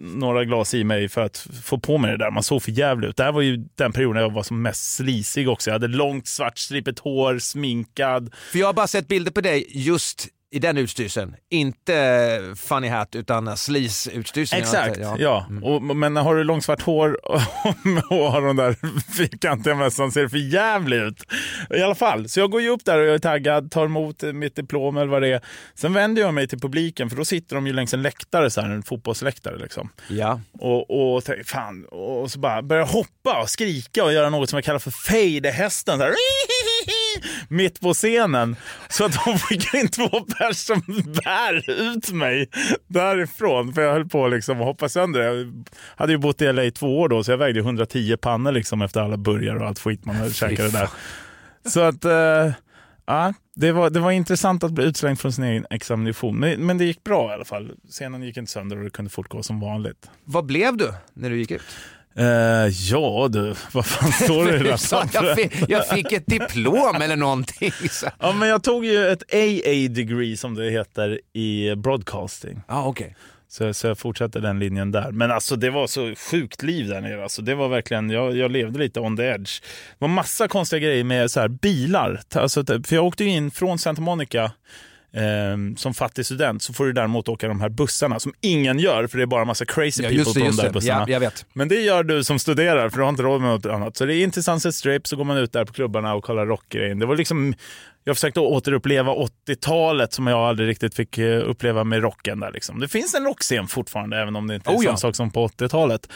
några 0.00 0.44
glas 0.44 0.74
i 0.74 0.84
mig 0.84 1.08
för 1.08 1.20
att 1.20 1.46
få 1.64 1.78
på 1.78 1.98
mig 1.98 2.10
det 2.10 2.16
där. 2.18 2.30
Man 2.30 2.42
såg 2.42 2.62
för 2.62 2.70
jävligt 2.70 3.10
ut. 3.10 3.16
Det 3.16 3.24
här 3.24 3.32
var 3.32 3.40
ju 3.40 3.56
den 3.56 3.92
perioden 3.92 4.22
jag 4.22 4.32
var 4.32 4.42
som 4.42 4.62
mest 4.62 4.94
slisig 4.94 5.48
också. 5.48 5.70
Jag 5.70 5.74
hade 5.74 5.88
långt 5.88 6.28
svart 6.28 6.58
stripigt 6.58 6.98
hår, 6.98 7.38
sminkad. 7.38 8.34
För 8.52 8.58
jag 8.58 8.66
har 8.66 8.72
bara 8.74 8.86
sett 8.86 9.08
bilder 9.08 9.32
på 9.32 9.40
dig 9.40 9.66
just 9.68 10.28
i 10.52 10.58
den 10.58 10.78
utstyrseln. 10.78 11.36
Inte 11.50 12.54
funny 12.56 12.88
hat 12.88 13.14
utan 13.14 13.56
sleaze-utstyrseln. 13.56 14.60
Exakt, 14.60 15.00
ja. 15.18 15.46
Och, 15.62 15.82
men 15.82 16.16
har 16.16 16.36
du 16.36 16.44
långt 16.44 16.64
svart 16.64 16.82
hår 16.82 17.18
och, 17.30 17.40
och 18.10 18.32
har 18.32 18.42
de 18.42 18.56
där 18.56 18.76
fyrkantiga 19.16 19.74
mössan 19.74 20.12
ser 20.12 20.22
det 20.22 20.28
för 20.28 20.54
jävligt 20.54 21.00
ut. 21.00 21.24
I 21.70 21.82
alla 21.82 21.94
fall, 21.94 22.28
så 22.28 22.40
jag 22.40 22.50
går 22.50 22.62
ju 22.62 22.68
upp 22.68 22.84
där 22.84 22.98
och 22.98 23.06
jag 23.06 23.14
är 23.14 23.18
taggad, 23.18 23.70
tar 23.70 23.84
emot 23.84 24.22
mitt 24.22 24.56
diplom 24.56 24.96
eller 24.96 25.06
vad 25.06 25.22
det 25.22 25.28
är. 25.28 25.40
Sen 25.74 25.92
vänder 25.92 26.22
jag 26.22 26.34
mig 26.34 26.48
till 26.48 26.60
publiken 26.60 27.10
för 27.10 27.16
då 27.16 27.24
sitter 27.24 27.54
de 27.54 27.66
ju 27.66 27.72
längs 27.72 27.94
en 27.94 28.02
läktare, 28.02 28.50
så 28.50 28.60
här, 28.60 28.70
en 28.70 28.82
fotbollsläktare. 28.82 29.58
Liksom. 29.58 29.88
Ja. 30.08 30.40
Och, 30.52 31.14
och, 31.16 31.22
fan, 31.44 31.84
och 31.84 32.30
så 32.30 32.38
bara 32.38 32.62
börjar 32.62 32.82
jag 32.82 32.88
hoppa 32.88 33.42
och 33.42 33.50
skrika 33.50 34.04
och 34.04 34.12
göra 34.12 34.30
något 34.30 34.50
som 34.50 34.56
jag 34.56 34.64
kallar 34.64 34.78
för 34.78 34.90
fade-hästen. 34.90 35.98
så 35.98 36.04
här, 36.04 36.14
Mitt 37.52 37.80
på 37.80 37.94
scenen. 37.94 38.56
Så 38.88 39.04
att 39.04 39.24
de 39.24 39.38
fick 39.38 39.74
in 39.74 39.88
två 39.88 40.08
pers 40.08 40.56
som 40.56 40.82
bär 41.24 41.70
ut 41.70 42.12
mig 42.12 42.48
därifrån. 42.86 43.74
För 43.74 43.82
jag 43.82 43.92
höll 43.92 44.08
på 44.08 44.28
liksom 44.28 44.60
att 44.60 44.66
hoppa 44.66 44.88
sönder. 44.88 45.20
Jag 45.20 45.64
hade 45.96 46.12
ju 46.12 46.18
bott 46.18 46.42
i 46.42 46.52
LA 46.52 46.64
i 46.64 46.70
två 46.70 47.00
år 47.00 47.08
då, 47.08 47.24
så 47.24 47.30
jag 47.30 47.38
vägde 47.38 47.60
110 47.60 48.16
pannor 48.16 48.52
liksom 48.52 48.82
efter 48.82 49.00
alla 49.00 49.16
burgare 49.16 49.58
och 49.58 49.66
allt 49.66 49.78
skit 49.78 50.04
man 50.04 50.30
käkade 50.32 50.70
där. 50.70 50.88
Så 51.68 51.80
att, 51.80 52.04
eh, 52.04 52.52
ja, 53.06 53.34
det 53.56 53.72
var, 53.72 53.90
det 53.90 54.00
var 54.00 54.10
intressant 54.10 54.64
att 54.64 54.72
bli 54.72 54.84
utslängd 54.84 55.20
från 55.20 55.32
sin 55.32 55.44
egen 55.44 55.66
examination. 55.70 56.38
Men, 56.38 56.66
men 56.66 56.78
det 56.78 56.84
gick 56.84 57.04
bra 57.04 57.30
i 57.30 57.34
alla 57.34 57.44
fall. 57.44 57.72
Scenen 57.90 58.22
gick 58.22 58.36
inte 58.36 58.52
sönder 58.52 58.78
och 58.78 58.84
det 58.84 58.90
kunde 58.90 59.10
fortgå 59.10 59.42
som 59.42 59.60
vanligt. 59.60 60.10
Vad 60.24 60.46
blev 60.46 60.76
du 60.76 60.92
när 61.14 61.30
du 61.30 61.38
gick 61.38 61.50
ut? 61.50 61.62
Eh, 62.16 62.68
ja 62.90 63.28
du, 63.30 63.54
vad 63.72 63.86
fan 63.86 64.12
står 64.12 64.44
det 64.44 64.58
där 64.58 64.68
jag, 65.12 65.36
fick, 65.36 65.70
jag 65.70 65.88
fick 65.88 66.12
ett 66.12 66.26
diplom 66.26 67.02
eller 67.02 67.16
någonting. 67.16 67.72
Så. 67.90 68.06
Ja, 68.18 68.32
men 68.32 68.48
jag 68.48 68.62
tog 68.62 68.84
ju 68.84 69.08
ett 69.08 69.22
AA-degree 69.34 70.36
som 70.36 70.54
det 70.54 70.70
heter 70.70 71.20
i 71.32 71.74
broadcasting. 71.76 72.60
Ja, 72.68 72.86
okej. 72.86 73.16
Så, 73.48 73.74
så 73.74 73.86
jag 73.86 73.98
fortsätter 73.98 74.40
den 74.40 74.58
linjen 74.58 74.90
där. 74.92 75.12
Men 75.12 75.30
alltså 75.30 75.56
det 75.56 75.70
var 75.70 75.86
så 75.86 76.14
sjukt 76.30 76.62
liv 76.62 76.88
där 76.88 77.00
nere. 77.00 77.22
Alltså, 77.22 77.42
det 77.42 77.54
var 77.54 77.68
verkligen, 77.68 78.10
jag, 78.10 78.36
jag 78.36 78.50
levde 78.50 78.78
lite 78.78 79.00
on 79.00 79.16
the 79.16 79.22
edge. 79.22 79.62
Det 79.62 79.96
var 79.98 80.08
massa 80.08 80.48
konstiga 80.48 80.80
grejer 80.80 81.04
med 81.04 81.30
så 81.30 81.40
här, 81.40 81.48
bilar. 81.48 82.20
Alltså, 82.34 82.64
för 82.66 82.94
jag 82.94 83.04
åkte 83.04 83.24
in 83.24 83.50
från 83.50 83.78
Santa 83.78 84.02
Monica 84.02 84.52
ehm, 85.12 85.76
som 85.76 85.94
fattig 85.94 86.26
student 86.26 86.62
så 86.62 86.72
får 86.72 86.84
du 86.86 86.92
däremot 86.92 87.28
åka 87.28 87.48
de 87.48 87.60
här 87.60 87.68
bussarna 87.68 88.20
som 88.20 88.32
ingen 88.40 88.78
gör 88.78 89.06
för 89.06 89.18
det 89.18 89.24
är 89.24 89.26
bara 89.26 89.44
massa 89.44 89.64
crazy 89.64 90.02
Ja, 90.02 90.08
people 90.08 90.24
det, 90.34 90.40
på 90.40 90.46
de 90.46 90.56
där 90.56 90.64
det. 90.64 90.70
bussarna. 90.70 91.04
Ja. 91.08 91.30
Men 91.52 91.68
det 91.68 91.74
gör 91.80 92.02
du 92.04 92.24
som 92.24 92.38
studerar 92.38 92.88
för 92.88 92.96
du 92.96 93.02
har 93.02 93.10
inte 93.10 93.22
råd 93.22 93.40
med 93.40 93.50
något 93.50 93.66
annat. 93.66 93.96
Så 93.96 94.04
det 94.06 94.14
är 94.14 94.22
in 94.22 94.30
till 94.30 94.44
Sunset 94.44 94.74
Strip 94.74 95.06
så 95.06 95.16
går 95.16 95.24
man 95.24 95.36
ut 95.36 95.52
där 95.52 95.64
på 95.64 95.72
klubbarna 95.72 96.14
och 96.14 96.24
kollar 96.24 96.46
rockgrejen. 96.46 96.98
Det 96.98 97.06
var 97.06 97.16
liksom, 97.16 97.54
jag 98.04 98.16
försökte 98.16 98.40
återuppleva 98.40 99.12
80-talet 99.14 100.12
som 100.12 100.26
jag 100.26 100.38
aldrig 100.38 100.68
riktigt 100.68 100.94
fick 100.94 101.18
eh, 101.18 101.48
uppleva 101.48 101.84
med 101.84 102.02
rocken 102.02 102.40
där. 102.40 102.52
Liksom. 102.52 102.80
Det 102.80 102.88
finns 102.88 103.14
en 103.14 103.24
rockscen 103.24 103.66
fortfarande 103.68 104.18
även 104.20 104.36
om 104.36 104.46
det 104.46 104.54
inte 104.54 104.70
är 104.70 104.74
Oh, 104.74 104.84
ja. 104.84 104.88
samma 104.88 104.96
sak 104.96 105.16
som 105.16 105.30
på 105.30 105.46
80-talet. 105.48 106.08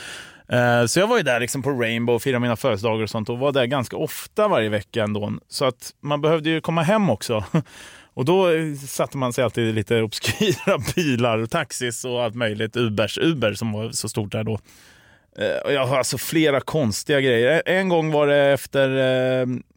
Eh, 0.48 0.86
Så 0.86 1.00
jag 1.00 1.06
var 1.06 1.16
ju 1.16 1.22
där 1.22 1.40
liksom 1.40 1.62
på 1.62 1.70
Rainbow 1.70 2.14
och 2.16 2.22
firade 2.22 2.40
mina 2.40 2.56
födelsedagar 2.56 3.02
och 3.02 3.10
sånt 3.10 3.28
och 3.28 3.38
var 3.38 3.52
där 3.52 3.64
ganska 3.66 3.96
ofta 3.96 4.48
varje 4.48 4.68
vecka 4.68 5.02
ändå. 5.02 5.32
Så 5.48 5.64
att 5.64 5.90
man 6.02 6.20
behövde 6.20 6.50
ju 6.50 6.60
komma 6.60 6.82
hem 6.82 7.10
också. 7.10 7.44
Och 8.14 8.24
då 8.24 8.50
eh, 8.50 8.74
satte 8.74 9.16
man 9.16 9.32
sig 9.32 9.44
alltid 9.44 9.68
i 9.68 9.72
lite 9.72 10.02
obskyra 10.02 10.78
bilar, 10.94 11.38
och 11.38 11.50
taxis 11.50 12.04
och 12.04 12.22
allt 12.22 12.34
möjligt. 12.34 12.76
Ubers, 12.76 13.18
Uber 13.18 13.54
som 13.54 13.72
var 13.72 13.90
så 13.90 14.08
stort 14.08 14.32
där 14.32 14.44
då. 14.44 14.58
Eh, 15.38 15.56
och 15.64 15.72
Jag 15.72 15.86
har 15.86 15.98
alltså 15.98 16.18
flera 16.18 16.60
konstiga 16.60 17.20
grejer. 17.20 17.62
Eh, 17.66 17.76
en 17.76 17.88
gång 17.88 18.10
var 18.10 18.26
det 18.26 18.36
efter, 18.36 18.88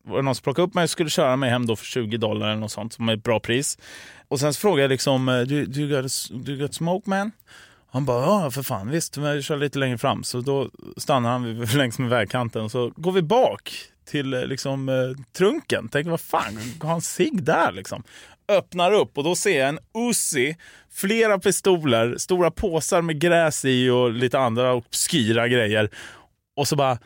var 0.03 0.17
det 0.17 0.21
någon 0.21 0.35
som 0.35 0.43
plockade 0.43 0.67
upp 0.67 0.73
mig 0.73 0.83
och 0.83 0.89
skulle 0.89 1.09
köra 1.09 1.35
mig 1.35 1.49
hem 1.49 1.65
då 1.65 1.75
för 1.75 1.85
20 1.85 2.17
dollar 2.17 2.47
eller 2.47 2.59
något 2.59 2.71
sånt, 2.71 2.93
som 2.93 3.09
är 3.09 3.13
ett 3.13 3.23
bra 3.23 3.39
pris. 3.39 3.77
Och 4.27 4.39
sen 4.39 4.53
så 4.53 4.59
frågade 4.59 4.81
jag 4.81 4.89
liksom, 4.89 5.25
do, 5.25 5.65
do, 5.65 5.79
you 5.79 6.01
got 6.01 6.11
a, 6.11 6.33
do 6.33 6.51
you 6.51 6.61
got 6.61 6.73
smoke 6.73 7.09
man? 7.09 7.31
Han 7.97 8.05
bara, 8.05 8.25
ja 8.25 8.51
för 8.51 8.63
fan 8.63 8.89
visst, 8.89 9.17
men 9.17 9.25
jag 9.25 9.43
kör 9.43 9.57
lite 9.57 9.79
längre 9.79 9.97
fram. 9.97 10.23
Så 10.23 10.41
då 10.41 10.69
stannar 10.97 11.29
han 11.29 11.61
längs 11.75 11.99
med 11.99 12.09
vägkanten 12.09 12.61
och 12.61 12.71
så 12.71 12.93
går 12.95 13.11
vi 13.11 13.21
bak 13.21 13.71
till 14.05 14.33
eh, 14.33 14.45
liksom, 14.45 14.89
eh, 14.89 15.25
trunken. 15.37 15.89
Tänker, 15.89 16.11
vad 16.11 16.21
fan, 16.21 16.57
har 16.81 16.89
han 16.89 17.01
cigg 17.01 17.43
där 17.43 17.71
liksom? 17.71 18.03
Öppnar 18.47 18.91
upp 18.91 19.17
och 19.17 19.23
då 19.23 19.35
ser 19.35 19.59
jag 19.59 19.69
en 19.69 19.79
Uzi, 20.09 20.55
flera 20.91 21.39
pistoler, 21.39 22.15
stora 22.17 22.51
påsar 22.51 23.01
med 23.01 23.19
gräs 23.21 23.65
i 23.65 23.89
och 23.89 24.11
lite 24.11 24.39
andra 24.39 24.73
obskyra 24.73 25.47
grejer. 25.47 25.89
Och 26.55 26.67
så 26.67 26.75
bara, 26.75 26.99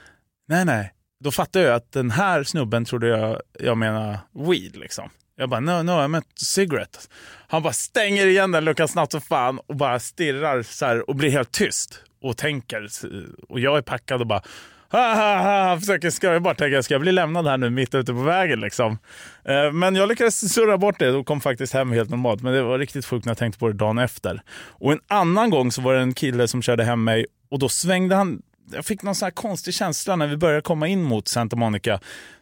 nej 0.47 0.65
nej. 0.65 0.93
Då 1.23 1.31
fattar 1.31 1.59
jag 1.59 1.75
att 1.75 1.91
den 1.91 2.11
här 2.11 2.43
snubben 2.43 2.85
trodde 2.85 3.07
jag, 3.07 3.41
jag 3.59 3.77
menar 3.77 4.19
weed 4.31 4.75
liksom. 4.75 5.09
Jag 5.41 5.49
bara, 5.49 5.59
no, 5.59 5.83
no, 5.83 6.05
I 6.05 6.07
meant 6.07 6.25
cigarette. 6.35 6.99
Han 7.47 7.63
bara 7.63 7.73
stänger 7.73 8.27
igen 8.27 8.51
den 8.51 8.65
luckan 8.65 8.87
snabbt 8.87 9.11
som 9.11 9.21
fan 9.21 9.59
och 9.67 9.75
bara 9.75 9.99
stirrar 9.99 10.61
så 10.63 10.85
här 10.85 11.09
och 11.09 11.15
blir 11.15 11.29
helt 11.29 11.51
tyst 11.51 11.99
och 12.21 12.37
tänker. 12.37 12.87
Och 13.49 13.59
jag 13.59 13.77
är 13.77 13.81
packad 13.81 14.21
och 14.21 14.27
bara, 14.27 14.41
ha, 14.91 15.13
ha, 15.13 15.37
ha, 15.37 15.63
han 15.63 15.79
försöker 15.79 16.09
ska 16.09 16.33
jag 16.33 16.41
bara 16.41 16.83
ska 16.83 16.93
jag 16.93 17.01
bli 17.01 17.11
lämnad 17.11 17.47
här 17.47 17.57
nu 17.57 17.69
mitt 17.69 17.95
ute 17.95 18.13
på 18.13 18.21
vägen 18.21 18.59
liksom? 18.59 18.97
Eh, 19.45 19.71
men 19.71 19.95
jag 19.95 20.09
lyckades 20.09 20.53
surra 20.53 20.77
bort 20.77 20.99
det 20.99 21.11
och 21.11 21.25
kom 21.25 21.41
faktiskt 21.41 21.73
hem 21.73 21.91
helt 21.91 22.09
normalt. 22.09 22.41
Men 22.41 22.53
det 22.53 22.63
var 22.63 22.79
riktigt 22.79 23.05
sjukt 23.05 23.25
när 23.25 23.29
jag 23.29 23.37
tänkte 23.37 23.59
på 23.59 23.67
det 23.67 23.73
dagen 23.73 23.97
efter. 23.97 24.41
Och 24.69 24.91
en 24.91 25.01
annan 25.07 25.49
gång 25.49 25.71
så 25.71 25.81
var 25.81 25.93
det 25.93 25.99
en 25.99 26.13
kille 26.13 26.47
som 26.47 26.61
körde 26.61 26.83
hem 26.83 27.03
mig 27.03 27.25
och 27.49 27.59
då 27.59 27.69
svängde 27.69 28.15
han 28.15 28.41
jag 28.73 28.85
fick 28.85 29.03
någon 29.03 29.15
sån 29.15 29.25
här 29.25 29.31
konstig 29.31 29.73
känsla 29.73 30.15
när 30.15 30.27
vi 30.27 30.37
började 30.37 30.61
komma 30.61 30.87
in 30.87 31.03
mot 31.03 31.27
Santa 31.27 31.55
Monica. 31.55 31.99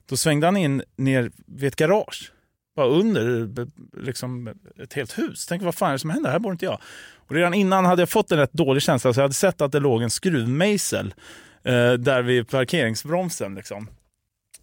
Då 0.10 0.18
svängde 0.18 0.48
han 0.48 0.58
in 0.58 0.84
ner 0.96 1.32
vid 1.46 1.68
ett 1.68 1.76
garage 1.76 2.32
vara 2.80 3.00
under 3.00 3.50
liksom, 4.02 4.54
ett 4.84 4.94
helt 4.94 5.18
hus. 5.18 5.46
Tänk 5.46 5.64
vad 5.64 5.76
fan 5.76 5.90
är 5.90 5.94
det 5.94 6.00
som 6.00 6.10
händer? 6.10 6.32
Här 6.32 6.40
bor 6.40 6.52
inte 6.52 6.66
jag. 6.66 6.80
Och 7.28 7.36
redan 7.36 7.54
innan 7.54 7.86
hade 7.86 8.02
jag 8.02 8.10
fått 8.10 8.32
en 8.32 8.38
rätt 8.38 8.54
dålig 8.54 8.84
känsla. 8.84 9.14
Så 9.14 9.20
jag 9.20 9.24
hade 9.24 9.34
sett 9.34 9.62
att 9.62 9.72
det 9.72 9.80
låg 9.80 10.02
en 10.02 10.10
skruvmejsel 10.10 11.14
eh, 11.64 11.94
där 11.94 12.22
vid 12.22 12.50
parkeringsbromsen. 12.50 13.56
Liksom. 13.56 13.88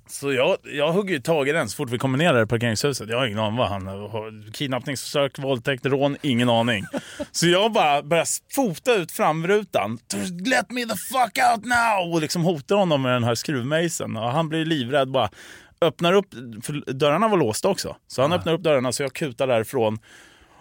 Så 0.09 0.33
jag, 0.33 0.57
jag 0.65 0.93
hugger 0.93 1.15
ju 1.15 1.21
tag 1.21 1.49
i 1.49 1.53
den 1.53 1.69
så 1.69 1.77
fort 1.77 1.91
vi 1.91 1.99
kommer 1.99 2.19
ner 2.19 2.35
där 2.35 2.43
i 2.43 2.47
parkeringshuset. 2.47 3.09
Jag 3.09 3.19
har 3.19 3.27
ingen 3.27 3.39
aning 3.39 3.57
vad 3.57 3.69
han 3.69 3.87
har. 3.87 4.53
Kidnappningsförsök, 4.53 5.39
våldtäkt, 5.39 5.87
rån, 5.87 6.17
ingen 6.23 6.49
aning. 6.49 6.85
Så 7.33 7.47
jag 7.47 7.73
bara 7.73 8.03
börjar 8.03 8.27
fota 8.55 8.95
ut 8.95 9.13
framrutan. 9.13 9.99
Let 10.47 10.71
me 10.71 10.85
the 10.85 10.97
fuck 10.97 11.39
out 11.53 11.65
now! 11.65 12.13
Och 12.13 12.21
liksom 12.21 12.45
hotar 12.45 12.77
honom 12.77 13.03
med 13.03 13.13
den 13.13 13.25
här 13.25 13.35
skruvmejseln. 13.35 14.17
Och 14.17 14.31
han 14.31 14.49
blir 14.49 14.65
livrädd 14.65 15.11
bara. 15.11 15.31
Öppnar 15.81 16.13
upp, 16.13 16.27
för 16.63 16.93
dörrarna 16.93 17.29
var 17.29 17.39
låsta 17.39 17.69
också. 17.69 17.97
Så 18.07 18.23
han 18.23 18.33
öppnar 18.33 18.53
upp 18.53 18.63
dörrarna 18.63 18.93
så 18.93 19.03
jag 19.03 19.13
kutar 19.13 19.47
därifrån. 19.47 19.99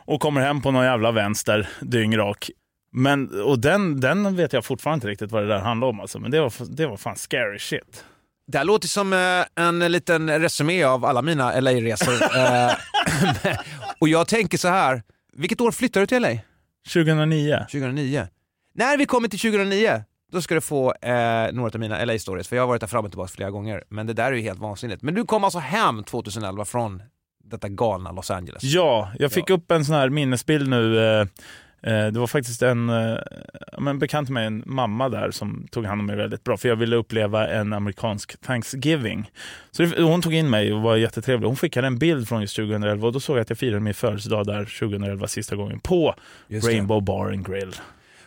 Och 0.06 0.22
kommer 0.22 0.42
hem 0.42 0.62
på 0.62 0.72
någon 0.72 0.86
jävla 0.86 1.12
vänster, 1.12 1.70
dyngrak. 1.82 2.50
Men, 2.92 3.42
och 3.42 3.60
den, 3.60 4.00
den 4.00 4.36
vet 4.36 4.54
jag 4.54 4.66
fortfarande 4.66 4.96
inte 4.96 5.08
riktigt 5.08 5.32
vad 5.32 5.44
det 5.44 5.48
där 5.48 5.60
handlar 5.60 5.88
om. 5.88 6.00
Alltså. 6.00 6.20
Men 6.20 6.32
det 6.32 6.42
var, 6.42 6.76
det 6.76 6.88
var 6.88 6.98
fan 6.98 7.16
scary 7.16 7.60
shit. 7.60 8.06
Det 8.48 8.58
här 8.58 8.66
låter 8.66 8.88
som 8.88 9.14
eh, 9.14 9.64
en 9.66 9.80
liten 9.80 10.40
resumé 10.40 10.84
av 10.84 11.06
alla 11.06 11.22
mina 11.22 11.60
LA-resor. 11.60 12.14
Eh, 12.38 12.74
och 14.00 14.10
jag 14.10 14.28
tänker 14.28 14.58
så 14.58 14.68
här, 14.68 15.04
vilket 15.34 15.62
år 15.62 15.72
flyttade 15.72 16.04
du 16.04 16.08
till 16.08 16.22
LA? 16.22 16.30
2009. 16.94 17.60
2009. 17.72 18.28
När 18.74 18.98
vi 18.98 19.06
kommer 19.06 19.28
till 19.28 19.40
2009, 19.40 20.04
då 20.36 20.42
ska 20.42 20.56
du 20.56 20.62
få 20.62 20.94
eh, 21.02 21.52
några 21.54 21.70
av 21.74 21.80
mina 21.80 22.06
LA-stories, 22.06 22.48
för 22.48 22.56
jag 22.56 22.64
har 22.64 22.68
varit 22.68 22.80
där 22.82 22.88
fram 22.88 23.06
och 23.06 23.12
tillbaka 23.12 23.32
flera 23.36 23.52
gånger. 23.52 23.84
Men 23.90 24.08
det 24.08 24.14
där 24.14 24.26
är 24.32 24.32
ju 24.36 24.42
helt 24.42 24.60
vansinnigt. 24.60 25.02
Men 25.02 25.14
du 25.14 25.24
kom 25.26 25.44
alltså 25.44 25.60
hem 25.60 26.04
2011 26.04 26.66
från 26.66 27.02
detta 27.44 27.70
galna 27.70 28.12
Los 28.12 28.32
Angeles. 28.32 28.64
Ja, 28.64 29.12
jag 29.20 29.32
fick 29.32 29.50
upp 29.50 29.72
en 29.72 29.86
sån 29.86 29.96
här 29.96 30.10
minnesbild 30.10 30.70
nu. 30.70 31.00
eh, 31.00 31.22
eh, 31.82 32.08
Det 32.12 32.20
var 32.20 32.28
faktiskt 32.28 32.62
en, 32.62 32.90
eh, 32.90 33.18
ja, 33.72 33.80
men 33.80 34.00
bekant 34.00 34.30
med 34.30 34.48
en 34.48 34.64
mamma 34.66 35.10
där 35.10 35.32
som 35.32 35.68
tog 35.72 35.86
hand 35.86 36.00
om 36.02 36.06
mig 36.06 36.16
väldigt 36.16 36.44
bra. 36.44 36.58
För 36.58 36.70
jag 36.70 36.76
ville 36.76 36.96
uppleva 36.96 37.48
en 37.48 37.74
amerikansk 37.74 38.42
Thanksgiving. 38.42 39.32
Så 39.72 39.84
det, 39.84 40.04
hon 40.04 40.22
tog 40.22 40.34
in 40.34 40.50
mig 40.50 40.74
och 40.74 40.82
var 40.82 40.96
jättetrevlig. 40.96 41.48
Hon 41.48 41.56
skickade 41.56 41.88
en 41.88 41.98
bild 41.98 42.28
från 42.28 42.42
just 42.42 42.56
2011 42.56 43.08
och 43.08 43.14
då 43.14 43.20
såg 43.20 43.38
jag 43.38 43.42
att 43.42 43.50
jag 43.50 43.60
firade 43.60 43.80
min 43.80 43.94
födelsedag 43.94 44.46
där 44.46 44.66
2011 44.80 45.28
sista 45.28 45.56
gången 45.56 45.80
på. 45.80 46.16
Rainbow 46.48 47.04
Bar 47.04 47.32
and 47.32 47.48
Grill. 47.48 47.76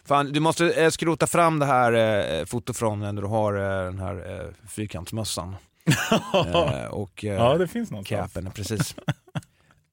Fan, 0.09 0.33
du 0.33 0.41
måste 0.41 0.71
eh, 0.71 0.91
skrota 0.91 1.27
fram 1.27 1.59
det 1.59 1.67
här 1.67 1.93
eh, 1.93 2.45
fotot 2.45 2.77
från 2.77 3.01
när 3.01 3.13
du 3.13 3.27
har 3.29 3.55
eh, 3.55 3.85
den 3.85 3.99
här 3.99 4.41
eh, 4.41 4.69
fyrkantsmössan. 4.69 5.57
eh, 6.35 6.85
och 6.91 7.25
eh, 7.25 7.35
Ja, 7.35 7.59
det 7.59 7.69
finns 7.69 7.91
något. 7.91 8.07
capen, 8.07 8.51
precis. 8.55 8.95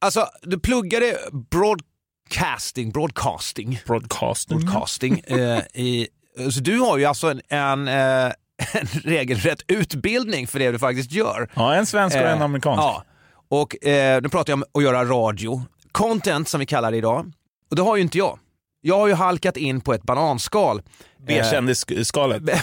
alltså, 0.01 0.27
du 0.41 0.59
pluggade 0.59 1.17
broadcasting, 1.51 2.91
broadcasting, 2.91 3.79
Broadcasting. 3.87 4.59
broadcasting 4.59 5.19
eh, 5.19 5.59
i, 5.73 6.07
så 6.51 6.59
du 6.59 6.79
har 6.79 6.97
ju 6.97 7.05
alltså 7.05 7.31
en, 7.31 7.41
en, 7.49 7.87
eh, 7.87 8.31
en 8.73 8.87
regelrätt 9.03 9.61
utbildning 9.67 10.47
för 10.47 10.59
det 10.59 10.71
du 10.71 10.79
faktiskt 10.79 11.11
gör. 11.11 11.49
Ja, 11.55 11.75
en 11.75 11.85
svensk 11.85 12.15
och 12.17 12.21
en 12.23 12.37
Eh, 12.37 12.41
amerikansk. 12.43 12.81
Ja. 12.81 13.03
Och 13.49 13.85
eh, 13.87 14.21
nu 14.21 14.29
pratar 14.29 14.51
jag 14.51 14.57
om 14.57 14.63
att 14.73 14.83
göra 14.83 15.05
radio. 15.05 15.61
Content 15.91 16.49
som 16.49 16.59
vi 16.59 16.65
kallar 16.65 16.91
det 16.91 16.97
idag. 16.97 17.31
Och 17.69 17.75
det 17.75 17.81
har 17.81 17.95
ju 17.95 18.01
inte 18.01 18.17
jag. 18.17 18.39
Jag 18.87 18.97
har 18.97 19.07
ju 19.07 19.13
halkat 19.13 19.57
in 19.57 19.81
på 19.81 19.93
ett 19.93 20.03
bananskal. 20.03 20.81
B-kändisskalet. 21.27 22.43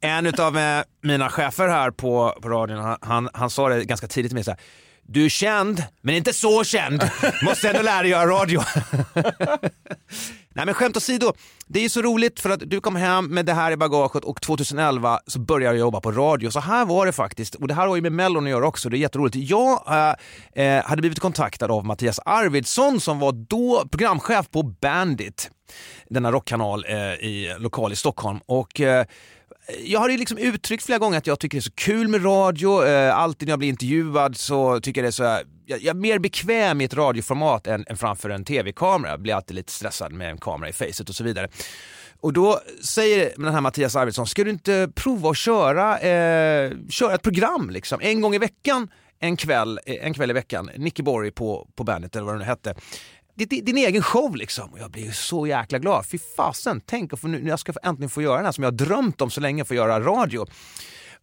En 0.00 0.40
av 0.40 0.58
eh, 0.58 0.82
mina 1.02 1.28
chefer 1.30 1.68
här 1.68 1.90
på, 1.90 2.38
på 2.42 2.48
radion, 2.48 2.78
han, 2.78 2.98
han, 3.00 3.28
han 3.34 3.50
sa 3.50 3.68
det 3.68 3.84
ganska 3.84 4.08
tidigt 4.08 4.32
med 4.32 4.44
så 4.44 4.50
här. 4.50 4.60
du 5.02 5.24
är 5.24 5.28
känd, 5.28 5.84
men 6.00 6.14
inte 6.14 6.32
så 6.32 6.64
känd. 6.64 7.10
Måste 7.42 7.68
ändå 7.68 7.82
lära 7.82 8.02
dig 8.02 8.10
göra 8.10 8.30
radio. 8.30 8.62
Nej 10.54 10.66
men 10.66 10.74
skämt 10.74 10.96
åsido, 10.96 11.32
det 11.66 11.84
är 11.84 11.88
så 11.88 12.02
roligt 12.02 12.40
för 12.40 12.50
att 12.50 12.60
du 12.66 12.80
kom 12.80 12.96
hem 12.96 13.26
med 13.26 13.46
det 13.46 13.52
här 13.52 13.72
i 13.72 13.76
bagaget 13.76 14.24
och 14.24 14.42
2011 14.42 15.20
så 15.26 15.38
började 15.38 15.76
jag 15.76 15.80
jobba 15.80 16.00
på 16.00 16.12
radio. 16.12 16.50
Så 16.50 16.60
här 16.60 16.84
var 16.84 17.06
det 17.06 17.12
faktiskt, 17.12 17.54
och 17.54 17.68
det 17.68 17.74
här 17.74 17.86
har 17.86 17.96
ju 17.96 18.02
med 18.02 18.12
Mellon 18.12 18.44
att 18.44 18.50
göra 18.50 18.66
också, 18.66 18.88
det 18.88 18.96
är 18.96 18.98
jätteroligt. 18.98 19.36
Jag 19.36 19.82
äh, 20.52 20.84
hade 20.84 21.02
blivit 21.02 21.18
kontaktad 21.18 21.70
av 21.70 21.84
Mattias 21.84 22.20
Arvidsson 22.24 23.00
som 23.00 23.18
var 23.18 23.32
då 23.32 23.88
programchef 23.90 24.50
på 24.50 24.62
Bandit, 24.62 25.50
denna 26.08 26.32
rockkanal 26.32 26.84
äh, 26.88 26.96
i 26.98 27.54
lokal 27.58 27.92
i 27.92 27.96
Stockholm. 27.96 28.40
Och 28.46 28.80
jag 29.84 30.00
har 30.00 30.08
ju 30.08 30.16
liksom 30.16 30.38
uttryckt 30.38 30.84
flera 30.84 30.98
gånger 30.98 31.18
att 31.18 31.26
jag 31.26 31.38
tycker 31.38 31.56
det 31.56 31.60
är 31.60 31.62
så 31.62 31.72
kul 31.74 32.08
med 32.08 32.24
radio. 32.24 32.84
Eh, 32.86 33.16
alltid 33.16 33.48
när 33.48 33.52
jag 33.52 33.58
blir 33.58 33.68
intervjuad 33.68 34.36
så 34.36 34.80
tycker 34.80 35.00
jag 35.00 35.04
det 35.04 35.08
är 35.08 35.40
så 35.40 35.40
jag, 35.70 35.82
jag 35.82 35.86
är 35.86 35.94
mer 35.94 36.18
bekväm 36.18 36.80
i 36.80 36.84
ett 36.84 36.94
radioformat 36.94 37.66
än, 37.66 37.84
än 37.88 37.96
framför 37.96 38.30
en 38.30 38.44
tv-kamera. 38.44 39.10
Jag 39.10 39.20
blir 39.20 39.34
alltid 39.34 39.56
lite 39.56 39.72
stressad 39.72 40.12
med 40.12 40.30
en 40.30 40.38
kamera 40.38 40.70
i 40.70 40.72
facet 40.72 41.08
och 41.08 41.14
så 41.14 41.24
vidare. 41.24 41.48
Och 42.20 42.32
då 42.32 42.60
säger 42.84 43.32
den 43.36 43.52
här 43.52 43.60
Mattias 43.60 43.96
Arvidsson, 43.96 44.26
ska 44.26 44.44
du 44.44 44.50
inte 44.50 44.90
prova 44.94 45.30
att 45.30 45.36
köra, 45.36 45.98
eh, 45.98 46.72
köra 46.88 47.14
ett 47.14 47.22
program 47.22 47.70
liksom, 47.70 48.00
en 48.02 48.20
gång 48.20 48.34
i 48.34 48.38
veckan, 48.38 48.88
en 49.18 49.36
kväll, 49.36 49.80
en 49.86 50.14
kväll 50.14 50.30
i 50.30 50.34
veckan, 50.34 50.70
Nicky 50.76 51.02
Borg 51.02 51.30
på, 51.30 51.68
på 51.74 51.84
bandet 51.84 52.16
eller 52.16 52.26
vad 52.26 52.34
det 52.34 52.38
nu 52.38 52.44
hette. 52.44 52.74
Din, 53.34 53.64
din 53.64 53.78
egen 53.78 54.02
show 54.02 54.36
liksom. 54.36 54.72
Och 54.72 54.78
jag 54.78 54.90
blir 54.90 55.10
så 55.10 55.46
jäkla 55.46 55.78
glad. 55.78 56.06
Fy 56.06 56.18
fasen, 56.36 56.80
tänk 56.86 57.12
att 57.12 57.22
nu, 57.22 57.48
jag 57.48 57.58
ska 57.58 57.72
äntligen 57.82 58.10
få 58.10 58.22
göra 58.22 58.36
den 58.36 58.44
här 58.44 58.52
som 58.52 58.64
jag 58.64 58.70
har 58.70 58.76
drömt 58.76 59.20
om 59.20 59.30
så 59.30 59.40
länge, 59.40 59.64
få 59.64 59.74
göra 59.74 60.00
radio. 60.00 60.46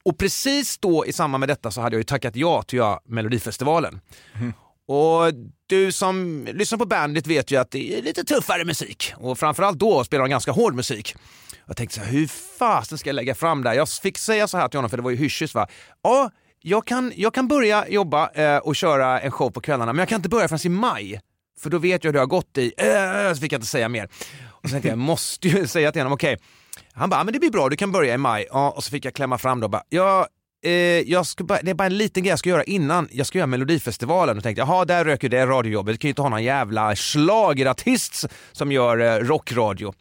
Och 0.04 0.18
precis 0.18 0.78
då 0.78 1.06
i 1.06 1.14
samband 1.14 1.40
med 1.40 1.50
detta 1.50 1.72
så 1.72 1.82
hade 1.82 1.96
jag 1.96 2.00
ju 2.00 2.04
tackat 2.04 2.36
ja 2.36 2.62
till 2.62 2.82
att 2.82 3.08
Melodifestivalen. 3.08 4.00
Mm. 4.36 4.54
Och 4.88 5.34
du 5.68 5.92
som 5.92 6.48
lyssnar 6.54 6.78
på 6.78 6.86
Bandit 6.86 7.28
vet 7.28 7.52
ju 7.52 7.58
att 7.58 7.72
det 7.72 7.98
är 7.98 8.02
lite 8.02 8.24
tuffare 8.24 8.66
musik 8.66 9.14
och 9.18 9.40
framförallt 9.40 9.80
då 9.80 10.04
spelar 10.04 10.24
de 10.24 10.30
ganska 10.30 10.52
hård 10.52 10.76
musik. 10.76 11.16
Jag 11.66 11.78
tänkte 11.78 11.96
så 11.96 12.02
här, 12.02 12.12
hur 12.12 12.28
fasen 12.60 12.98
ska 12.98 13.10
jag 13.10 13.16
lägga 13.16 13.36
fram 13.36 13.64
det 13.64 13.70
här? 13.70 13.76
Jag 13.76 13.90
fick 13.90 14.18
säga 14.18 14.48
så 14.48 14.58
här 14.58 14.68
till 14.68 14.78
honom 14.78 14.90
för 14.90 14.98
det 14.98 15.04
var 15.04 15.12
ju 15.12 15.18
hyschis 15.18 15.54
va. 15.54 15.68
Ja, 16.02 16.32
jag 16.62 16.88
kan, 16.88 17.14
jag 17.16 17.34
kan 17.34 17.48
börja 17.48 17.88
jobba 17.88 18.30
eh, 18.30 18.58
och 18.58 18.76
köra 18.76 19.20
en 19.20 19.32
show 19.32 19.50
på 19.50 19.62
kvällarna 19.62 19.94
men 19.94 20.00
jag 20.00 20.10
kan 20.10 20.16
inte 20.16 20.30
börja 20.30 20.48
förrän 20.48 20.72
i 20.72 20.76
maj. 20.76 21.22
För 21.62 21.70
då 21.70 21.78
vet 21.78 22.04
jag 22.04 22.10
hur 22.10 22.14
det 22.14 22.20
har 22.20 22.26
gått 22.26 22.58
i, 22.58 22.74
äh, 22.78 23.34
så 23.34 23.42
fick 23.42 23.52
jag 23.52 23.58
inte 23.58 23.68
säga 23.68 23.90
mer. 23.90 24.10
Och 24.46 24.70
så 24.70 24.70
tänkte 24.70 24.88
jag, 24.88 24.94
jag 24.94 25.00
måste 25.00 25.48
ju 25.48 25.68
säga 25.68 25.92
till 25.92 26.02
honom, 26.02 26.14
okej, 26.14 26.34
okay, 26.34 26.46
han 26.94 27.10
bara, 27.10 27.24
men 27.24 27.34
det 27.34 27.40
blir 27.40 27.52
bra, 27.52 27.70
du 27.70 27.76
kan 27.76 27.92
börja 27.92 28.14
i 28.14 28.18
maj. 28.18 28.48
Ja, 28.50 28.70
och 28.70 28.84
så 28.84 28.92
fick 28.92 29.06
jag 29.06 29.14
klämma 29.14 29.38
fram 29.38 29.60
då 29.60 29.68
bara, 29.68 29.84
ja, 29.90 30.28
eh, 30.64 30.72
jag 31.12 31.26
ska 31.26 31.44
bara, 31.44 31.60
det 31.62 31.72
är 31.72 31.76
bara 31.76 31.86
en 31.86 31.98
liten 31.98 32.24
grej 32.24 32.30
jag 32.30 32.40
ska 32.40 32.50
göra 32.50 32.64
innan 32.64 33.08
jag 33.12 33.28
ska 33.28 33.38
göra 33.38 33.48
Melodifestivalen 33.48 34.38
och 34.38 34.44
tänkte, 34.44 34.62
jaha 34.62 34.86
där 34.86 35.06
röker 35.06 35.30
det 35.30 35.46
radiojobbet, 35.46 35.94
du 35.94 35.98
kan 35.98 36.08
ju 36.08 36.12
inte 36.12 36.22
ha 36.22 36.30
någon 36.30 36.44
jävla 36.44 36.96
schlagerartist 36.96 38.26
som 38.52 38.72
gör 38.72 38.98
eh, 38.98 39.20
rockradio. 39.20 39.94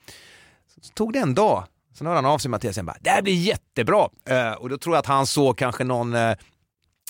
Så 0.81 0.93
tog 0.93 1.13
det 1.13 1.19
en 1.19 1.35
dag, 1.35 1.65
sen 1.95 2.07
hörde 2.07 2.17
han 2.17 2.27
av 2.27 2.39
sig 2.39 2.51
Mattias 2.51 2.79
och 2.79 2.85
bara, 2.85 2.97
det 3.01 3.11
här 3.11 3.23
blir 3.23 3.35
jättebra. 3.35 4.09
Eh, 4.29 4.53
och 4.53 4.69
då 4.69 4.79
tror 4.79 4.95
jag 4.95 5.01
att 5.01 5.07
han 5.07 5.27
såg 5.27 5.59
kanske 5.59 5.85
någon, 5.85 6.15
eh, 6.15 6.37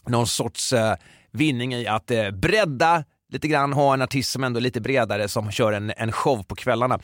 någon 0.06 0.26
sorts 0.26 0.72
eh, 0.72 0.94
vinning 1.32 1.74
i 1.74 1.86
att 1.86 2.10
eh, 2.10 2.30
bredda 2.30 3.04
lite 3.32 3.48
grann 3.48 3.72
ha 3.72 3.94
en 3.94 4.02
artist 4.02 4.32
som 4.32 4.44
ändå 4.44 4.58
är 4.58 4.62
lite 4.62 4.80
bredare 4.80 5.28
som 5.28 5.50
kör 5.50 5.72
en, 5.72 5.92
en 5.96 6.12
show 6.12 6.42
på 6.42 6.54
kvällarna. 6.54 6.98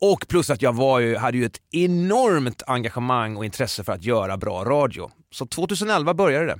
Och 0.00 0.28
plus 0.28 0.50
att 0.50 0.62
jag 0.62 0.72
var 0.72 1.00
ju, 1.00 1.16
hade 1.16 1.38
ju 1.38 1.44
ett 1.44 1.60
enormt 1.72 2.62
engagemang 2.66 3.36
och 3.36 3.44
intresse 3.44 3.84
för 3.84 3.92
att 3.92 4.04
göra 4.04 4.36
bra 4.36 4.64
radio. 4.64 5.10
Så 5.30 5.46
2011 5.46 6.14
började 6.14 6.46
det. 6.46 6.58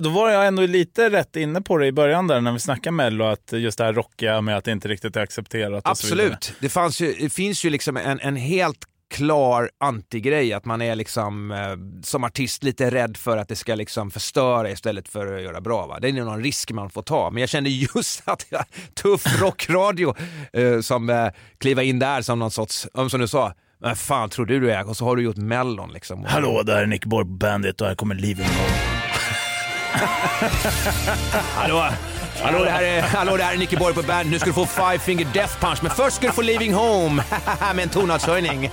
Då 0.00 0.10
var 0.10 0.30
jag 0.30 0.46
ändå 0.46 0.62
lite 0.62 1.10
rätt 1.10 1.36
inne 1.36 1.60
på 1.60 1.78
det 1.78 1.86
i 1.86 1.92
början 1.92 2.26
där 2.26 2.40
när 2.40 2.52
vi 2.52 2.58
snackade 2.58 2.94
Mello, 2.96 3.24
att 3.24 3.52
just 3.52 3.78
det 3.78 3.84
här 3.84 3.92
rockiga 3.92 4.40
med 4.40 4.56
att 4.56 4.64
det 4.64 4.72
inte 4.72 4.88
riktigt 4.88 5.16
är 5.16 5.20
accepterat. 5.20 5.82
Absolut. 5.86 6.52
Det, 6.60 6.68
fanns 6.68 7.00
ju, 7.00 7.14
det 7.20 7.30
finns 7.30 7.64
ju 7.64 7.70
liksom 7.70 7.96
en, 7.96 8.20
en 8.20 8.36
helt 8.36 8.78
klar 9.10 9.70
antigrej, 9.80 10.52
att 10.52 10.64
man 10.64 10.82
är 10.82 10.94
liksom 10.94 11.50
eh, 11.50 12.02
som 12.02 12.24
artist 12.24 12.62
lite 12.62 12.90
rädd 12.90 13.16
för 13.16 13.36
att 13.36 13.48
det 13.48 13.56
ska 13.56 13.74
liksom 13.74 14.10
förstöra 14.10 14.70
istället 14.70 15.08
för 15.08 15.36
att 15.36 15.42
göra 15.42 15.60
bra. 15.60 15.86
Va? 15.86 15.98
Det 16.00 16.08
är 16.08 16.12
nog 16.12 16.26
någon 16.26 16.42
risk 16.42 16.72
man 16.72 16.90
får 16.90 17.02
ta. 17.02 17.30
Men 17.30 17.40
jag 17.40 17.48
kände 17.48 17.70
just 17.70 18.22
att 18.28 18.46
jag, 18.48 18.64
tuff 18.94 19.40
rockradio 19.40 20.14
eh, 20.52 20.80
som 20.80 21.10
eh, 21.10 21.28
kliva 21.58 21.82
in 21.82 21.98
där 21.98 22.22
som 22.22 22.38
någon 22.38 22.50
sorts, 22.50 22.88
som 23.10 23.20
du 23.20 23.28
sa, 23.28 23.52
vad 23.78 23.98
fan 23.98 24.30
tror 24.30 24.46
du 24.46 24.60
du 24.60 24.72
är? 24.72 24.88
Och 24.88 24.96
så 24.96 25.04
har 25.04 25.16
du 25.16 25.22
gjort 25.22 25.36
mellon 25.36 25.92
liksom. 25.92 26.24
Hallå, 26.24 26.62
det 26.62 26.72
här 26.72 26.82
är 26.82 26.86
Nick 26.86 27.04
Borg 27.04 27.26
Bandit 27.26 27.80
och 27.80 27.86
här 27.86 27.94
kommer 27.94 28.14
Living 28.14 28.46
Hallå, 31.54 31.88
Hallå 32.42 32.64
det, 32.64 32.70
här 32.70 32.82
är, 32.82 33.02
hallå, 33.02 33.36
det 33.36 33.42
här 33.42 33.54
är 33.54 33.58
Nicky 33.58 33.76
Borg 33.76 33.94
på 33.94 34.02
band. 34.02 34.30
Nu 34.30 34.38
ska 34.38 34.46
du 34.46 34.52
få 34.52 34.66
Five 34.66 34.98
Finger 34.98 35.26
Death 35.34 35.60
Punch, 35.60 35.78
men 35.82 35.90
först 35.90 36.16
ska 36.16 36.26
du 36.26 36.32
få 36.32 36.42
Leaving 36.42 36.74
Home 36.74 37.22
med 37.74 37.82
en 37.82 37.88
tonartshöjning. 37.88 38.70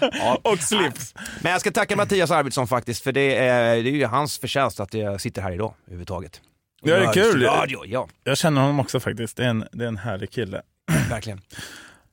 ja. 0.00 0.38
Och 0.42 0.58
slips. 0.58 1.14
Men 1.40 1.52
jag 1.52 1.60
ska 1.60 1.70
tacka 1.70 1.96
Mattias 1.96 2.30
Arvidsson 2.30 2.68
faktiskt, 2.68 3.02
för 3.04 3.12
det 3.12 3.36
är, 3.36 3.82
det 3.82 3.90
är 3.90 3.92
ju 3.92 4.06
hans 4.06 4.38
förtjänst 4.38 4.80
att 4.80 4.94
jag 4.94 5.20
sitter 5.20 5.42
här 5.42 5.52
idag 5.52 5.74
överhuvudtaget. 5.86 6.40
Och 6.82 6.88
det 6.88 6.94
är 6.96 7.12
kul. 7.12 7.42
Radio, 7.42 7.84
ja. 7.86 8.08
Jag 8.24 8.38
känner 8.38 8.60
honom 8.60 8.80
också 8.80 9.00
faktiskt. 9.00 9.36
Det 9.36 9.44
är 9.44 9.48
en, 9.48 9.64
det 9.72 9.84
är 9.84 9.88
en 9.88 9.96
härlig 9.98 10.30
kille. 10.30 10.62
Verkligen. 11.10 11.40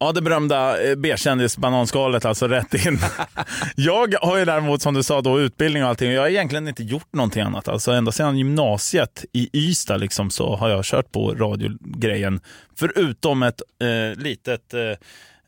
Ja, 0.01 0.11
det 0.11 0.21
berömda 0.21 0.89
eh, 0.89 0.95
B-kändis-bananskalet 0.95 2.25
alltså 2.25 2.47
rätt 2.47 2.73
in. 2.73 2.99
jag 3.75 4.15
har 4.21 4.37
ju 4.37 4.45
däremot, 4.45 4.81
som 4.81 4.93
du 4.93 5.03
sa, 5.03 5.21
då, 5.21 5.39
utbildning 5.39 5.83
och 5.83 5.89
allting. 5.89 6.11
Jag 6.11 6.21
har 6.21 6.29
egentligen 6.29 6.67
inte 6.67 6.83
gjort 6.83 7.13
någonting 7.13 7.41
annat. 7.41 7.67
Alltså 7.67 7.91
ända 7.91 8.11
sedan 8.11 8.37
gymnasiet 8.37 9.25
i 9.33 9.49
Ystad 9.53 9.97
liksom, 9.97 10.29
så 10.29 10.55
har 10.55 10.69
jag 10.69 10.85
kört 10.85 11.11
på 11.11 11.35
radiogrejen. 11.35 12.39
Förutom 12.75 13.43
ett 13.43 13.61
eh, 13.81 14.21
litet 14.23 14.73
eh, 14.73 14.79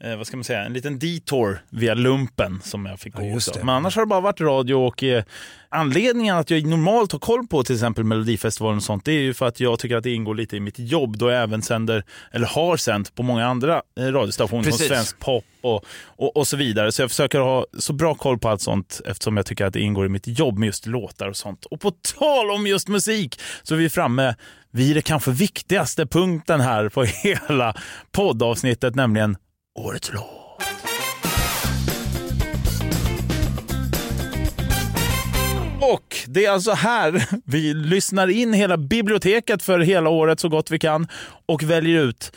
eh, 0.04 0.16
vad 0.16 0.28
ska 0.28 0.38
man 0.38 0.44
säga, 0.44 0.64
en 0.64 0.74
liten 0.74 1.00
detour 1.00 1.62
via 1.70 1.94
lumpen 1.94 2.62
som 2.64 2.86
jag 2.86 3.00
fick 3.00 3.14
gå. 3.14 3.24
Ja, 3.24 3.40
Men 3.60 3.70
annars 3.70 3.96
har 3.96 4.02
det 4.02 4.08
bara 4.08 4.22
varit 4.22 4.42
radio 4.42 4.76
och 4.76 5.04
eh, 5.04 5.24
anledningen 5.70 6.38
att 6.38 6.50
jag 6.50 6.66
normalt 6.66 7.12
har 7.12 7.20
koll 7.20 7.48
på 7.48 7.64
till 7.64 7.76
exempel 7.76 8.04
Melodifestivalen 8.04 8.78
och 8.78 8.84
sånt, 8.84 9.06
det 9.06 9.12
är 9.12 9.22
ju 9.22 9.34
för 9.34 9.48
att 9.48 9.60
jag 9.60 9.80
tycker 9.80 9.96
att 9.96 10.04
det 10.04 10.12
ingår 10.12 10.36
lite 10.36 10.58
i 10.58 10.60
mitt 10.60 10.80
jobb 10.80 11.18
då 11.18 11.30
jag 11.30 11.44
även 11.44 11.62
sänder, 11.62 12.04
eller 12.32 12.48
har 12.48 12.78
sänt 12.78 13.16
på 13.16 13.24
många 13.24 13.46
andra 13.48 13.82
eh, 14.00 14.04
radiostationer 14.04 14.64
som 14.64 14.72
Svensk 14.72 15.20
Pop 15.20 15.46
och, 15.62 15.86
och, 16.06 16.38
och, 16.38 16.48
så 16.48 16.58
vidare. 16.58 16.92
Så 16.92 17.02
jag 17.02 17.10
försöker 17.10 17.40
ha 17.40 17.66
så 17.80 17.94
bra 17.94 18.16
koll 18.16 18.40
på 18.40 18.50
allt 18.50 18.62
sånt 18.62 19.02
eftersom 19.06 19.38
jag 19.38 19.46
tycker 19.46 19.66
att 19.66 19.74
det 19.74 19.82
ingår 19.82 20.06
i 20.06 20.10
mitt 20.10 20.28
jobb 20.28 20.58
med 20.58 20.68
just 20.68 20.86
låtar 20.86 21.28
och 21.28 21.38
sånt. 21.38 21.66
Och 21.66 21.82
på 21.82 21.92
tal 21.92 22.52
om 22.52 22.68
just 22.68 22.88
musik 22.88 23.40
så 23.64 23.74
är 23.74 23.78
vi 23.78 23.90
framme 23.90 24.36
vid 24.72 24.96
det 24.96 25.02
kanske 25.02 25.32
viktigaste 25.32 26.06
punkten 26.06 26.62
här 26.62 26.90
på 26.90 27.04
hela 27.24 27.74
poddavsnittet, 28.12 28.96
nämligen 28.96 29.38
Årets 29.80 30.14
låt. 30.14 30.26
Och 35.82 36.16
det 36.28 36.46
är 36.46 36.52
alltså 36.52 36.72
här 36.72 37.30
vi 37.46 37.74
lyssnar 37.74 38.28
in 38.28 38.54
hela 38.54 38.78
biblioteket 38.78 39.64
för 39.64 39.80
hela 39.80 40.10
året 40.10 40.40
så 40.40 40.50
gott 40.50 40.72
vi 40.72 40.80
kan 40.80 41.08
och 41.46 41.64
väljer 41.64 42.02
ut 42.02 42.32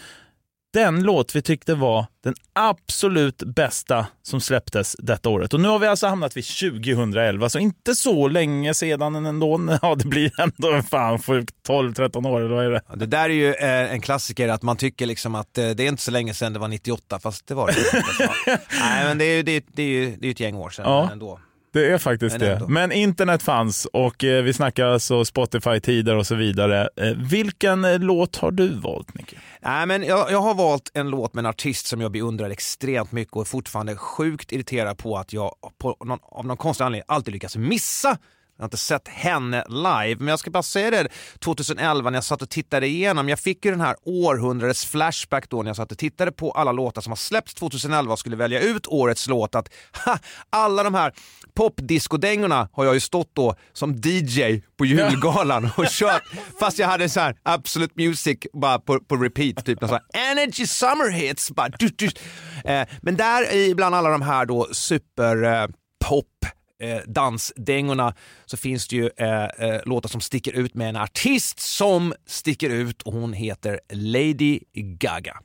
den 0.74 1.02
låt 1.02 1.36
vi 1.36 1.42
tyckte 1.42 1.74
var 1.74 2.06
den 2.24 2.34
absolut 2.52 3.42
bästa 3.42 4.06
som 4.22 4.40
släpptes 4.40 4.96
detta 4.98 5.28
året. 5.28 5.54
Och 5.54 5.60
nu 5.60 5.68
har 5.68 5.78
vi 5.78 5.86
alltså 5.86 6.06
hamnat 6.06 6.36
vid 6.36 6.44
2011, 6.44 7.48
så 7.48 7.58
inte 7.58 7.94
så 7.94 8.28
länge 8.28 8.74
sedan 8.74 9.26
ändå. 9.26 9.54
Ja, 9.82 9.94
det 9.94 10.08
blir 10.08 10.40
ändå 10.40 10.82
fan 10.82 11.18
12-13 11.18 12.28
år, 12.28 12.40
eller 12.40 12.54
vad 12.54 12.64
är 12.64 12.70
det? 12.70 12.82
det 12.94 13.06
där 13.06 13.24
är 13.24 13.28
ju 13.28 13.54
eh, 13.54 13.92
en 13.92 14.00
klassiker, 14.00 14.48
att 14.48 14.62
man 14.62 14.76
tycker 14.76 15.06
liksom 15.06 15.34
att 15.34 15.58
eh, 15.58 15.70
det 15.70 15.82
är 15.82 15.88
inte 15.88 16.02
så 16.02 16.10
länge 16.10 16.34
sedan 16.34 16.52
det 16.52 16.58
var 16.58 16.68
98, 16.68 17.18
fast 17.18 17.46
det 17.46 17.54
var 17.54 17.66
det 17.66 18.04
Nej, 18.80 19.04
men 19.04 19.18
det 19.18 19.24
är 19.24 19.36
ju 19.36 19.42
det, 19.42 19.64
det 19.72 19.82
är, 19.82 19.86
ju, 19.86 20.16
det 20.16 20.26
är 20.26 20.30
ett 20.30 20.40
gäng 20.40 20.56
år 20.56 20.70
sedan 20.70 20.84
ja. 20.84 21.10
ändå. 21.12 21.40
Det 21.74 21.92
är 21.92 21.98
faktiskt 21.98 22.38
Men 22.38 22.58
det. 22.58 22.68
Men 22.68 22.92
internet 22.92 23.42
fanns 23.42 23.86
och 23.92 24.24
eh, 24.24 24.42
vi 24.42 24.52
snackar 24.52 24.86
alltså 24.86 25.24
Spotify-tider 25.24 26.16
och 26.16 26.26
så 26.26 26.34
vidare. 26.34 26.88
Eh, 26.96 27.12
vilken 27.16 27.84
eh, 27.84 27.98
låt 27.98 28.36
har 28.36 28.50
du 28.50 28.68
valt, 28.68 29.14
Nicky? 29.14 29.36
Nej, 29.60 29.86
men 29.86 30.02
jag, 30.02 30.30
jag, 30.30 30.40
har 30.40 30.54
valt 30.54 30.90
en 30.94 31.10
låt 31.10 31.34
med 31.34 31.42
en 31.42 31.46
artist 31.46 31.86
som 31.86 32.00
jag 32.00 32.12
beundrar 32.12 32.50
extremt 32.50 33.12
mycket 33.12 33.32
och 33.32 33.40
är 33.40 33.46
fortfarande 33.46 33.96
sjukt 33.96 34.52
irriterad 34.52 34.98
på 34.98 35.16
att 35.16 35.32
jag 35.32 35.54
på 35.78 35.96
någon, 36.04 36.18
av 36.22 36.46
någon 36.46 36.56
konstig 36.56 36.84
anledning 36.84 37.04
alltid 37.08 37.34
lyckas 37.34 37.56
missa 37.56 38.18
jag 38.57 38.62
har 38.62 38.66
inte 38.66 38.76
sett 38.76 39.09
henne 39.09 39.64
live, 39.68 40.16
men 40.18 40.28
jag 40.28 40.38
ska 40.38 40.50
bara 40.50 40.62
säga 40.62 40.90
det 40.90 41.09
2011 41.38 42.11
när 42.11 42.16
jag 42.16 42.24
satt 42.24 42.42
och 42.42 42.50
tittade 42.50 42.86
igenom. 42.86 43.28
Jag 43.28 43.38
fick 43.38 43.64
ju 43.64 43.70
den 43.70 43.80
här 43.80 43.96
århundradets 44.02 44.86
flashback 44.86 45.50
då 45.50 45.62
när 45.62 45.68
jag 45.68 45.76
satt 45.76 45.92
och 45.92 45.98
tittade 45.98 46.32
på 46.32 46.50
alla 46.50 46.72
låtar 46.72 47.02
som 47.02 47.11
har 47.11 47.16
släppts 47.16 47.55
2011 47.55 48.12
och 48.12 48.18
skulle 48.18 48.36
välja 48.36 48.61
ut 48.61 48.86
årets 48.86 49.28
låt. 49.28 49.55
Att 49.55 49.68
ha, 50.05 50.18
alla 50.50 50.82
de 50.82 50.94
här 50.94 51.12
popdiscodängorna 51.55 52.68
har 52.72 52.84
jag 52.84 52.94
ju 52.94 53.00
stått 53.00 53.30
då 53.32 53.55
som 53.72 53.92
DJ 54.05 54.62
på 54.78 54.84
julgalan 54.84 55.70
och 55.76 55.86
kört 55.88 56.22
fast 56.61 56.78
jag 56.78 56.88
hade 56.88 57.09
så 57.09 57.20
här 57.20 57.36
Absolute 57.42 57.94
Music 57.96 58.38
bara 58.52 58.78
på, 58.78 59.00
på 59.00 59.16
repeat, 59.16 59.64
typ 59.64 59.78
så 59.80 59.86
här 59.86 60.30
Energy 60.30 60.66
Summer 60.66 61.11
Hits. 61.11 61.50
Bara, 61.50 61.68
du, 61.68 61.88
du. 61.88 62.07
Eh, 62.64 62.88
men 63.02 63.16
där 63.16 63.74
bland 63.74 63.94
alla 63.94 64.11
de 64.11 64.22
här 64.22 64.46
då 64.46 64.68
super 64.72 65.42
eh, 65.42 65.68
pop 66.05 66.26
eh, 66.82 66.98
dansdängorna 67.06 68.14
så 68.46 68.56
finns 68.56 68.88
det 68.88 68.96
ju 68.96 69.10
eh, 69.16 69.44
eh, 69.44 69.80
låtar 69.84 70.08
som 70.08 70.20
sticker 70.20 70.52
ut 70.52 70.74
med 70.74 70.88
en 70.88 70.96
artist 70.96 71.60
som 71.60 72.14
sticker 72.26 72.70
ut 72.70 73.02
och 73.02 73.12
hon 73.12 73.32
heter 73.32 73.80
Lady 73.92 74.60
Gaga. 74.74 75.36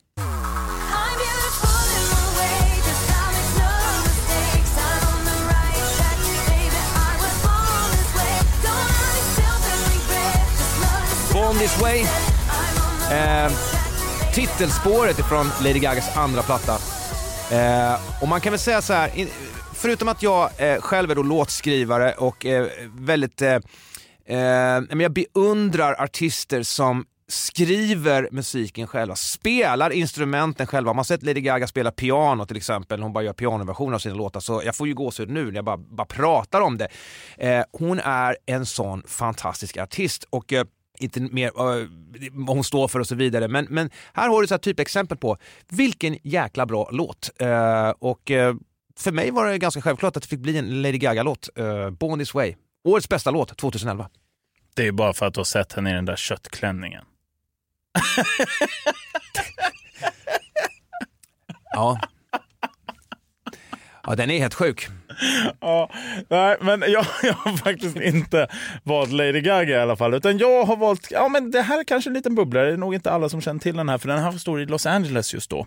Born 11.34 11.58
this 11.58 11.82
way. 11.82 12.06
Eh, 13.12 13.52
titelspåret 14.34 15.20
ifrån 15.20 15.50
Lady 15.62 15.80
Gagas 15.80 16.18
andra 16.18 16.44
platta. 16.44 16.78
Eh, 17.52 18.00
och 18.22 18.28
man 18.28 18.42
kan 18.42 18.52
väl 18.52 18.60
säga 18.60 18.82
så 18.82 18.94
här, 18.94 19.12
förutom 19.80 20.08
att 20.08 20.24
jag 20.24 20.50
eh, 20.58 20.82
själv 20.82 21.12
är 21.12 21.16
då 21.16 21.24
låtskrivare 21.24 22.14
och 22.14 22.46
eh, 22.46 22.68
väldigt, 22.94 23.42
eh, 23.42 23.54
eh, 23.54 23.62
men 24.82 25.00
jag 25.00 25.14
beundrar 25.14 26.04
artister 26.04 26.64
som 26.64 27.06
skriver 27.28 28.30
musiken 28.32 28.88
själva, 28.88 29.16
spelar 29.16 29.90
instrumenten 29.90 30.68
själva. 30.68 30.90
Man 30.90 30.98
har 30.98 31.04
sett 31.04 31.24
Lady 31.24 31.42
Gaga 31.42 31.68
spela 31.68 31.92
piano 31.92 32.46
till 32.46 32.58
exempel, 32.58 33.02
hon 33.02 33.14
bara 33.14 33.24
gör 33.24 33.34
pianoversioner 33.34 33.96
av 33.96 34.00
sina 34.00 34.16
låtar, 34.16 34.40
så 34.40 34.62
jag 34.66 34.76
får 34.76 34.88
ju 34.88 34.94
gåshud 34.94 35.30
nu 35.30 35.46
när 35.46 35.56
jag 35.56 35.66
bara, 35.66 35.78
bara 35.78 36.08
pratar 36.08 36.62
om 36.62 36.78
det. 36.78 36.88
Eh, 37.38 37.64
hon 37.72 38.00
är 38.00 38.38
en 38.46 38.66
sån 38.66 39.04
fantastisk 39.08 39.78
artist 39.78 40.24
och 40.30 40.54
eh, 40.54 40.66
inte 41.00 41.20
mer 41.20 41.48
uh, 41.48 41.88
vad 42.32 42.56
hon 42.56 42.64
står 42.64 42.88
för 42.88 43.00
och 43.00 43.08
så 43.08 43.16
vidare. 43.16 43.48
Men, 43.48 43.68
men 43.70 43.90
här 44.14 44.30
har 44.30 44.42
du 44.42 44.48
så 44.48 44.54
här 44.54 44.60
typexempel 44.60 45.18
på 45.18 45.38
vilken 45.70 46.18
jäkla 46.24 46.66
bra 46.66 46.90
låt. 46.92 47.30
Uh, 47.42 47.90
och 48.00 48.32
uh, 48.32 48.56
för 49.00 49.12
mig 49.12 49.32
var 49.32 49.46
det 49.46 49.58
ganska 49.58 49.82
självklart 49.82 50.18
att 50.18 50.24
det 50.24 50.30
fick 50.30 50.40
bli 50.40 50.58
en 50.58 50.82
Lady 50.82 50.98
Gaga-låt. 50.98 51.50
Uh, 51.60 51.90
Born 51.90 52.20
this 52.20 52.34
way. 52.34 52.56
Årets 52.84 53.10
bästa 53.10 53.32
låt 53.32 53.58
2011. 53.58 54.10
Det 54.74 54.88
är 54.88 54.92
bara 54.92 55.14
för 55.14 55.26
att 55.26 55.34
du 55.34 55.40
har 55.40 55.46
sett 55.46 55.74
henne 55.74 55.90
i 55.90 55.94
den 55.94 56.06
där 56.06 56.16
köttklänningen. 56.16 57.06
ja. 61.72 62.00
Ja, 64.08 64.16
den 64.16 64.32
är 64.32 64.40
helt 64.40 64.54
sjuk. 64.54 64.88
Ja, 65.62 65.92
nej, 66.30 66.58
men 66.62 66.84
jag, 66.88 67.06
jag 67.24 67.34
har 67.34 67.58
faktiskt 67.58 67.96
inte 67.98 68.48
valt 68.84 69.12
Lady 69.12 69.42
Gaga 69.42 69.78
i 69.78 69.82
alla 69.82 69.96
fall. 69.96 70.14
Utan 70.14 70.38
jag 70.38 70.66
har 70.66 70.76
valt, 70.76 71.08
ja 71.12 71.30
men 71.30 71.52
det 71.52 71.62
här 71.62 71.80
är 71.80 71.84
kanske 71.84 72.10
en 72.10 72.14
liten 72.14 72.36
bubblare. 72.36 72.68
Det 72.68 72.74
är 72.74 72.78
nog 72.78 72.96
inte 72.96 73.12
alla 73.12 73.30
som 73.30 73.42
känner 73.42 73.60
till 73.60 73.76
den 73.76 73.90
här, 73.90 73.98
för 73.98 74.08
den 74.08 74.20
här 74.20 74.32
står 74.32 74.62
i 74.62 74.66
Los 74.66 74.86
Angeles 74.86 75.34
just 75.34 75.50
då. 75.50 75.66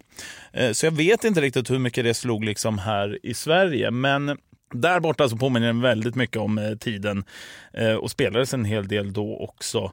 Eh, 0.53 0.72
så 0.72 0.87
jag 0.87 0.93
vet 0.93 1.24
inte 1.24 1.41
riktigt 1.41 1.70
hur 1.70 1.78
mycket 1.78 2.05
det 2.05 2.14
slog 2.14 2.45
liksom 2.45 2.78
här 2.78 3.18
i 3.22 3.35
Sverige. 3.35 3.91
Men 3.91 4.39
där 4.74 5.01
borta 5.01 5.28
så 5.28 5.37
påminner 5.37 5.66
den 5.66 5.80
väldigt 5.80 6.14
mycket 6.14 6.37
om 6.37 6.59
eh, 6.59 6.74
tiden 6.76 7.24
eh, 7.74 7.95
och 7.95 8.11
spelades 8.11 8.55
en 8.55 8.64
hel 8.64 8.89
del 8.89 9.12
då 9.12 9.37
också. 9.37 9.93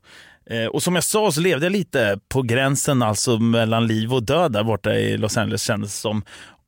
Och 0.72 0.84
som 0.84 0.96
jag 0.96 1.04
sa 1.04 1.32
så 1.32 1.42
levde 1.42 1.66
jag 1.66 1.72
lite 1.72 2.20
på 2.30 2.42
gränsen 2.42 3.02
alltså 3.02 3.40
mellan 3.40 3.88
liv 3.88 4.14
och 4.14 4.24
död 4.24 4.52
där 4.52 4.64
borta 4.64 4.94
i 4.94 5.18
Los 5.18 5.38
Angeles 5.38 5.64
kändes 5.64 5.92
det 5.92 5.98
som. 5.98 6.24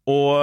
Och 0.05 0.38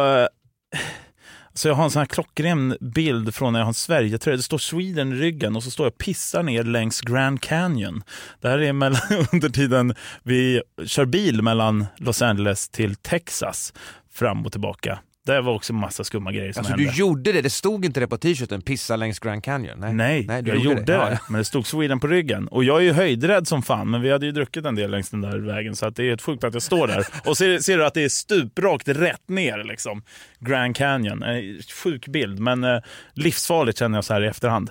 så 1.59 1.69
jag 1.69 1.75
har 1.75 1.85
en 1.85 1.91
sån 1.91 2.01
här 2.01 2.07
klockren 2.07 2.77
bild 2.81 3.35
från 3.35 3.53
när 3.53 3.61
jag 3.61 3.65
har 3.65 3.71
en 3.71 3.75
Sverigetröja, 3.75 4.37
Det 4.37 4.43
står 4.43 4.59
Sweden 4.59 5.13
i 5.13 5.17
ryggen 5.17 5.57
och 5.57 5.63
så 5.63 5.71
står 5.71 5.87
jag 5.87 5.93
och 5.93 5.99
pissar 5.99 6.43
ner 6.43 6.65
längs 6.65 7.01
Grand 7.01 7.41
Canyon. 7.41 8.03
Det 8.41 8.49
här 8.49 8.59
är 8.59 8.73
mellan, 8.73 9.01
under 9.33 9.49
tiden 9.49 9.95
vi 10.23 10.63
kör 10.87 11.05
bil 11.05 11.43
mellan 11.43 11.87
Los 11.97 12.23
Angeles 12.23 12.69
till 12.69 12.97
Texas 12.97 13.73
fram 14.13 14.47
och 14.47 14.53
tillbaka. 14.53 14.99
Det 15.33 15.41
var 15.41 15.55
också 15.55 15.73
massa 15.73 16.05
skumma 16.05 16.33
grejer 16.33 16.53
som 16.53 16.61
Alltså 16.61 16.73
hände. 16.73 16.91
du 16.91 16.99
gjorde 16.99 17.33
det, 17.33 17.43
det 17.43 17.51
stod 17.51 17.85
inte 17.85 18.01
det 18.01 18.09
på 18.09 18.17
t-shirten, 18.19 18.63
pissa 18.63 18.97
längs 18.97 19.19
Grand 19.19 19.45
Canyon? 19.45 19.79
Nej, 19.97 20.25
Nej, 20.27 20.43
du 20.43 20.51
jag 20.51 20.59
gjorde 20.59 20.83
det, 20.83 20.93
ja. 20.93 21.19
men 21.29 21.39
det 21.39 21.45
stod 21.45 21.67
Sweden 21.67 22.01
på 22.01 22.07
ryggen. 22.07 22.49
Och 22.49 22.65
jag 22.65 22.77
är 22.79 22.83
ju 22.83 22.93
höjdrädd 22.93 23.49
som 23.49 23.63
fan, 23.63 23.91
men 23.91 24.01
vi 24.03 24.11
hade 24.13 24.27
ju 24.27 24.33
druckit 24.33 24.65
en 24.65 24.75
del 24.75 24.91
längs 24.91 25.11
den 25.11 25.21
där 25.21 25.39
vägen 25.39 25.77
så 25.77 25.87
att 25.87 25.97
det 25.97 26.03
är 26.03 26.09
helt 26.09 26.23
sjukt 26.23 26.45
att 26.45 26.55
jag 26.55 26.63
står 26.63 26.87
där. 26.87 27.07
Och 27.27 27.37
ser, 27.37 27.59
ser 27.59 27.79
du 27.79 27.87
att 27.87 27.95
det 27.95 28.05
är 28.05 28.09
stuprakt 28.09 28.89
rätt 28.89 29.29
ner 29.29 29.65
liksom. 29.65 30.03
Grand 30.41 30.77
Canyon. 30.77 31.23
En 31.23 31.61
sjuk 31.85 32.09
bild, 32.09 32.39
men 32.39 32.65
eh, 32.65 32.79
livsfarligt 33.15 33.79
känner 33.79 33.97
jag 33.99 34.05
så 34.05 34.15
här 34.15 34.25
i 34.25 34.27
efterhand. 34.27 34.71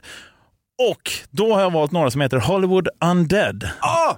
Och 0.92 1.12
då 1.32 1.54
har 1.54 1.62
jag 1.62 1.72
valt 1.74 1.92
några 1.92 2.12
som 2.12 2.22
heter 2.22 2.38
Hollywood 2.38 2.88
Undead. 3.06 3.70
Ah! 3.80 4.16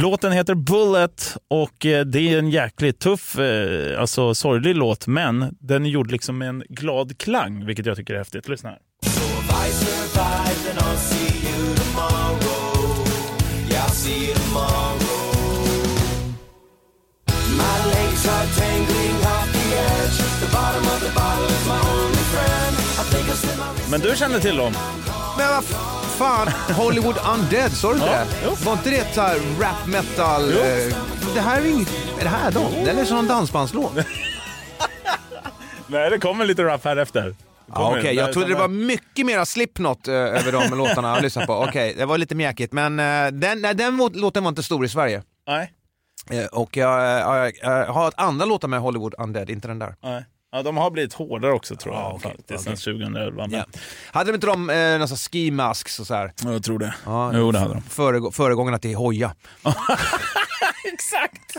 Låten 0.00 0.32
heter 0.32 0.54
Bullet 0.54 1.36
och 1.48 1.86
eh, 1.86 2.04
det 2.04 2.20
är 2.20 2.38
en 2.38 2.50
jäkligt 2.50 3.00
tuff, 3.00 3.38
eh, 3.38 4.00
alltså 4.00 4.34
sorglig 4.34 4.76
låt, 4.76 5.06
men 5.06 5.56
den 5.60 5.86
är 5.86 5.90
gjord 5.90 6.10
liksom 6.10 6.38
med 6.38 6.48
en 6.48 6.62
glad 6.68 7.18
klang, 7.18 7.66
vilket 7.66 7.86
jag 7.86 7.96
tycker 7.96 8.14
är 8.14 8.18
häftigt. 8.18 8.48
Lyssna 8.48 8.70
här. 8.70 8.78
Men 23.90 24.00
du 24.00 24.16
känner 24.16 24.40
till 24.40 24.56
dem? 24.56 24.72
Men 25.38 25.48
vad 25.48 25.64
fan, 26.18 26.48
Hollywood 26.76 27.16
Undead, 27.34 27.72
sa 27.72 27.88
du 27.88 27.94
inte 27.94 28.06
Ja, 28.06 28.12
det? 28.18 28.26
jo. 28.44 28.54
Var 28.64 28.72
inte 28.72 28.90
det 28.90 29.14
så 29.14 29.20
här 29.20 29.36
rap 29.60 29.86
metal? 29.86 30.42
Jo. 30.54 30.58
Eh, 30.60 30.96
det 31.34 31.40
här 31.40 31.60
är 31.60 31.66
inget, 31.66 31.88
är 32.18 32.22
det 32.22 32.28
här 32.28 32.50
dem? 32.52 32.72
Det 32.84 32.90
är 32.90 33.04
som 33.04 33.18
en 33.18 33.26
dansbandslåt. 33.26 33.92
Nej, 35.86 36.10
det 36.10 36.18
kommer 36.18 36.44
lite 36.44 36.64
rap 36.64 36.84
här 36.84 36.96
efter. 36.96 37.34
Ja, 37.74 37.94
Okej, 37.98 38.14
jag 38.14 38.32
trodde 38.32 38.48
det 38.48 38.54
var 38.54 38.68
mycket 38.68 39.26
mera 39.26 39.46
Slipknot 39.46 40.08
eh, 40.08 40.14
över 40.14 40.52
de 40.52 40.78
låtarna 40.78 41.14
jag 41.14 41.22
lyssnade 41.22 41.46
på. 41.46 41.54
Okej, 41.68 41.94
det 41.98 42.04
var 42.06 42.18
lite 42.18 42.34
mjäkigt, 42.34 42.72
men 42.72 43.00
eh, 43.00 43.26
den, 43.32 43.62
nej, 43.62 43.74
den 43.74 44.00
lå- 44.00 44.14
låten 44.18 44.42
var 44.44 44.48
inte 44.48 44.62
stor 44.62 44.84
i 44.84 44.88
Sverige. 44.88 45.22
Nej. 45.48 45.72
Eh, 46.30 46.46
och 46.46 46.76
jag, 46.76 47.00
eh, 47.00 47.06
jag, 47.10 47.52
jag 47.62 47.92
har 47.92 48.08
ett 48.08 48.14
andra 48.16 48.46
låtar 48.46 48.68
med 48.68 48.80
Hollywood 48.80 49.14
Undead, 49.18 49.50
inte 49.50 49.68
den 49.68 49.78
där. 49.78 49.94
Nej. 50.02 50.24
Ja, 50.52 50.62
de 50.62 50.76
har 50.76 50.90
blivit 50.90 51.12
hårdare 51.12 51.52
också 51.52 51.76
tror 51.76 51.94
jag. 51.94 52.02
Ja, 52.02 52.12
okej, 52.14 52.30
faktiskt, 52.30 52.66
okej. 52.66 52.76
sen 52.76 52.94
2011. 52.94 53.46
Men... 53.46 53.50
Ja. 53.58 53.64
Hade 54.12 54.30
de 54.30 54.34
inte 54.34 54.46
de 54.46 54.70
eh, 54.70 55.06
sån 55.06 55.16
ski 55.16 55.50
masks 55.50 56.00
och 56.00 56.06
så 56.06 56.14
här? 56.14 56.32
Ja, 56.44 56.52
Jag 56.52 56.62
tror 56.64 56.78
det. 56.78 56.94
Ja, 57.04 57.30
jo, 57.34 57.52
det 57.52 57.58
hade 57.58 57.74
de. 57.74 57.82
Föregå- 57.82 58.30
föregångarna 58.32 58.78
till 58.78 58.94
Hoja. 58.96 59.34
Exakt! 60.92 61.56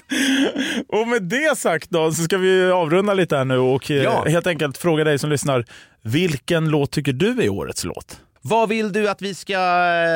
Och 0.88 1.08
med 1.08 1.24
det 1.24 1.58
sagt 1.58 1.90
då 1.90 2.12
så 2.12 2.24
ska 2.24 2.38
vi 2.38 2.72
avrunda 2.72 3.14
lite 3.14 3.38
här 3.38 3.46
nu 3.46 3.58
och 3.58 3.92
eh, 3.92 3.98
Ja. 4.04 4.24
helt 4.28 4.48
enkelt 4.48 4.78
fråga 4.78 5.04
dig 5.04 5.20
som 5.20 5.30
lyssnar. 5.30 5.66
Vilken 6.02 6.70
låt 6.70 6.92
tycker 6.92 7.14
du 7.14 7.42
är 7.44 7.50
årets 7.50 7.84
låt? 7.84 8.22
Vad 8.42 8.70
vill 8.70 8.92
du 8.94 9.10
att 9.10 9.22
vi 9.22 9.36
ska 9.36 9.54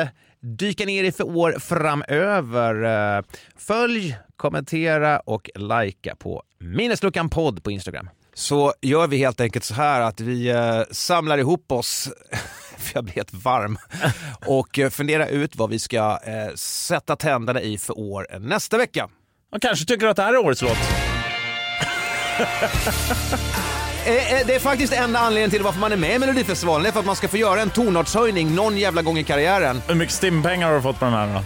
eh, 0.02 0.08
dyka 0.40 0.84
ner 0.84 1.04
i 1.04 1.12
för 1.12 1.24
år 1.36 1.56
framöver? 1.60 2.84
Eh, 3.18 3.22
Följ, 3.58 4.16
kommentera 4.36 5.18
och 5.20 5.50
likea 5.54 6.16
på 6.16 6.42
Minnesluckan 6.58 7.28
podd 7.30 7.62
på 7.64 7.70
Instagram. 7.70 8.08
Så 8.34 8.74
gör 8.80 9.06
vi 9.06 9.16
helt 9.16 9.40
enkelt 9.40 9.64
så 9.64 9.74
här 9.74 10.00
att 10.00 10.20
vi 10.20 10.48
eh, 10.48 10.80
samlar 10.90 11.38
ihop 11.38 11.72
oss, 11.72 12.08
för 12.78 12.94
jag 12.94 13.04
blir 13.04 13.14
helt 13.14 13.34
varm, 13.34 13.78
och 14.46 14.78
eh, 14.78 14.90
funderar 14.90 15.26
ut 15.26 15.56
vad 15.56 15.70
vi 15.70 15.78
ska 15.78 16.18
eh, 16.24 16.54
sätta 16.54 17.16
tänderna 17.16 17.60
i 17.60 17.78
för 17.78 17.98
år 17.98 18.26
nästa 18.38 18.78
vecka. 18.78 19.08
Man 19.52 19.60
kanske 19.60 19.86
tycker 19.86 20.06
att 20.06 20.16
det 20.16 20.22
här 20.22 20.34
är 20.34 20.38
årets 20.38 20.62
låt. 20.62 20.78
Eh, 24.06 24.32
eh, 24.40 24.46
Det 24.46 24.54
är 24.54 24.60
faktiskt 24.60 24.92
enda 24.92 25.18
anledningen 25.18 25.50
till 25.50 25.62
varför 25.62 25.80
man 25.80 25.92
är 25.92 25.96
med 25.96 26.14
i 26.16 26.18
Melodifestivalen. 26.18 26.82
Det 26.82 26.88
är 26.88 26.92
för 26.92 27.00
att 27.00 27.06
man 27.06 27.16
ska 27.16 27.28
få 27.28 27.36
göra 27.36 27.60
en 27.60 27.70
tonartshöjning 27.70 28.54
någon 28.54 28.78
jävla 28.78 29.02
gång 29.02 29.18
i 29.18 29.24
karriären. 29.24 29.82
Hur 29.88 29.94
mycket 29.94 30.14
stimpengar 30.14 30.68
har 30.68 30.74
du 30.74 30.82
fått 30.82 30.98
på 30.98 31.04
den 31.04 31.14
här 31.14 31.34
då? 31.34 31.40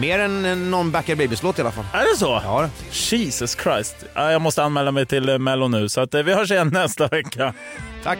Mer 0.00 0.18
än 0.18 0.44
eh, 0.44 0.56
någon 0.56 0.90
Backar 0.90 1.14
Babies-låt 1.14 1.58
i 1.58 1.62
alla 1.62 1.70
fall. 1.70 1.84
Är 1.92 2.12
det 2.12 2.18
så? 2.18 2.40
Ja. 2.44 2.68
Jesus 2.92 3.56
Christ. 3.62 3.96
Ja, 4.14 4.32
Jag 4.32 4.42
måste 4.42 4.62
anmäla 4.62 4.92
mig 4.92 5.06
till 5.06 5.28
eh, 5.28 5.38
Mello 5.38 5.68
nu, 5.68 5.88
så 5.88 6.00
att 6.00 6.14
eh, 6.14 6.22
vi 6.22 6.34
hörs 6.34 6.50
igen 6.50 6.68
nästa 6.72 7.08
vecka. 7.08 7.54
Tack. 8.04 8.18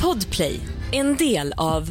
Podplay, 0.00 0.60
en 0.92 1.16
del 1.16 1.54
av 1.56 1.90